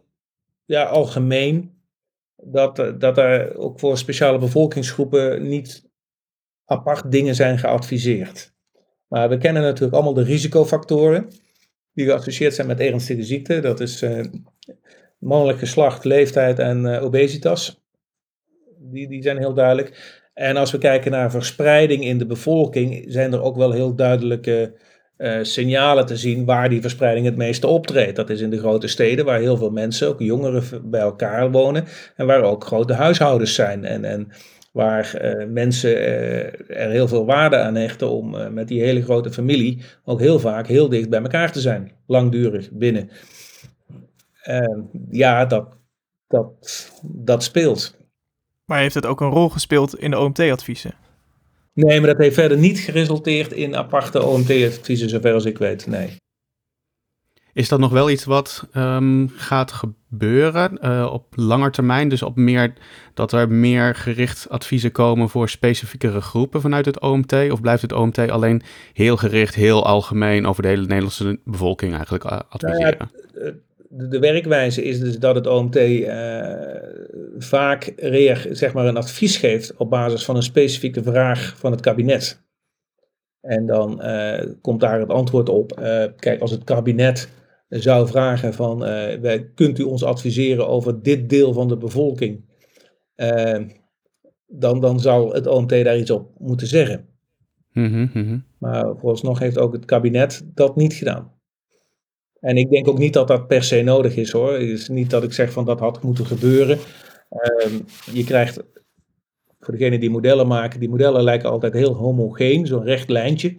ja, 0.65 0.85
algemeen 0.85 1.75
dat, 2.37 2.95
dat 2.99 3.19
er 3.19 3.57
ook 3.57 3.79
voor 3.79 3.99
speciale 3.99 4.39
bevolkingsgroepen 4.39 5.49
niet 5.49 5.89
apart 6.65 7.11
dingen 7.11 7.35
zijn 7.35 7.59
geadviseerd. 7.59 8.53
Maar 9.09 9.29
we 9.29 9.39
kennen 9.39 9.63
natuurlijk 9.63 9.95
allemaal 9.95 10.15
de 10.15 10.23
risicofactoren 10.23 11.29
die 11.93 12.07
geassocieerd 12.07 12.55
zijn 12.55 12.67
met 12.67 12.81
ernstige 12.81 13.23
ziekte. 13.23 13.61
Dat 13.61 13.81
is 13.81 14.03
uh, 14.03 14.25
mannelijk 15.19 15.59
geslacht, 15.59 16.05
leeftijd 16.05 16.59
en 16.59 16.85
uh, 16.85 17.03
obesitas 17.03 17.84
die, 18.93 19.09
die 19.09 19.23
zijn 19.23 19.39
heel 19.39 19.55
duidelijk. 19.55 20.23
En 20.35 20.57
als 20.57 20.71
we 20.71 20.79
kijken 20.79 21.11
naar 21.11 21.31
verspreiding 21.31 22.05
in 22.05 22.19
de 22.19 22.27
bevolking, 22.27 23.05
zijn 23.07 23.33
er 23.33 23.43
ook 23.43 23.57
wel 23.57 23.73
heel 23.73 23.95
duidelijke 23.95 24.73
uh, 25.19 25.39
signalen 25.43 26.07
te 26.07 26.17
zien 26.17 26.45
waar 26.45 26.69
die 26.69 26.81
verspreiding 26.81 27.27
het 27.27 27.37
meeste 27.37 27.67
optreedt. 27.67 28.17
Dat 28.17 28.31
is 28.31 28.41
in 28.41 28.51
de 28.51 28.59
grote 28.59 28.89
steden, 28.89 29.25
waar 29.25 29.41
heel 29.41 29.57
veel 29.57 29.71
mensen, 29.71 30.09
ook 30.09 30.21
jongeren, 30.21 30.91
bij 30.91 31.01
elkaar 31.01 31.51
wonen. 31.51 31.85
En 32.17 32.27
waar 32.27 32.43
ook 32.43 32.65
grote 32.65 32.93
huishoudens 32.93 33.55
zijn. 33.55 33.85
En, 33.85 34.05
en 34.05 34.29
waar 34.73 35.21
uh, 35.23 35.47
mensen 35.47 35.91
uh, 35.91 36.45
er 36.69 36.91
heel 36.91 37.09
veel 37.09 37.27
waarde 37.27 37.57
aan 37.57 37.75
hechten 37.75 38.11
om 38.11 38.53
met 38.55 38.69
die 38.69 38.83
hele 38.83 39.03
grote 39.03 39.33
familie 39.33 39.83
ook 40.05 40.21
heel 40.21 40.39
vaak 40.39 40.67
heel 40.67 40.89
dicht 40.89 41.09
bij 41.09 41.21
elkaar 41.23 41.53
te 41.53 41.61
zijn. 41.61 41.93
Langdurig 42.07 42.71
binnen. 42.71 43.11
ja, 45.11 45.45
dat, 45.45 45.77
dat, 46.29 46.91
dat 47.03 47.43
speelt. 47.43 47.97
Maar 48.65 48.79
heeft 48.79 48.95
het 48.95 49.07
ook 49.07 49.21
een 49.21 49.31
rol 49.31 49.49
gespeeld 49.49 49.99
in 49.99 50.11
de 50.11 50.19
OMT-adviezen? 50.19 50.95
Nee, 51.73 52.01
maar 52.01 52.09
dat 52.09 52.19
heeft 52.19 52.35
verder 52.35 52.59
niet 52.59 52.79
geresulteerd 52.79 53.53
in 53.53 53.77
aparte 53.77 54.23
OMT-adviezen, 54.23 55.09
zover 55.09 55.33
als 55.33 55.45
ik 55.45 55.59
weet. 55.59 55.87
Nee. 55.87 56.17
Is 57.53 57.69
dat 57.69 57.79
nog 57.79 57.91
wel 57.91 58.11
iets 58.11 58.25
wat 58.25 58.69
um, 58.77 59.31
gaat 59.37 59.73
gebeuren 59.73 60.79
uh, 60.83 61.11
op 61.13 61.27
langer 61.37 61.71
termijn? 61.71 62.09
Dus 62.09 62.23
op 62.23 62.37
meer, 62.37 62.73
dat 63.15 63.33
er 63.33 63.51
meer 63.51 63.95
gericht 63.95 64.49
adviezen 64.49 64.93
komen 64.93 65.29
voor 65.29 65.49
specifiekere 65.49 66.21
groepen 66.21 66.61
vanuit 66.61 66.85
het 66.85 67.01
OMT? 67.01 67.51
Of 67.51 67.61
blijft 67.61 67.83
het 67.83 67.93
OMT 67.93 68.19
alleen 68.19 68.63
heel 68.93 69.17
gericht, 69.17 69.55
heel 69.55 69.87
algemeen 69.87 70.47
over 70.47 70.63
de 70.63 70.69
hele 70.69 70.83
Nederlandse 70.83 71.39
bevolking 71.45 71.93
eigenlijk 71.95 72.25
uh, 72.25 72.39
adviseren? 72.49 73.11
Nou 73.33 73.45
ja, 73.45 73.53
de, 73.97 74.09
de, 74.09 74.19
werkwijze 74.19 74.83
is 74.83 75.01
dus 75.01 75.19
dat 75.19 75.35
het 75.35 75.47
OMT 75.47 75.77
uh, 75.77 76.43
vaak 77.39 77.93
zeg 78.51 78.73
maar 78.73 78.87
een 78.87 78.97
advies 78.97 79.37
geeft 79.37 79.77
op 79.77 79.91
basis 79.91 80.25
van 80.25 80.37
een 80.37 80.43
specifieke 80.43 81.03
vraag 81.03 81.55
van 81.57 81.71
het 81.71 81.81
kabinet. 81.81 82.43
En 83.41 83.67
dan 83.67 84.03
komt 84.61 84.81
daar 84.81 85.01
het 85.01 85.09
antwoord 85.09 85.49
op. 85.49 85.73
kijk, 86.17 86.41
als 86.41 86.51
het 86.51 86.65
kabinet 86.65 87.29
zou 87.69 88.09
vragen 88.09 88.55
van, 88.55 88.83
uh, 88.83 89.15
wij, 89.21 89.51
kunt 89.55 89.79
u 89.79 89.83
ons 89.83 90.05
adviseren 90.05 90.69
over 90.69 91.03
dit 91.03 91.29
deel 91.29 91.53
van 91.53 91.69
de 91.69 91.77
bevolking, 91.77 92.45
dan, 94.47 94.81
dan 94.81 95.01
zou 95.01 95.35
het 95.35 95.47
OMT 95.47 95.69
daar 95.69 95.99
iets 95.99 96.11
op 96.11 96.31
moeten 96.39 96.67
zeggen. 96.67 97.09
Mm 97.73 98.11
-hmm. 98.13 98.45
Maar 98.59 98.85
vooralsnog 98.97 99.39
heeft 99.39 99.59
ook 99.59 99.73
het 99.73 99.85
kabinet 99.85 100.47
dat 100.55 100.77
niet 100.77 100.95
gedaan. 100.95 101.34
En 102.45 102.57
ik 102.57 102.71
denk 102.71 102.89
ook 102.89 102.99
niet 102.99 103.13
dat 103.13 103.29
dat 103.29 103.47
per 103.47 103.63
se 103.63 103.83
nodig 103.83 104.17
is 104.17 104.31
hoor. 104.31 104.53
Het 104.53 104.63
is 104.63 104.89
niet 104.89 105.11
dat 105.11 105.23
ik 105.23 105.33
zeg 105.33 105.53
van 105.53 105.65
dat 105.65 105.81
had 105.81 106.03
moeten 106.03 106.27
gebeuren. 106.27 106.79
Uh, 107.31 107.73
je 108.13 108.25
krijgt, 108.25 108.63
voor 109.61 109.75
degenen 109.75 110.01
die 110.01 110.11
modellen 110.11 110.47
maken, 110.47 110.81
die 110.81 110.89
modellen 110.89 111.23
lijken 111.23 111.51
altijd 111.51 111.73
heel 111.73 111.95
homogeen, 111.95 112.67
zo'n 112.67 112.85
recht 112.85 113.09
lijntje. 113.09 113.57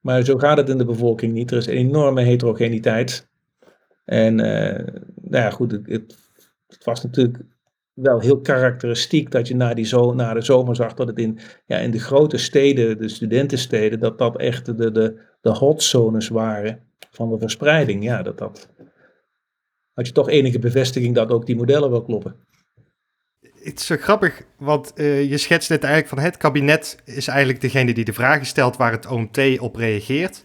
Maar 0.00 0.22
zo 0.22 0.36
gaat 0.36 0.56
het 0.56 0.68
in 0.68 0.78
de 0.78 0.84
bevolking 0.84 1.32
niet. 1.32 1.50
Er 1.50 1.56
is 1.56 1.66
een 1.66 1.76
enorme 1.76 2.22
heterogeniteit. 2.22 3.28
En 4.04 4.38
uh, 4.38 4.86
nou 5.14 5.44
ja, 5.44 5.50
goed, 5.50 5.72
het, 5.72 6.16
het, 6.66 6.84
was 6.84 7.02
natuurlijk 7.02 7.38
wel 7.92 8.20
heel 8.20 8.40
karakteristiek 8.40 9.30
dat 9.30 9.48
je 9.48 9.56
na, 9.56 9.74
die 9.74 9.84
zo, 9.84 10.14
de 10.14 10.40
zomer 10.40 10.76
zag 10.76 10.94
dat 10.94 11.06
het 11.06 11.18
in, 11.18 11.38
ja, 11.66 11.78
in 11.78 11.90
de 11.90 12.00
grote 12.00 12.38
steden, 12.38 12.98
de 12.98 13.08
studentensteden, 13.08 14.00
dat 14.00 14.18
dat 14.18 14.36
echt 14.36 14.66
de, 14.78 14.90
de, 14.90 15.30
de 15.42 15.50
hotzones 15.50 16.28
waren 16.28 16.80
van 17.10 17.30
de 17.30 17.38
verspreiding. 17.38 18.04
Ja, 18.04 18.22
dat 18.22 18.38
dat. 18.38 18.68
Had 19.94 20.06
je 20.06 20.12
toch 20.12 20.28
enige 20.28 20.58
bevestiging 20.58 21.14
dat 21.14 21.30
ook 21.30 21.46
die 21.46 21.56
modellen 21.56 21.90
wel 21.90 22.02
kloppen. 22.02 22.36
Het 23.40 23.80
is 23.80 23.86
zo 23.86 23.96
grappig, 23.96 24.42
want 24.58 24.92
uh, 24.94 25.30
je 25.30 25.38
schetst 25.38 25.70
net 25.70 25.84
eigenlijk 25.84 26.14
van 26.14 26.24
het 26.24 26.36
kabinet 26.36 26.98
is 27.04 27.28
eigenlijk 27.28 27.60
degene 27.60 27.94
die 27.94 28.04
de 28.04 28.12
vragen 28.12 28.46
stelt 28.46 28.76
waar 28.76 28.92
het 28.92 29.06
OMT 29.06 29.58
op 29.58 29.76
reageert. 29.76 30.42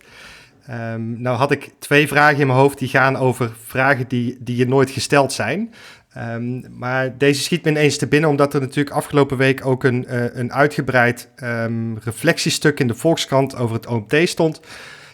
Um, 0.69 1.21
nou 1.21 1.37
had 1.37 1.51
ik 1.51 1.73
twee 1.79 2.07
vragen 2.07 2.39
in 2.39 2.47
mijn 2.47 2.59
hoofd 2.59 2.79
die 2.79 2.87
gaan 2.87 3.15
over 3.15 3.51
vragen 3.65 4.07
die, 4.07 4.37
die 4.39 4.55
je 4.55 4.67
nooit 4.67 4.89
gesteld 4.89 5.33
zijn. 5.33 5.73
Um, 6.19 6.63
maar 6.71 7.17
deze 7.17 7.41
schiet 7.41 7.63
me 7.63 7.69
ineens 7.69 7.97
te 7.97 8.07
binnen, 8.07 8.29
omdat 8.29 8.53
er 8.53 8.59
natuurlijk 8.59 8.95
afgelopen 8.95 9.37
week 9.37 9.65
ook 9.65 9.83
een, 9.83 10.05
uh, 10.09 10.35
een 10.35 10.53
uitgebreid 10.53 11.29
um, 11.43 11.97
reflectiestuk 11.97 12.79
in 12.79 12.87
de 12.87 12.95
Volkskrant 12.95 13.55
over 13.55 13.75
het 13.75 13.87
OMT 13.87 14.15
stond. 14.23 14.61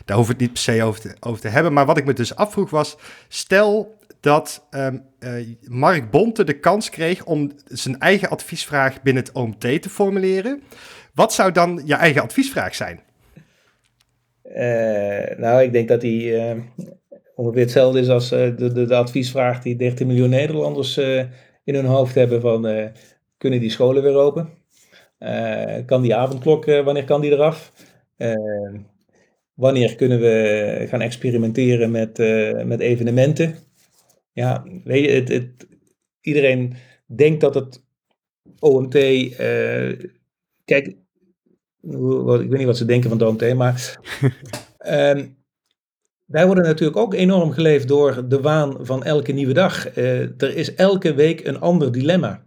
Daar 0.05 0.17
hoef 0.17 0.25
ik 0.25 0.31
het 0.31 0.41
niet 0.41 0.53
per 0.53 0.61
se 0.61 0.83
over 0.83 1.01
te, 1.01 1.15
over 1.19 1.41
te 1.41 1.47
hebben. 1.47 1.73
Maar 1.73 1.85
wat 1.85 1.97
ik 1.97 2.05
me 2.05 2.13
dus 2.13 2.35
afvroeg 2.35 2.69
was, 2.69 2.97
stel 3.27 3.97
dat 4.19 4.67
um, 4.71 5.03
uh, 5.19 5.47
Mark 5.61 6.11
Bonte 6.11 6.43
de 6.43 6.59
kans 6.59 6.89
kreeg 6.89 7.25
om 7.25 7.51
zijn 7.65 7.99
eigen 7.99 8.29
adviesvraag 8.29 9.01
binnen 9.01 9.23
het 9.23 9.31
OMT 9.31 9.81
te 9.81 9.89
formuleren. 9.89 10.63
Wat 11.13 11.33
zou 11.33 11.51
dan 11.51 11.81
je 11.85 11.95
eigen 11.95 12.21
adviesvraag 12.21 12.75
zijn? 12.75 12.99
Uh, 14.43 15.37
nou, 15.37 15.61
ik 15.61 15.71
denk 15.71 15.87
dat 15.87 16.03
uh, 16.03 16.51
ongeveer 17.35 17.61
hetzelfde 17.61 17.99
is 17.99 18.09
als 18.09 18.31
uh, 18.31 18.57
de, 18.57 18.73
de, 18.73 18.85
de, 18.85 18.95
adviesvraag 18.95 19.61
die 19.61 19.75
13 19.75 20.07
miljoen 20.07 20.29
Nederlanders 20.29 20.97
in 21.63 21.75
hun 21.75 21.85
hoofd 21.85 22.15
hebben 22.15 22.41
van 22.41 22.91
kunnen 23.37 23.59
die 23.59 23.69
scholen 23.69 24.03
weer 24.03 24.15
open? 24.15 24.49
kan 25.85 26.01
die 26.01 26.15
avondklok, 26.15 26.65
wanneer 26.65 27.03
kan 27.03 27.21
die 27.21 27.31
eraf? 27.31 27.73
wanneer 29.53 29.95
kunnen 29.95 30.19
we 30.19 30.85
gaan 30.89 31.01
experimenteren 31.01 31.91
met, 31.91 32.17
met 32.65 32.79
evenementen? 32.79 33.55
Ja, 34.31 34.65
weet 34.83 35.05
je, 35.05 35.11
het, 35.11 35.27
het, 35.27 35.67
iedereen 36.21 36.73
denkt 37.05 37.41
dat 37.41 37.55
het 37.55 37.83
OMT, 38.59 38.93
kijk, 40.65 40.87
ik 41.81 42.49
weet 42.49 42.57
niet 42.57 42.65
wat 42.65 42.77
ze 42.77 42.85
denken 42.85 43.09
van 43.09 43.17
Dante, 43.17 43.53
maar 43.53 43.99
um, 44.87 45.37
wij 46.33 46.45
worden 46.45 46.63
natuurlijk 46.63 46.97
ook 46.97 47.13
enorm 47.13 47.51
geleefd 47.51 47.87
door 47.87 48.27
de 48.27 48.41
waan 48.41 48.77
van 48.81 49.03
elke 49.03 49.31
nieuwe 49.31 49.53
dag. 49.53 49.97
Uh, 49.97 50.19
er 50.21 50.55
is 50.55 50.73
elke 50.75 51.13
week 51.13 51.47
een 51.47 51.59
ander 51.59 51.91
dilemma. 51.91 52.45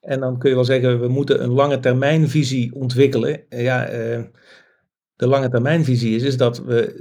En 0.00 0.20
dan 0.20 0.38
kun 0.38 0.48
je 0.48 0.54
wel 0.54 0.64
zeggen, 0.64 1.00
we 1.00 1.08
moeten 1.08 1.42
een 1.42 1.50
lange 1.50 1.80
termijnvisie 1.80 2.74
ontwikkelen. 2.74 3.40
Uh, 3.48 3.62
ja, 3.62 3.92
uh, 3.92 4.20
de 5.16 5.26
lange 5.26 5.48
termijnvisie 5.48 6.16
is, 6.16 6.22
is 6.22 6.36
dat 6.36 6.64
we 6.64 7.00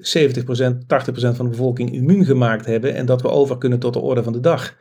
70%, 0.75 1.31
80% 1.31 1.35
van 1.35 1.45
de 1.45 1.51
bevolking 1.51 1.93
immuun 1.93 2.25
gemaakt 2.25 2.65
hebben 2.65 2.93
en 2.93 3.05
dat 3.05 3.21
we 3.21 3.29
over 3.29 3.57
kunnen 3.57 3.79
tot 3.79 3.93
de 3.93 3.99
orde 3.99 4.23
van 4.23 4.33
de 4.33 4.39
dag. 4.39 4.75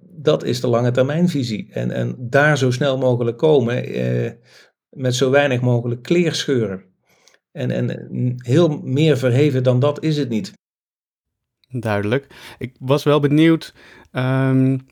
Dat 0.00 0.44
is 0.44 0.60
de 0.60 0.68
lange 0.68 0.90
termijnvisie. 0.90 1.68
En, 1.72 1.90
en 1.90 2.16
daar 2.18 2.58
zo 2.58 2.70
snel 2.70 2.98
mogelijk 2.98 3.38
komen, 3.38 3.84
met 4.90 5.14
zo 5.14 5.30
weinig 5.30 5.60
mogelijk 5.60 6.02
kleerscheuren. 6.02 6.89
En, 7.52 7.70
en 7.70 8.34
heel 8.36 8.80
meer 8.82 9.18
verheven 9.18 9.62
dan 9.62 9.80
dat 9.80 10.02
is 10.02 10.16
het 10.16 10.28
niet. 10.28 10.52
Duidelijk. 11.68 12.26
Ik 12.58 12.74
was 12.78 13.02
wel 13.02 13.20
benieuwd, 13.20 13.74
um, 14.12 14.86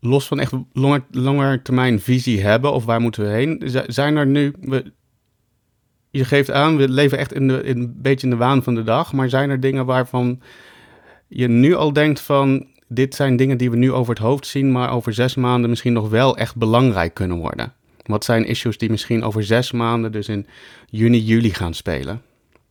los 0.00 0.26
van 0.26 0.40
echt 0.40 0.52
langer, 0.72 1.04
langer 1.10 1.62
termijn 1.62 2.00
visie 2.00 2.42
hebben 2.42 2.72
of 2.72 2.84
waar 2.84 3.00
moeten 3.00 3.22
we 3.22 3.28
heen, 3.28 3.62
zijn 3.86 4.16
er 4.16 4.26
nu, 4.26 4.54
je 6.10 6.24
geeft 6.24 6.50
aan, 6.50 6.76
we 6.76 6.88
leven 6.88 7.18
echt 7.18 7.32
in, 7.32 7.48
de, 7.48 7.62
in 7.62 7.78
een 7.78 7.94
beetje 7.96 8.26
in 8.26 8.32
de 8.32 8.38
waan 8.38 8.62
van 8.62 8.74
de 8.74 8.82
dag, 8.82 9.12
maar 9.12 9.28
zijn 9.28 9.50
er 9.50 9.60
dingen 9.60 9.86
waarvan 9.86 10.40
je 11.28 11.48
nu 11.48 11.74
al 11.74 11.92
denkt 11.92 12.20
van, 12.20 12.66
dit 12.88 13.14
zijn 13.14 13.36
dingen 13.36 13.58
die 13.58 13.70
we 13.70 13.76
nu 13.76 13.92
over 13.92 14.14
het 14.14 14.22
hoofd 14.22 14.46
zien, 14.46 14.72
maar 14.72 14.92
over 14.92 15.14
zes 15.14 15.34
maanden 15.34 15.70
misschien 15.70 15.92
nog 15.92 16.08
wel 16.08 16.36
echt 16.36 16.56
belangrijk 16.56 17.14
kunnen 17.14 17.36
worden? 17.36 17.72
Wat 18.02 18.24
zijn 18.24 18.46
issues 18.46 18.78
die 18.78 18.90
misschien 18.90 19.22
over 19.22 19.44
zes 19.44 19.72
maanden, 19.72 20.12
dus 20.12 20.28
in 20.28 20.46
juni, 20.96 21.18
juli 21.18 21.50
gaan 21.50 21.74
spelen? 21.74 22.22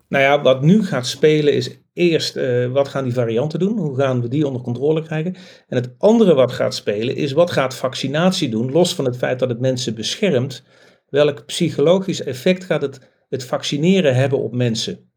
Nou 0.07 0.23
ja, 0.23 0.41
wat 0.41 0.61
nu 0.61 0.83
gaat 0.83 1.07
spelen 1.07 1.53
is 1.53 1.77
eerst 1.93 2.35
uh, 2.35 2.71
wat 2.71 2.87
gaan 2.87 3.03
die 3.03 3.13
varianten 3.13 3.59
doen? 3.59 3.77
Hoe 3.77 3.95
gaan 3.95 4.21
we 4.21 4.27
die 4.27 4.47
onder 4.47 4.61
controle 4.61 5.03
krijgen? 5.03 5.35
En 5.67 5.77
het 5.77 5.95
andere 5.97 6.33
wat 6.33 6.51
gaat 6.51 6.75
spelen 6.75 7.15
is 7.15 7.31
wat 7.31 7.51
gaat 7.51 7.75
vaccinatie 7.75 8.49
doen? 8.49 8.71
Los 8.71 8.95
van 8.95 9.05
het 9.05 9.17
feit 9.17 9.39
dat 9.39 9.49
het 9.49 9.59
mensen 9.59 9.95
beschermt, 9.95 10.63
welk 11.09 11.45
psychologisch 11.45 12.23
effect 12.23 12.63
gaat 12.63 12.81
het, 12.81 12.99
het 13.29 13.43
vaccineren 13.43 14.15
hebben 14.15 14.39
op 14.39 14.55
mensen? 14.55 15.11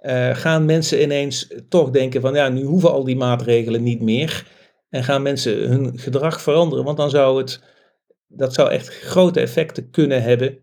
Uh, 0.00 0.34
gaan 0.34 0.64
mensen 0.64 1.02
ineens 1.02 1.54
toch 1.68 1.90
denken 1.90 2.20
van 2.20 2.34
ja, 2.34 2.48
nu 2.48 2.62
hoeven 2.62 2.92
al 2.92 3.04
die 3.04 3.16
maatregelen 3.16 3.82
niet 3.82 4.00
meer. 4.00 4.46
En 4.90 5.04
gaan 5.04 5.22
mensen 5.22 5.68
hun 5.68 5.98
gedrag 5.98 6.40
veranderen? 6.40 6.84
Want 6.84 6.96
dan 6.96 7.10
zou 7.10 7.38
het 7.38 7.62
dat 8.28 8.54
zou 8.54 8.70
echt 8.70 8.88
grote 8.88 9.40
effecten 9.40 9.90
kunnen 9.90 10.22
hebben 10.22 10.58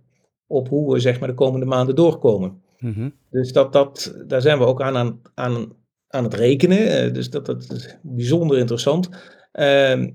op 0.54 0.70
hoe 0.70 0.94
we 0.94 1.00
zeg 1.00 1.20
maar, 1.20 1.30
de 1.30 1.36
komende 1.36 1.66
maanden 1.66 1.96
doorkomen. 1.96 2.62
Mhm. 2.80 3.10
Dus 3.30 3.52
dat, 3.52 3.74
dat, 3.74 4.16
daar 4.28 4.42
zijn 4.42 4.58
we 4.58 4.66
ook 4.66 4.82
aan, 4.82 4.96
aan, 4.98 5.22
aan, 5.34 5.74
aan 6.08 6.24
het 6.24 6.34
rekenen. 6.34 6.88
Eh, 6.88 7.14
dus 7.14 7.30
dat, 7.30 7.46
dat 7.46 7.72
is 7.72 7.98
bijzonder 8.02 8.58
interessant. 8.58 9.10
Uh, 9.54 10.06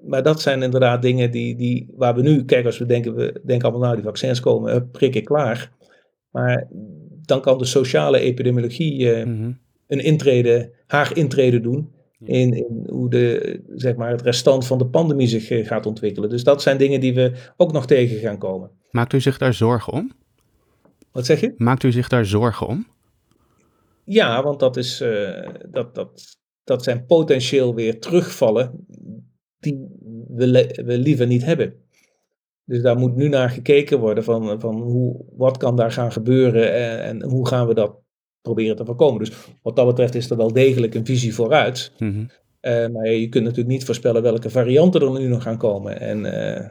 maar 0.00 0.22
dat 0.22 0.40
zijn 0.40 0.62
inderdaad 0.62 1.02
dingen 1.02 1.30
die, 1.30 1.56
die, 1.56 1.92
waar 1.96 2.14
we 2.14 2.22
nu, 2.22 2.44
kijk, 2.44 2.66
als 2.66 2.78
we 2.78 2.86
denken, 2.86 3.14
we 3.14 3.40
denken 3.44 3.68
allemaal 3.68 3.86
nou, 3.86 3.94
die 3.94 4.04
vaccins 4.04 4.40
komen, 4.40 4.90
prikken 4.90 5.24
klaar. 5.24 5.72
Maar 6.30 6.68
dan 7.22 7.40
kan 7.40 7.58
de 7.58 7.64
sociale 7.64 8.18
epidemiologie 8.18 9.00
uh, 9.00 9.24
mm 9.24 9.40
-hmm. 9.40 9.58
een 9.86 10.00
intrede, 10.04 10.72
haar 10.86 11.16
intrede 11.16 11.60
doen 11.60 11.92
in, 12.24 12.52
in, 12.52 12.86
hoe 12.88 13.10
de, 13.10 13.60
zeg 13.74 13.96
maar, 13.96 14.10
het 14.10 14.22
restant 14.22 14.66
van 14.66 14.78
de 14.78 14.86
pandemie 14.86 15.26
zich 15.26 15.50
eh, 15.50 15.66
gaat 15.66 15.86
ontwikkelen. 15.86 16.28
Dus 16.28 16.44
dat 16.44 16.62
zijn 16.62 16.78
dingen 16.78 17.00
die 17.00 17.14
we 17.14 17.32
ook 17.56 17.72
nog 17.72 17.86
tegen 17.86 18.18
gaan 18.18 18.38
komen. 18.38 18.70
Maakt 18.90 19.12
u 19.12 19.20
zich 19.20 19.38
daar 19.38 19.54
zorgen 19.54 19.92
om? 19.92 20.12
Wat 21.12 21.26
zeg 21.26 21.40
je? 21.40 21.54
Maakt 21.56 21.82
u 21.82 21.92
zich 21.92 22.08
daar 22.08 22.26
zorgen 22.26 22.66
om? 22.66 22.86
Ja, 24.04 24.42
want 24.42 24.60
dat, 24.60 24.76
is, 24.76 25.00
uh, 25.00 25.48
dat, 25.70 25.94
dat, 25.94 26.38
dat 26.64 26.84
zijn 26.84 27.06
potentieel 27.06 27.74
weer 27.74 28.00
terugvallen 28.00 28.86
die 29.58 29.86
we, 30.28 30.80
we 30.84 30.98
liever 30.98 31.26
niet 31.26 31.44
hebben. 31.44 31.74
Dus 32.64 32.82
daar 32.82 32.98
moet 32.98 33.16
nu 33.16 33.28
naar 33.28 33.50
gekeken 33.50 33.98
worden 33.98 34.24
van, 34.24 34.60
van 34.60 34.80
hoe, 34.82 35.24
wat 35.36 35.56
kan 35.56 35.76
daar 35.76 35.92
gaan 35.92 36.12
gebeuren 36.12 36.74
en, 36.74 37.00
en 37.00 37.30
hoe 37.30 37.48
gaan 37.48 37.66
we 37.66 37.74
dat 37.74 38.00
proberen 38.42 38.76
te 38.76 38.84
voorkomen. 38.84 39.18
Dus 39.18 39.32
wat 39.62 39.76
dat 39.76 39.86
betreft 39.86 40.14
is 40.14 40.30
er 40.30 40.36
wel 40.36 40.52
degelijk 40.52 40.94
een 40.94 41.06
visie 41.06 41.34
vooruit. 41.34 41.92
Mm 41.98 42.12
-hmm. 42.12 42.30
uh, 42.72 42.88
maar 42.88 43.08
je 43.08 43.28
kunt 43.28 43.44
natuurlijk 43.44 43.70
niet 43.70 43.84
voorspellen 43.84 44.22
welke 44.22 44.50
varianten 44.50 45.00
er 45.00 45.20
nu 45.20 45.26
nog 45.26 45.42
gaan 45.42 45.58
komen. 45.58 46.00
En 46.00 46.24
uh, 46.24 46.68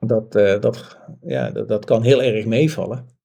dat, 0.00 0.36
uh, 0.36 0.60
dat, 0.60 0.98
ja, 1.20 1.50
dat, 1.50 1.68
dat, 1.68 1.84
kan 1.84 2.02
heel 2.02 2.22
erg 2.22 2.46
meevallen. 2.46 3.18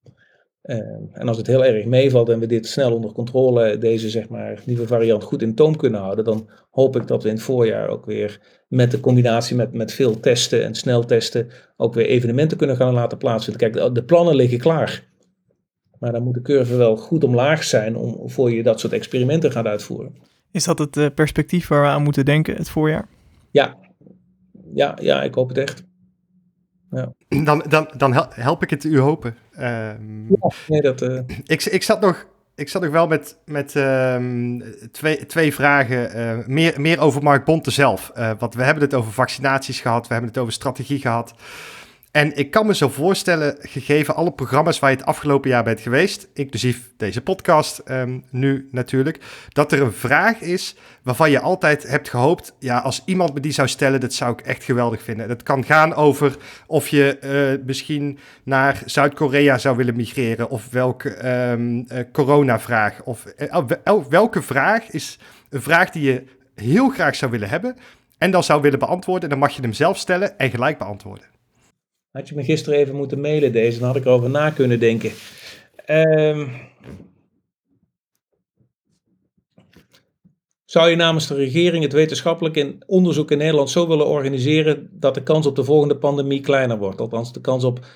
en 1.12 1.28
als 1.28 1.36
het 1.36 1.46
heel 1.46 1.64
erg 1.64 1.84
meevalt 1.84 2.28
en 2.28 2.38
we 2.38 2.46
dit 2.46 2.66
snel 2.66 2.94
onder 2.94 3.12
controle, 3.12 3.78
deze 3.78 4.10
zeg 4.10 4.28
maar, 4.28 4.62
nieuwe 4.64 4.86
variant 4.86 5.22
goed 5.22 5.42
in 5.42 5.54
toom 5.54 5.76
kunnen 5.76 6.00
houden, 6.00 6.24
dan 6.24 6.48
hoop 6.70 6.96
ik 6.96 7.06
dat 7.06 7.22
we 7.22 7.28
in 7.28 7.34
het 7.34 7.44
voorjaar 7.44 7.88
ook 7.88 8.06
weer 8.06 8.40
met 8.68 8.90
de 8.90 9.00
combinatie 9.00 9.56
met, 9.56 9.72
met 9.72 9.92
veel 9.92 10.20
testen 10.20 10.64
en 10.64 10.74
snel 10.74 11.04
testen 11.04 11.48
ook 11.76 11.94
weer 11.94 12.06
evenementen 12.06 12.56
kunnen 12.56 12.76
gaan 12.76 12.94
laten 12.94 13.18
plaatsvinden. 13.18 13.70
Kijk, 13.70 13.84
de, 13.84 13.92
de 13.92 14.04
plannen 14.04 14.34
liggen 14.34 14.58
klaar. 14.58 15.14
Maar 15.98 16.12
dan 16.12 16.22
moet 16.22 16.34
de 16.34 16.42
curve 16.42 16.76
wel 16.76 16.96
goed 16.96 17.24
omlaag 17.24 17.64
zijn 17.64 17.96
om, 17.96 18.30
voor 18.30 18.52
je 18.52 18.62
dat 18.62 18.80
soort 18.80 18.92
experimenten 18.92 19.52
gaat 19.52 19.66
uitvoeren. 19.66 20.14
Is 20.50 20.64
dat 20.64 20.78
het 20.78 20.96
uh, 20.96 21.06
perspectief 21.14 21.68
waar 21.68 21.82
we 21.82 21.88
aan 21.88 22.02
moeten 22.02 22.24
denken 22.24 22.56
het 22.56 22.68
voorjaar? 22.68 23.08
Ja, 23.50 23.76
ja, 24.74 24.98
ja 25.00 25.22
ik 25.22 25.34
hoop 25.34 25.48
het 25.48 25.58
echt. 25.58 25.84
Ja. 26.90 27.12
Dan, 27.44 27.64
dan, 27.68 27.88
dan 27.96 28.12
help 28.30 28.62
ik 28.62 28.70
het 28.70 28.84
u 28.84 28.98
hopen. 28.98 29.36
Um, 29.58 30.26
ja, 30.28 30.50
nee, 30.68 30.80
dat, 30.80 31.02
uh... 31.02 31.20
ik, 31.44 31.64
ik, 31.64 31.82
zat 31.82 32.00
nog, 32.00 32.26
ik 32.54 32.68
zat 32.68 32.82
nog 32.82 32.90
wel 32.90 33.06
met, 33.06 33.38
met 33.44 33.74
um, 33.74 34.62
twee, 34.90 35.26
twee 35.26 35.54
vragen. 35.54 36.16
Uh, 36.16 36.46
meer, 36.46 36.80
meer 36.80 37.00
over 37.00 37.22
Mark 37.22 37.44
Bonte 37.44 37.70
zelf. 37.70 38.12
Uh, 38.16 38.30
want 38.38 38.54
we 38.54 38.62
hebben 38.62 38.82
het 38.82 38.94
over 38.94 39.12
vaccinaties 39.12 39.80
gehad. 39.80 40.06
We 40.06 40.12
hebben 40.12 40.30
het 40.30 40.40
over 40.40 40.52
strategie 40.52 41.00
gehad. 41.00 41.34
En 42.16 42.36
ik 42.36 42.50
kan 42.50 42.66
me 42.66 42.74
zo 42.74 42.88
voorstellen, 42.88 43.56
gegeven 43.60 44.14
alle 44.14 44.32
programma's 44.32 44.78
waar 44.78 44.90
je 44.90 44.96
het 44.96 45.06
afgelopen 45.06 45.50
jaar 45.50 45.64
bent 45.64 45.80
geweest, 45.80 46.28
inclusief 46.34 46.92
deze 46.96 47.20
podcast 47.20 47.82
um, 47.90 48.24
nu 48.30 48.68
natuurlijk, 48.70 49.18
dat 49.48 49.72
er 49.72 49.82
een 49.82 49.92
vraag 49.92 50.40
is 50.40 50.76
waarvan 51.02 51.30
je 51.30 51.40
altijd 51.40 51.88
hebt 51.88 52.08
gehoopt, 52.08 52.54
ja, 52.58 52.78
als 52.78 53.02
iemand 53.04 53.34
me 53.34 53.40
die 53.40 53.52
zou 53.52 53.68
stellen, 53.68 54.00
dat 54.00 54.12
zou 54.12 54.32
ik 54.32 54.40
echt 54.40 54.64
geweldig 54.64 55.02
vinden. 55.02 55.28
Dat 55.28 55.42
kan 55.42 55.64
gaan 55.64 55.94
over 55.94 56.36
of 56.66 56.88
je 56.88 57.18
uh, 57.58 57.66
misschien 57.66 58.18
naar 58.42 58.82
Zuid-Korea 58.84 59.58
zou 59.58 59.76
willen 59.76 59.96
migreren, 59.96 60.50
of 60.50 60.70
welke 60.70 61.28
um, 61.50 61.86
uh, 61.92 61.98
corona-vraag, 62.12 63.02
of 63.02 63.24
uh, 63.38 64.04
welke 64.08 64.42
vraag 64.42 64.90
is 64.90 65.18
een 65.50 65.62
vraag 65.62 65.90
die 65.90 66.02
je 66.02 66.24
heel 66.54 66.88
graag 66.88 67.14
zou 67.14 67.30
willen 67.30 67.48
hebben 67.48 67.76
en 68.18 68.30
dan 68.30 68.44
zou 68.44 68.60
willen 68.62 68.78
beantwoorden. 68.78 69.22
En 69.22 69.30
dan 69.30 69.38
mag 69.38 69.56
je 69.56 69.62
hem 69.62 69.72
zelf 69.72 69.98
stellen 69.98 70.38
en 70.38 70.50
gelijk 70.50 70.78
beantwoorden. 70.78 71.35
Had 72.16 72.28
je 72.28 72.34
me 72.34 72.44
gisteren 72.44 72.78
even 72.78 72.94
moeten 72.94 73.20
mailen 73.20 73.52
deze, 73.52 73.78
dan 73.78 73.86
had 73.86 73.96
ik 73.96 74.04
erover 74.04 74.30
na 74.30 74.50
kunnen 74.50 74.80
denken. 74.80 75.10
Um, 75.86 76.50
zou 80.64 80.90
je 80.90 80.96
namens 80.96 81.26
de 81.26 81.34
regering 81.34 81.82
het 81.82 81.92
wetenschappelijk 81.92 82.74
onderzoek 82.86 83.30
in 83.30 83.38
Nederland 83.38 83.70
zo 83.70 83.88
willen 83.88 84.06
organiseren 84.06 84.88
dat 84.92 85.14
de 85.14 85.22
kans 85.22 85.46
op 85.46 85.56
de 85.56 85.64
volgende 85.64 85.96
pandemie 85.96 86.40
kleiner 86.40 86.78
wordt? 86.78 87.00
Althans, 87.00 87.32
de 87.32 87.40
kans 87.40 87.64
op 87.64 87.86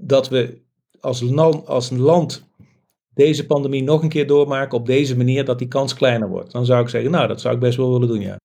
dat 0.00 0.28
we 0.28 0.62
als 1.00 1.36
als 1.64 1.90
land 1.90 2.48
deze 3.14 3.46
pandemie 3.46 3.82
nog 3.82 4.02
een 4.02 4.08
keer 4.08 4.26
doormaken 4.26 4.78
op 4.78 4.86
deze 4.86 5.16
manier, 5.16 5.44
dat 5.44 5.58
die 5.58 5.68
kans 5.68 5.94
kleiner 5.94 6.28
wordt. 6.28 6.52
Dan 6.52 6.64
zou 6.64 6.82
ik 6.82 6.88
zeggen, 6.88 7.10
nou, 7.10 7.26
dat 7.26 7.40
zou 7.40 7.54
ik 7.54 7.60
best 7.60 7.76
wel 7.76 7.92
willen 7.92 8.08
doen, 8.08 8.20
ja. 8.20 8.36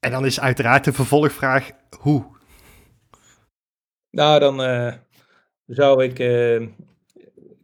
En 0.00 0.10
dan 0.10 0.24
is 0.26 0.40
uiteraard 0.40 0.84
de 0.84 0.92
vervolgvraag, 0.92 1.70
hoe? 2.00 2.33
Nou, 4.14 4.40
dan 4.40 4.60
uh, 4.60 4.92
zou 5.66 6.04
ik. 6.04 6.18
Uh, 6.18 6.66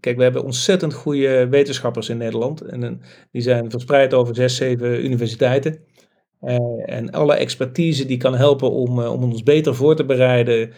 kijk, 0.00 0.16
we 0.16 0.22
hebben 0.22 0.44
ontzettend 0.44 0.94
goede 0.94 1.48
wetenschappers 1.48 2.08
in 2.08 2.16
Nederland. 2.16 2.60
En 2.60 3.02
die 3.32 3.42
zijn 3.42 3.70
verspreid 3.70 4.14
over 4.14 4.34
zes, 4.34 4.56
zeven 4.56 5.04
universiteiten. 5.04 5.78
En 6.84 7.10
alle 7.10 7.34
expertise 7.34 8.06
die 8.06 8.16
kan 8.16 8.34
helpen 8.34 8.70
om, 8.70 8.98
om 8.98 9.22
ons 9.22 9.42
beter 9.42 9.74
voor 9.74 9.96
te 9.96 10.04
bereiden, 10.04 10.72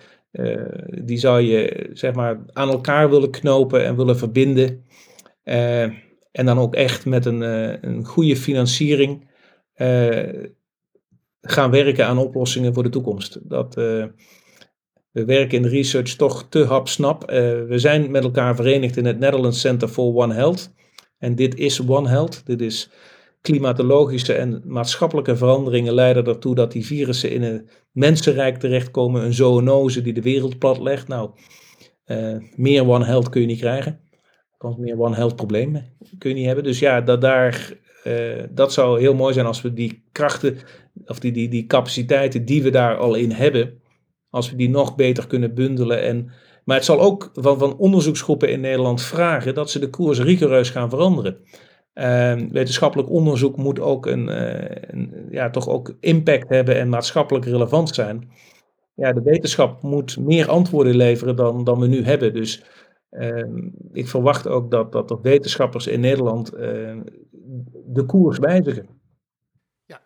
die 1.04 1.18
zou 1.18 1.40
je 1.40 1.90
zeg 1.92 2.14
maar 2.14 2.40
aan 2.52 2.70
elkaar 2.70 3.10
willen 3.10 3.30
knopen 3.30 3.84
en 3.84 3.96
willen 3.96 4.18
verbinden. 4.18 4.84
en 6.32 6.46
dan 6.46 6.58
ook 6.58 6.74
echt 6.74 7.06
met 7.06 7.26
een, 7.26 7.40
een 7.88 8.04
goede 8.04 8.36
financiering 8.36 9.28
gaan 11.42 11.70
werken 11.70 12.06
aan 12.06 12.18
oplossingen 12.18 12.74
voor 12.74 12.82
de 12.82 12.88
toekomst. 12.88 13.38
Dat, 13.42 13.76
we 15.12 15.24
werken 15.24 15.56
in 15.56 15.62
de 15.62 15.68
research 15.68 16.14
toch 16.14 16.46
te 16.48 16.64
hapsnap. 16.64 17.22
Uh, 17.22 17.28
we 17.68 17.78
zijn 17.78 18.10
met 18.10 18.22
elkaar 18.22 18.56
verenigd 18.56 18.96
in 18.96 19.04
het 19.04 19.18
Netherlands 19.18 19.60
Center 19.60 19.88
for 19.88 20.14
One 20.14 20.34
Health. 20.34 20.72
En 21.18 21.34
dit 21.34 21.58
is 21.58 21.86
One 21.88 22.08
Health. 22.08 22.46
Dit 22.46 22.60
is 22.60 22.90
klimatologische 23.40 24.32
en 24.32 24.62
maatschappelijke 24.64 25.36
veranderingen 25.36 25.94
leiden 25.94 26.24
ertoe 26.24 26.54
dat 26.54 26.72
die 26.72 26.86
virussen 26.86 27.30
in 27.30 27.42
een 27.42 27.68
mensenrijk 27.92 28.58
terechtkomen. 28.58 29.24
Een 29.24 29.34
zoonose 29.34 30.02
die 30.02 30.12
de 30.12 30.22
wereld 30.22 30.58
plat 30.58 30.78
legt. 30.78 31.08
Nou, 31.08 31.30
uh, 32.06 32.36
meer 32.56 32.88
One 32.88 33.04
Health 33.04 33.28
kun 33.28 33.40
je 33.40 33.46
niet 33.46 33.58
krijgen. 33.58 34.00
Althans, 34.58 34.86
meer 34.86 35.00
One 35.00 35.14
Health 35.14 35.36
problemen 35.36 35.96
kun 36.18 36.30
je 36.30 36.36
niet 36.36 36.46
hebben. 36.46 36.64
Dus 36.64 36.78
ja, 36.78 37.00
dat, 37.00 37.20
daar, 37.20 37.72
uh, 38.04 38.42
dat 38.50 38.72
zou 38.72 39.00
heel 39.00 39.14
mooi 39.14 39.34
zijn 39.34 39.46
als 39.46 39.62
we 39.62 39.72
die 39.72 40.04
krachten, 40.12 40.58
of 41.06 41.18
die, 41.18 41.32
die, 41.32 41.48
die 41.48 41.66
capaciteiten 41.66 42.44
die 42.44 42.62
we 42.62 42.70
daar 42.70 42.96
al 42.96 43.14
in 43.14 43.30
hebben, 43.30 43.81
als 44.32 44.50
we 44.50 44.56
die 44.56 44.70
nog 44.70 44.94
beter 44.94 45.26
kunnen 45.26 45.54
bundelen. 45.54 46.02
En, 46.02 46.30
maar 46.64 46.76
het 46.76 46.84
zal 46.84 47.00
ook 47.00 47.30
van, 47.34 47.58
van 47.58 47.76
onderzoeksgroepen 47.76 48.50
in 48.50 48.60
Nederland 48.60 49.02
vragen 49.02 49.54
dat 49.54 49.70
ze 49.70 49.78
de 49.78 49.90
koers 49.90 50.20
rigoureus 50.20 50.70
gaan 50.70 50.90
veranderen. 50.90 51.36
Uh, 51.94 52.34
wetenschappelijk 52.34 53.10
onderzoek 53.10 53.56
moet 53.56 53.80
ook 53.80 54.06
een, 54.06 54.28
uh, 54.28 54.64
een, 54.68 55.26
ja, 55.30 55.50
toch 55.50 55.68
ook 55.68 55.96
impact 56.00 56.48
hebben 56.48 56.78
en 56.78 56.88
maatschappelijk 56.88 57.44
relevant 57.44 57.94
zijn. 57.94 58.30
Ja, 58.94 59.12
de 59.12 59.22
wetenschap 59.22 59.82
moet 59.82 60.18
meer 60.18 60.48
antwoorden 60.48 60.96
leveren 60.96 61.36
dan, 61.36 61.64
dan 61.64 61.80
we 61.80 61.86
nu 61.86 62.04
hebben. 62.04 62.34
Dus 62.34 62.64
uh, 63.10 63.44
ik 63.92 64.08
verwacht 64.08 64.48
ook 64.48 64.70
dat, 64.70 64.92
dat 64.92 65.08
de 65.08 65.18
wetenschappers 65.22 65.86
in 65.86 66.00
Nederland 66.00 66.54
uh, 66.54 66.60
de 67.86 68.04
koers 68.06 68.38
wijzigen. 68.38 68.86
Ja. 69.86 70.00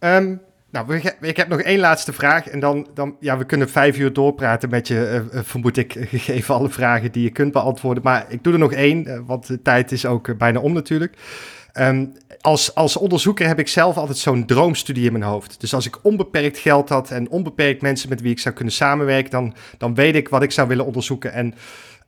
nou, 0.70 1.00
ik 1.20 1.36
heb 1.36 1.48
nog 1.48 1.60
één 1.60 1.78
laatste 1.78 2.12
vraag. 2.12 2.48
En 2.48 2.60
dan, 2.60 2.86
dan 2.94 3.16
ja, 3.20 3.38
we 3.38 3.44
kunnen 3.44 3.68
vijf 3.68 3.98
uur 3.98 4.12
doorpraten 4.12 4.70
met 4.70 4.88
je, 4.88 5.24
uh, 5.32 5.40
vermoed 5.42 5.76
ik, 5.76 5.92
gegeven 6.10 6.54
alle 6.54 6.68
vragen 6.68 7.12
die 7.12 7.22
je 7.22 7.30
kunt 7.30 7.52
beantwoorden. 7.52 8.02
Maar 8.02 8.26
ik 8.28 8.44
doe 8.44 8.52
er 8.52 8.58
nog 8.58 8.72
één, 8.72 9.26
want 9.26 9.46
de 9.46 9.62
tijd 9.62 9.92
is 9.92 10.06
ook 10.06 10.38
bijna 10.38 10.60
om 10.60 10.72
natuurlijk. 10.72 11.16
Um, 11.80 12.12
als, 12.40 12.74
als 12.74 12.96
onderzoeker 12.96 13.46
heb 13.46 13.58
ik 13.58 13.68
zelf 13.68 13.96
altijd 13.96 14.18
zo'n 14.18 14.46
droomstudie 14.46 15.06
in 15.06 15.12
mijn 15.12 15.24
hoofd. 15.24 15.60
Dus 15.60 15.74
als 15.74 15.86
ik 15.86 15.98
onbeperkt 16.02 16.58
geld 16.58 16.88
had 16.88 17.10
en 17.10 17.30
onbeperkt 17.30 17.82
mensen 17.82 18.08
met 18.08 18.20
wie 18.20 18.30
ik 18.30 18.38
zou 18.38 18.54
kunnen 18.54 18.74
samenwerken, 18.74 19.30
dan, 19.30 19.54
dan 19.78 19.94
weet 19.94 20.14
ik 20.14 20.28
wat 20.28 20.42
ik 20.42 20.50
zou 20.52 20.68
willen 20.68 20.86
onderzoeken. 20.86 21.32
En 21.32 21.54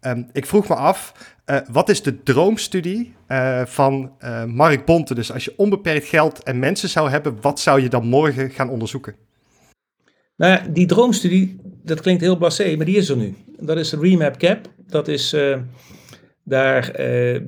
um, 0.00 0.28
ik 0.32 0.46
vroeg 0.46 0.68
me 0.68 0.74
af, 0.74 1.12
uh, 1.50 1.56
wat 1.70 1.88
is 1.88 2.02
de 2.02 2.22
droomstudie 2.22 3.14
uh, 3.28 3.64
van 3.64 4.12
uh, 4.20 4.44
Mark 4.44 4.84
Bonte? 4.84 5.14
Dus 5.14 5.32
als 5.32 5.44
je 5.44 5.54
onbeperkt 5.56 6.06
geld 6.06 6.42
en 6.42 6.58
mensen 6.58 6.88
zou 6.88 7.10
hebben, 7.10 7.36
wat 7.40 7.60
zou 7.60 7.80
je 7.80 7.88
dan 7.88 8.06
morgen 8.06 8.50
gaan 8.50 8.70
onderzoeken? 8.70 9.16
Nou 10.36 10.72
die 10.72 10.86
droomstudie, 10.86 11.60
dat 11.84 12.00
klinkt 12.00 12.22
heel 12.22 12.36
blasé, 12.36 12.76
maar 12.76 12.86
die 12.86 12.96
is 12.96 13.08
er 13.08 13.16
nu. 13.16 13.34
Dat 13.60 13.76
is 13.76 13.90
de 13.90 13.98
Remap 14.00 14.36
Cap. 14.36 14.72
Dat 14.86 15.08
is 15.08 15.36
daar, 16.44 17.00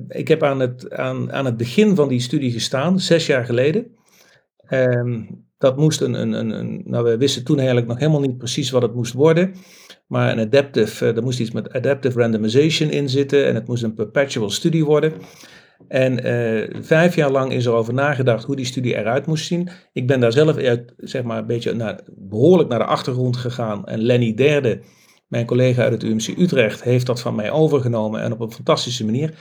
ik 0.07 0.27
heb 0.27 0.43
aan 0.43 0.59
het, 0.59 0.91
aan, 0.91 1.31
aan 1.31 1.45
het 1.45 1.57
begin 1.57 1.95
van 1.95 2.07
die 2.07 2.19
studie 2.19 2.51
gestaan, 2.51 2.99
zes 2.99 3.25
jaar 3.25 3.45
geleden. 3.45 3.95
Um, 4.69 5.45
dat 5.61 5.77
moest 5.77 6.01
een, 6.01 6.13
een, 6.13 6.33
een, 6.33 6.49
een, 6.49 6.81
nou 6.85 7.03
we 7.03 7.17
wisten 7.17 7.43
toen 7.43 7.57
eigenlijk 7.57 7.87
nog 7.87 7.99
helemaal 7.99 8.21
niet 8.21 8.37
precies 8.37 8.69
wat 8.69 8.81
het 8.81 8.95
moest 8.95 9.13
worden. 9.13 9.53
Maar 10.11 10.31
een 10.31 10.39
adaptive, 10.39 11.05
uh, 11.05 11.15
er 11.15 11.23
moest 11.23 11.39
iets 11.39 11.51
met 11.51 11.73
adaptive 11.73 12.19
randomization 12.19 12.89
in 12.89 13.09
zitten 13.09 13.45
en 13.47 13.55
het 13.55 13.67
moest 13.67 13.83
een 13.83 13.93
perpetual 13.93 14.49
studie 14.49 14.85
worden. 14.85 15.13
En 15.87 16.25
uh, 16.27 16.83
vijf 16.83 17.15
jaar 17.15 17.31
lang 17.31 17.51
is 17.51 17.65
er 17.65 17.73
over 17.73 17.93
nagedacht 17.93 18.43
hoe 18.43 18.55
die 18.55 18.65
studie 18.65 18.95
eruit 18.95 19.25
moest 19.25 19.45
zien. 19.45 19.69
Ik 19.93 20.07
ben 20.07 20.19
daar 20.19 20.31
zelf 20.31 20.55
zeg 20.97 21.23
maar, 21.23 21.37
een 21.37 21.47
beetje 21.47 21.99
behoorlijk 22.15 22.69
naar 22.69 22.79
de 22.79 22.85
achtergrond 22.85 23.37
gegaan. 23.37 23.85
En 23.85 24.01
Lenny 24.01 24.33
Derde, 24.33 24.81
mijn 25.27 25.45
collega 25.45 25.83
uit 25.83 25.91
het 25.91 26.03
UMC 26.03 26.27
Utrecht, 26.37 26.83
heeft 26.83 27.05
dat 27.05 27.21
van 27.21 27.35
mij 27.35 27.51
overgenomen 27.51 28.21
en 28.21 28.31
op 28.31 28.39
een 28.39 28.51
fantastische 28.51 29.05
manier. 29.05 29.33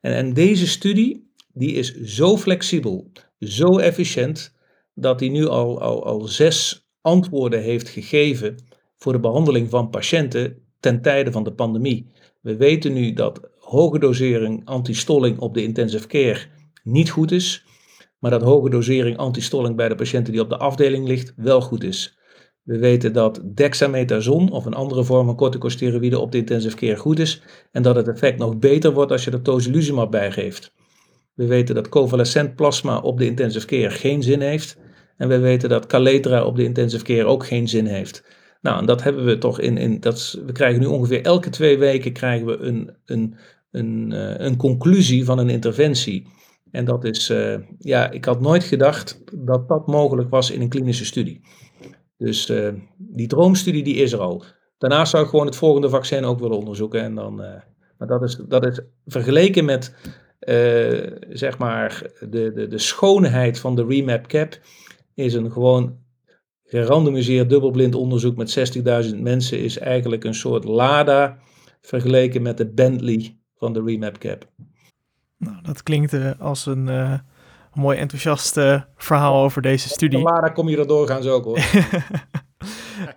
En, 0.00 0.12
en 0.12 0.32
deze 0.32 0.66
studie, 0.66 1.30
die 1.52 1.72
is 1.72 2.00
zo 2.00 2.36
flexibel, 2.36 3.10
zo 3.38 3.78
efficiënt, 3.78 4.54
dat 4.94 5.20
hij 5.20 5.28
nu 5.28 5.46
al, 5.46 5.80
al, 5.80 6.06
al 6.06 6.20
zes 6.20 6.88
antwoorden 7.00 7.62
heeft 7.62 7.88
gegeven 7.88 8.56
voor 8.96 9.12
de 9.12 9.20
behandeling 9.20 9.70
van 9.70 9.90
patiënten 9.90 10.62
ten 10.80 11.02
tijde 11.02 11.32
van 11.32 11.44
de 11.44 11.52
pandemie. 11.52 12.06
We 12.40 12.56
weten 12.56 12.92
nu 12.92 13.12
dat 13.12 13.40
hoge 13.58 13.98
dosering 13.98 14.62
antistolling 14.64 15.38
op 15.38 15.54
de 15.54 15.62
intensive 15.62 16.06
care 16.06 16.40
niet 16.82 17.10
goed 17.10 17.32
is, 17.32 17.64
maar 18.18 18.30
dat 18.30 18.42
hoge 18.42 18.70
dosering 18.70 19.16
antistolling 19.16 19.76
bij 19.76 19.88
de 19.88 19.94
patiënten 19.94 20.32
die 20.32 20.42
op 20.42 20.48
de 20.48 20.56
afdeling 20.56 21.06
ligt 21.06 21.32
wel 21.36 21.60
goed 21.60 21.84
is. 21.84 22.18
We 22.62 22.78
weten 22.78 23.12
dat 23.12 23.40
dexamethason 23.54 24.50
of 24.50 24.64
een 24.64 24.74
andere 24.74 25.04
vorm 25.04 25.26
van 25.26 25.36
corticosteroïden 25.36 26.20
op 26.20 26.32
de 26.32 26.38
intensive 26.38 26.76
care 26.76 26.96
goed 26.96 27.18
is 27.18 27.42
en 27.72 27.82
dat 27.82 27.96
het 27.96 28.08
effect 28.08 28.38
nog 28.38 28.58
beter 28.58 28.92
wordt 28.92 29.12
als 29.12 29.24
je 29.24 29.30
er 29.30 29.42
tocilizumab 29.42 30.10
bij 30.10 30.32
geeft. 30.32 30.72
We 31.34 31.46
weten 31.46 31.74
dat 31.74 31.88
convalescent 31.88 32.56
plasma 32.56 32.98
op 32.98 33.18
de 33.18 33.26
intensive 33.26 33.66
care 33.66 33.90
geen 33.90 34.22
zin 34.22 34.40
heeft 34.40 34.78
en 35.16 35.28
we 35.28 35.38
weten 35.38 35.68
dat 35.68 35.86
Caletra 35.86 36.44
op 36.44 36.56
de 36.56 36.64
intensive 36.64 37.04
care 37.04 37.24
ook 37.24 37.46
geen 37.46 37.68
zin 37.68 37.86
heeft. 37.86 38.24
Nou, 38.66 38.78
en 38.78 38.86
dat 38.86 39.02
hebben 39.02 39.24
we 39.24 39.38
toch 39.38 39.60
in, 39.60 39.76
in 39.76 40.00
dat, 40.00 40.38
we 40.46 40.52
krijgen 40.52 40.80
nu 40.80 40.86
ongeveer 40.86 41.22
elke 41.22 41.50
twee 41.50 41.78
weken 41.78 42.12
krijgen 42.12 42.46
we 42.46 42.56
een, 42.56 42.90
een, 43.04 43.34
een, 43.70 44.10
uh, 44.12 44.38
een 44.38 44.56
conclusie 44.56 45.24
van 45.24 45.38
een 45.38 45.50
interventie. 45.50 46.26
En 46.70 46.84
dat 46.84 47.04
is, 47.04 47.30
uh, 47.30 47.56
ja, 47.78 48.10
ik 48.10 48.24
had 48.24 48.40
nooit 48.40 48.64
gedacht 48.64 49.22
dat 49.34 49.68
dat 49.68 49.86
mogelijk 49.86 50.30
was 50.30 50.50
in 50.50 50.60
een 50.60 50.68
klinische 50.68 51.04
studie. 51.04 51.40
Dus 52.16 52.50
uh, 52.50 52.68
die 52.96 53.26
droomstudie 53.26 53.82
die 53.82 53.94
is 53.94 54.12
er 54.12 54.20
al. 54.20 54.44
Daarnaast 54.78 55.10
zou 55.10 55.24
ik 55.24 55.30
gewoon 55.30 55.46
het 55.46 55.56
volgende 55.56 55.88
vaccin 55.88 56.24
ook 56.24 56.40
willen 56.40 56.58
onderzoeken. 56.58 57.02
En 57.02 57.14
dan, 57.14 57.34
maar 57.98 58.08
dat 58.08 58.22
is, 58.22 58.40
dat 58.48 58.66
is 58.66 58.80
vergeleken 59.06 59.64
met 59.64 59.94
zeg 61.28 61.58
maar 61.58 62.10
de, 62.30 62.52
de, 62.52 62.66
de 62.68 62.78
schoonheid 62.78 63.58
van 63.58 63.74
de 63.74 63.84
remap 63.86 64.26
cap, 64.26 64.58
is 65.14 65.34
een 65.34 65.52
gewoon 65.52 66.04
gerandomiseerd 66.66 67.50
dubbelblind 67.50 67.94
onderzoek 67.94 68.36
met 68.36 68.74
60.000 69.12 69.20
mensen 69.20 69.58
is 69.58 69.78
eigenlijk 69.78 70.24
een 70.24 70.34
soort 70.34 70.64
Lada 70.64 71.38
vergeleken 71.80 72.42
met 72.42 72.56
de 72.56 72.66
Bentley 72.66 73.36
van 73.56 73.72
de 73.72 73.82
Remap 73.82 74.18
Cap. 74.18 74.48
Nou, 75.38 75.56
dat 75.62 75.82
klinkt 75.82 76.12
uh, 76.12 76.30
als 76.38 76.66
een 76.66 76.86
uh, 76.86 77.12
mooi 77.72 77.98
enthousiast 77.98 78.56
uh, 78.56 78.80
verhaal 78.96 79.42
over 79.42 79.62
deze 79.62 79.88
studie. 79.88 80.18
Lada 80.18 80.48
kom 80.48 80.68
je 80.68 80.76
er 80.76 80.86
doorgaans 80.86 81.26
ook 81.26 81.44
hoor. 81.44 81.58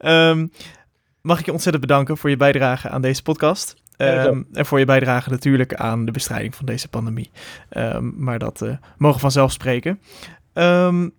um, 0.01 0.51
mag 1.21 1.39
ik 1.39 1.45
je 1.45 1.51
ontzettend 1.51 1.85
bedanken 1.85 2.17
voor 2.17 2.29
je 2.29 2.37
bijdrage 2.37 2.89
aan 2.89 3.01
deze 3.01 3.21
podcast. 3.21 3.75
Um, 3.97 4.47
en 4.53 4.65
voor 4.65 4.79
je 4.79 4.85
bijdrage 4.85 5.29
natuurlijk 5.29 5.73
aan 5.73 6.05
de 6.05 6.11
bestrijding 6.11 6.55
van 6.55 6.65
deze 6.65 6.87
pandemie. 6.87 7.31
Um, 7.77 8.13
maar 8.17 8.39
dat 8.39 8.65
mogen 8.97 9.19
vanzelf 9.19 9.51
spreken. 9.51 9.99
Um, 10.53 11.13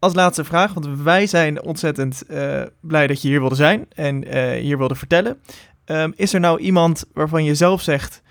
als 0.00 0.14
laatste 0.14 0.44
vraag, 0.44 0.74
want 0.74 1.02
wij 1.02 1.26
zijn 1.26 1.62
ontzettend 1.62 2.22
uh, 2.30 2.62
blij 2.80 3.06
dat 3.06 3.22
je 3.22 3.28
hier 3.28 3.40
wilde 3.40 3.54
zijn 3.54 3.86
en 3.94 4.36
uh, 4.36 4.50
hier 4.50 4.78
wilde 4.78 4.94
vertellen. 4.94 5.40
Um, 5.86 6.12
is 6.16 6.34
er 6.34 6.40
nou 6.40 6.60
iemand 6.60 7.04
waarvan 7.12 7.44
je 7.44 7.54
zelf 7.54 7.82
zegt, 7.82 8.22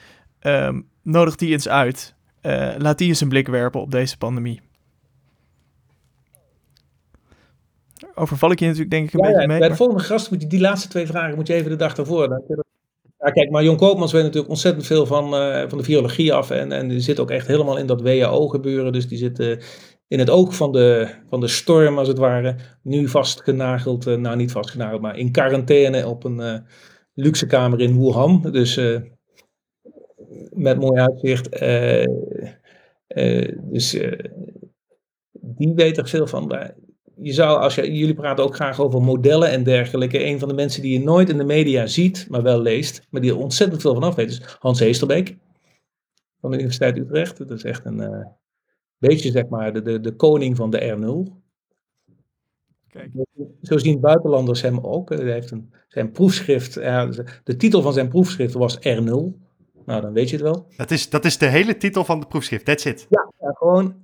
um, 0.41 0.87
nodig 1.01 1.35
die 1.35 1.51
eens 1.51 1.67
uit, 1.67 2.15
uh, 2.41 2.69
laat 2.77 2.97
die 2.97 3.07
eens 3.07 3.21
een 3.21 3.29
blik 3.29 3.47
werpen 3.47 3.81
op 3.81 3.91
deze 3.91 4.17
pandemie? 4.17 4.61
Overval 8.15 8.51
ik 8.51 8.59
je 8.59 8.65
natuurlijk 8.65 8.91
denk 8.91 9.07
ik 9.07 9.13
een 9.13 9.19
ja, 9.19 9.25
beetje 9.25 9.41
ja, 9.41 9.47
mee. 9.47 9.57
Bij 9.59 9.67
maar... 9.67 9.77
de 9.77 9.83
volgende 9.83 10.03
gast 10.03 10.31
moet 10.31 10.41
je 10.41 10.47
die 10.47 10.59
laatste 10.59 10.87
twee 10.87 11.07
vragen 11.07 11.35
moet 11.35 11.47
je 11.47 11.53
even 11.53 11.69
de 11.69 11.75
dag 11.75 11.93
daarvoor. 11.93 12.43
Ja, 13.19 13.31
kijk, 13.31 13.49
maar 13.49 13.63
Jon 13.63 13.77
Koopmans 13.77 14.11
weet 14.11 14.23
natuurlijk 14.23 14.49
ontzettend 14.49 14.85
veel 14.85 15.05
van, 15.05 15.29
van 15.69 15.77
de 15.77 15.83
virologie 15.83 16.33
af 16.33 16.49
en, 16.49 16.71
en 16.71 16.87
die 16.87 16.99
zit 16.99 17.19
ook 17.19 17.31
echt 17.31 17.47
helemaal 17.47 17.77
in 17.77 17.85
dat 17.85 18.01
WHO 18.01 18.47
gebeuren. 18.47 18.91
Dus 18.91 19.07
die 19.07 19.17
zit 19.17 19.59
in 20.09 20.19
het 20.19 20.29
oog 20.29 20.55
van 20.55 20.71
de, 20.71 21.09
van 21.29 21.39
de 21.39 21.47
storm, 21.47 21.97
als 21.97 22.07
het 22.07 22.17
ware, 22.17 22.55
nu 22.83 23.07
vastgenageld, 23.07 24.07
uh, 24.07 24.15
nou 24.15 24.35
niet 24.35 24.51
vastgenageld, 24.51 25.01
maar 25.01 25.17
in 25.17 25.31
quarantaine 25.31 26.07
op 26.07 26.23
een 26.23 26.39
uh, 26.39 26.57
luxe 27.13 27.45
kamer 27.45 27.79
in 27.79 27.99
Wuhan. 27.99 28.41
Dus 28.51 28.77
uh, 28.77 28.99
met 30.53 30.79
mooi 30.79 31.01
uitzicht. 31.01 31.51
dus 33.71 33.91
die 35.31 35.73
weet 35.73 35.97
er 35.97 36.07
veel 36.07 36.27
van. 36.27 36.73
Je 37.21 37.33
zou, 37.33 37.59
als 37.59 37.75
je, 37.75 37.93
jullie 37.93 38.13
praten 38.13 38.43
ook 38.43 38.55
graag 38.55 38.79
over 38.79 39.01
modellen 39.01 39.49
en 39.49 39.63
dergelijke. 39.63 40.25
Een 40.25 40.39
van 40.39 40.47
de 40.47 40.53
mensen 40.53 40.81
die 40.81 40.93
je 40.93 41.03
nooit 41.03 41.29
in 41.29 41.37
de 41.37 41.43
media 41.43 41.87
ziet, 41.87 42.25
maar 42.29 42.43
wel 42.43 42.61
leest, 42.61 43.07
maar 43.09 43.21
die 43.21 43.31
er 43.31 43.37
ontzettend 43.37 43.81
veel 43.81 43.93
van 43.93 44.03
af 44.03 44.15
weet, 44.15 44.29
is 44.29 44.41
Hans 44.59 44.79
Heesterbeek 44.79 45.37
van 46.39 46.49
de 46.49 46.57
Universiteit 46.57 46.97
Utrecht. 46.97 47.37
Dat 47.37 47.51
is 47.51 47.63
echt 47.63 47.85
een 47.85 48.37
beetje 48.99 49.31
zeg 49.31 49.47
maar 49.47 49.73
de, 49.73 49.81
de, 49.81 49.99
de 49.99 50.15
koning 50.15 50.55
van 50.55 50.69
de 50.69 50.97
R0. 50.97 51.37
Kijk. 52.87 53.11
Zo 53.61 53.77
zien 53.77 53.99
buitenlanders 53.99 54.61
hem 54.61 54.79
ook. 54.79 55.09
Hij 55.09 55.31
heeft 55.31 55.51
een, 55.51 55.73
zijn 55.87 56.11
proefschrift, 56.11 56.73
de 56.73 57.55
titel 57.57 57.81
van 57.81 57.93
zijn 57.93 58.09
proefschrift 58.09 58.53
was 58.53 58.77
R0. 58.77 59.47
Nou, 59.85 60.01
dan 60.01 60.13
weet 60.13 60.29
je 60.29 60.35
het 60.35 60.45
wel. 60.45 60.67
Dat 60.77 60.91
is, 60.91 61.09
dat 61.09 61.25
is 61.25 61.37
de 61.37 61.45
hele 61.45 61.77
titel 61.77 62.03
van 62.03 62.19
de 62.19 62.25
proefschrift, 62.27 62.65
that's 62.65 62.85
it. 62.85 63.07
Ja, 63.09 63.31
ja 63.39 63.51
gewoon 63.51 63.95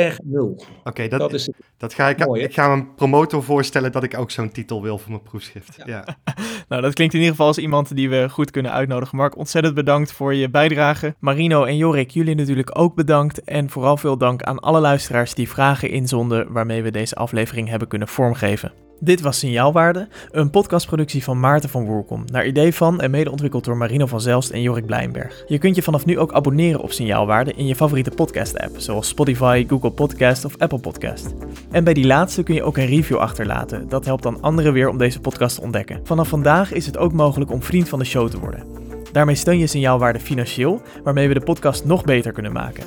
R0. 0.00 0.38
Oké, 0.38 0.64
okay, 0.84 1.08
dat, 1.08 1.20
dat, 1.20 1.32
is 1.32 1.50
dat 1.76 1.94
ga 1.94 2.08
ik, 2.08 2.26
mooi, 2.26 2.42
ik 2.42 2.54
ga 2.54 2.68
mijn 2.68 2.94
promotor 2.94 3.42
voorstellen 3.42 3.92
dat 3.92 4.02
ik 4.02 4.18
ook 4.18 4.30
zo'n 4.30 4.50
titel 4.50 4.82
wil 4.82 4.98
voor 4.98 5.10
mijn 5.10 5.22
proefschrift. 5.22 5.76
Ja. 5.76 5.86
ja. 5.86 6.16
nou, 6.72 6.84
dat 6.84 6.94
klinkt 6.94 7.14
in 7.14 7.20
ieder 7.20 7.34
geval 7.34 7.50
als 7.50 7.58
iemand 7.58 7.96
die 7.96 8.08
we 8.10 8.28
goed 8.30 8.50
kunnen 8.50 8.72
uitnodigen. 8.72 9.16
Mark, 9.16 9.36
ontzettend 9.36 9.74
bedankt 9.74 10.12
voor 10.12 10.34
je 10.34 10.50
bijdrage. 10.50 11.14
Marino 11.18 11.64
en 11.64 11.76
Jorik, 11.76 12.10
jullie 12.10 12.34
natuurlijk 12.34 12.78
ook 12.78 12.94
bedankt. 12.94 13.44
En 13.44 13.70
vooral 13.70 13.96
veel 13.96 14.16
dank 14.16 14.42
aan 14.42 14.58
alle 14.58 14.80
luisteraars 14.80 15.34
die 15.34 15.48
vragen 15.48 15.90
inzonden 15.90 16.52
waarmee 16.52 16.82
we 16.82 16.90
deze 16.90 17.14
aflevering 17.14 17.68
hebben 17.68 17.88
kunnen 17.88 18.08
vormgeven. 18.08 18.72
Dit 19.04 19.20
was 19.20 19.38
Signaalwaarde, 19.38 20.08
een 20.30 20.50
podcastproductie 20.50 21.24
van 21.24 21.40
Maarten 21.40 21.68
van 21.68 21.84
Woerkom, 21.84 22.24
naar 22.32 22.46
idee 22.46 22.74
van 22.74 23.00
en 23.00 23.10
mede 23.10 23.30
ontwikkeld 23.30 23.64
door 23.64 23.76
Marino 23.76 24.06
van 24.06 24.20
Zelst 24.20 24.50
en 24.50 24.62
Jorik 24.62 24.86
Blijnberg. 24.86 25.44
Je 25.46 25.58
kunt 25.58 25.76
je 25.76 25.82
vanaf 25.82 26.04
nu 26.04 26.18
ook 26.18 26.32
abonneren 26.32 26.80
op 26.80 26.92
Signaalwaarde 26.92 27.52
in 27.52 27.66
je 27.66 27.76
favoriete 27.76 28.10
podcast-app, 28.10 28.74
zoals 28.76 29.08
Spotify, 29.08 29.64
Google 29.68 29.90
Podcast 29.90 30.44
of 30.44 30.58
Apple 30.58 30.78
Podcast. 30.78 31.34
En 31.70 31.84
bij 31.84 31.94
die 31.94 32.06
laatste 32.06 32.42
kun 32.42 32.54
je 32.54 32.62
ook 32.62 32.76
een 32.76 32.86
review 32.86 33.16
achterlaten, 33.16 33.88
dat 33.88 34.04
helpt 34.04 34.22
dan 34.22 34.42
anderen 34.42 34.72
weer 34.72 34.88
om 34.88 34.98
deze 34.98 35.20
podcast 35.20 35.54
te 35.54 35.62
ontdekken. 35.62 36.00
Vanaf 36.04 36.28
vandaag 36.28 36.72
is 36.72 36.86
het 36.86 36.98
ook 36.98 37.12
mogelijk 37.12 37.50
om 37.50 37.62
vriend 37.62 37.88
van 37.88 37.98
de 37.98 38.04
show 38.04 38.28
te 38.28 38.38
worden. 38.38 38.64
Daarmee 39.12 39.34
steun 39.34 39.58
je 39.58 39.66
Signaalwaarde 39.66 40.20
financieel, 40.20 40.82
waarmee 41.04 41.28
we 41.28 41.34
de 41.34 41.40
podcast 41.40 41.84
nog 41.84 42.04
beter 42.04 42.32
kunnen 42.32 42.52
maken. 42.52 42.84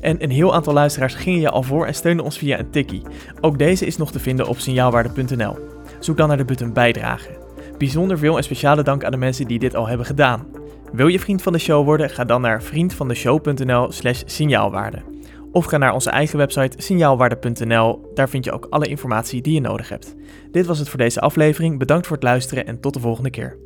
En 0.00 0.22
een 0.22 0.30
heel 0.30 0.54
aantal 0.54 0.72
luisteraars 0.72 1.14
gingen 1.14 1.40
je 1.40 1.50
al 1.50 1.62
voor 1.62 1.86
en 1.86 1.94
steunden 1.94 2.24
ons 2.24 2.38
via 2.38 2.58
een 2.58 2.70
tikkie. 2.70 3.02
Ook 3.40 3.58
deze 3.58 3.86
is 3.86 3.96
nog 3.96 4.12
te 4.12 4.18
vinden 4.18 4.48
op 4.48 4.58
signaalwaarde.nl. 4.58 5.56
Zoek 5.98 6.16
dan 6.16 6.28
naar 6.28 6.36
de 6.36 6.44
button 6.44 6.72
bijdragen. 6.72 7.36
Bijzonder 7.78 8.18
veel 8.18 8.36
en 8.36 8.44
speciale 8.44 8.82
dank 8.82 9.04
aan 9.04 9.10
de 9.10 9.16
mensen 9.16 9.46
die 9.46 9.58
dit 9.58 9.74
al 9.74 9.88
hebben 9.88 10.06
gedaan. 10.06 10.46
Wil 10.92 11.06
je 11.06 11.20
vriend 11.20 11.42
van 11.42 11.52
de 11.52 11.58
show 11.58 11.84
worden? 11.84 12.10
Ga 12.10 12.24
dan 12.24 12.40
naar 12.40 12.62
vriendvandeshow.nl 12.62 13.92
slash 13.92 14.22
signaalwaarde. 14.26 15.02
Of 15.52 15.64
ga 15.64 15.76
naar 15.76 15.94
onze 15.94 16.10
eigen 16.10 16.38
website 16.38 16.82
signaalwaarde.nl. 16.82 18.10
Daar 18.14 18.28
vind 18.28 18.44
je 18.44 18.52
ook 18.52 18.66
alle 18.70 18.86
informatie 18.86 19.42
die 19.42 19.54
je 19.54 19.60
nodig 19.60 19.88
hebt. 19.88 20.14
Dit 20.50 20.66
was 20.66 20.78
het 20.78 20.88
voor 20.88 20.98
deze 20.98 21.20
aflevering. 21.20 21.78
Bedankt 21.78 22.06
voor 22.06 22.16
het 22.16 22.24
luisteren 22.24 22.66
en 22.66 22.80
tot 22.80 22.94
de 22.94 23.00
volgende 23.00 23.30
keer. 23.30 23.65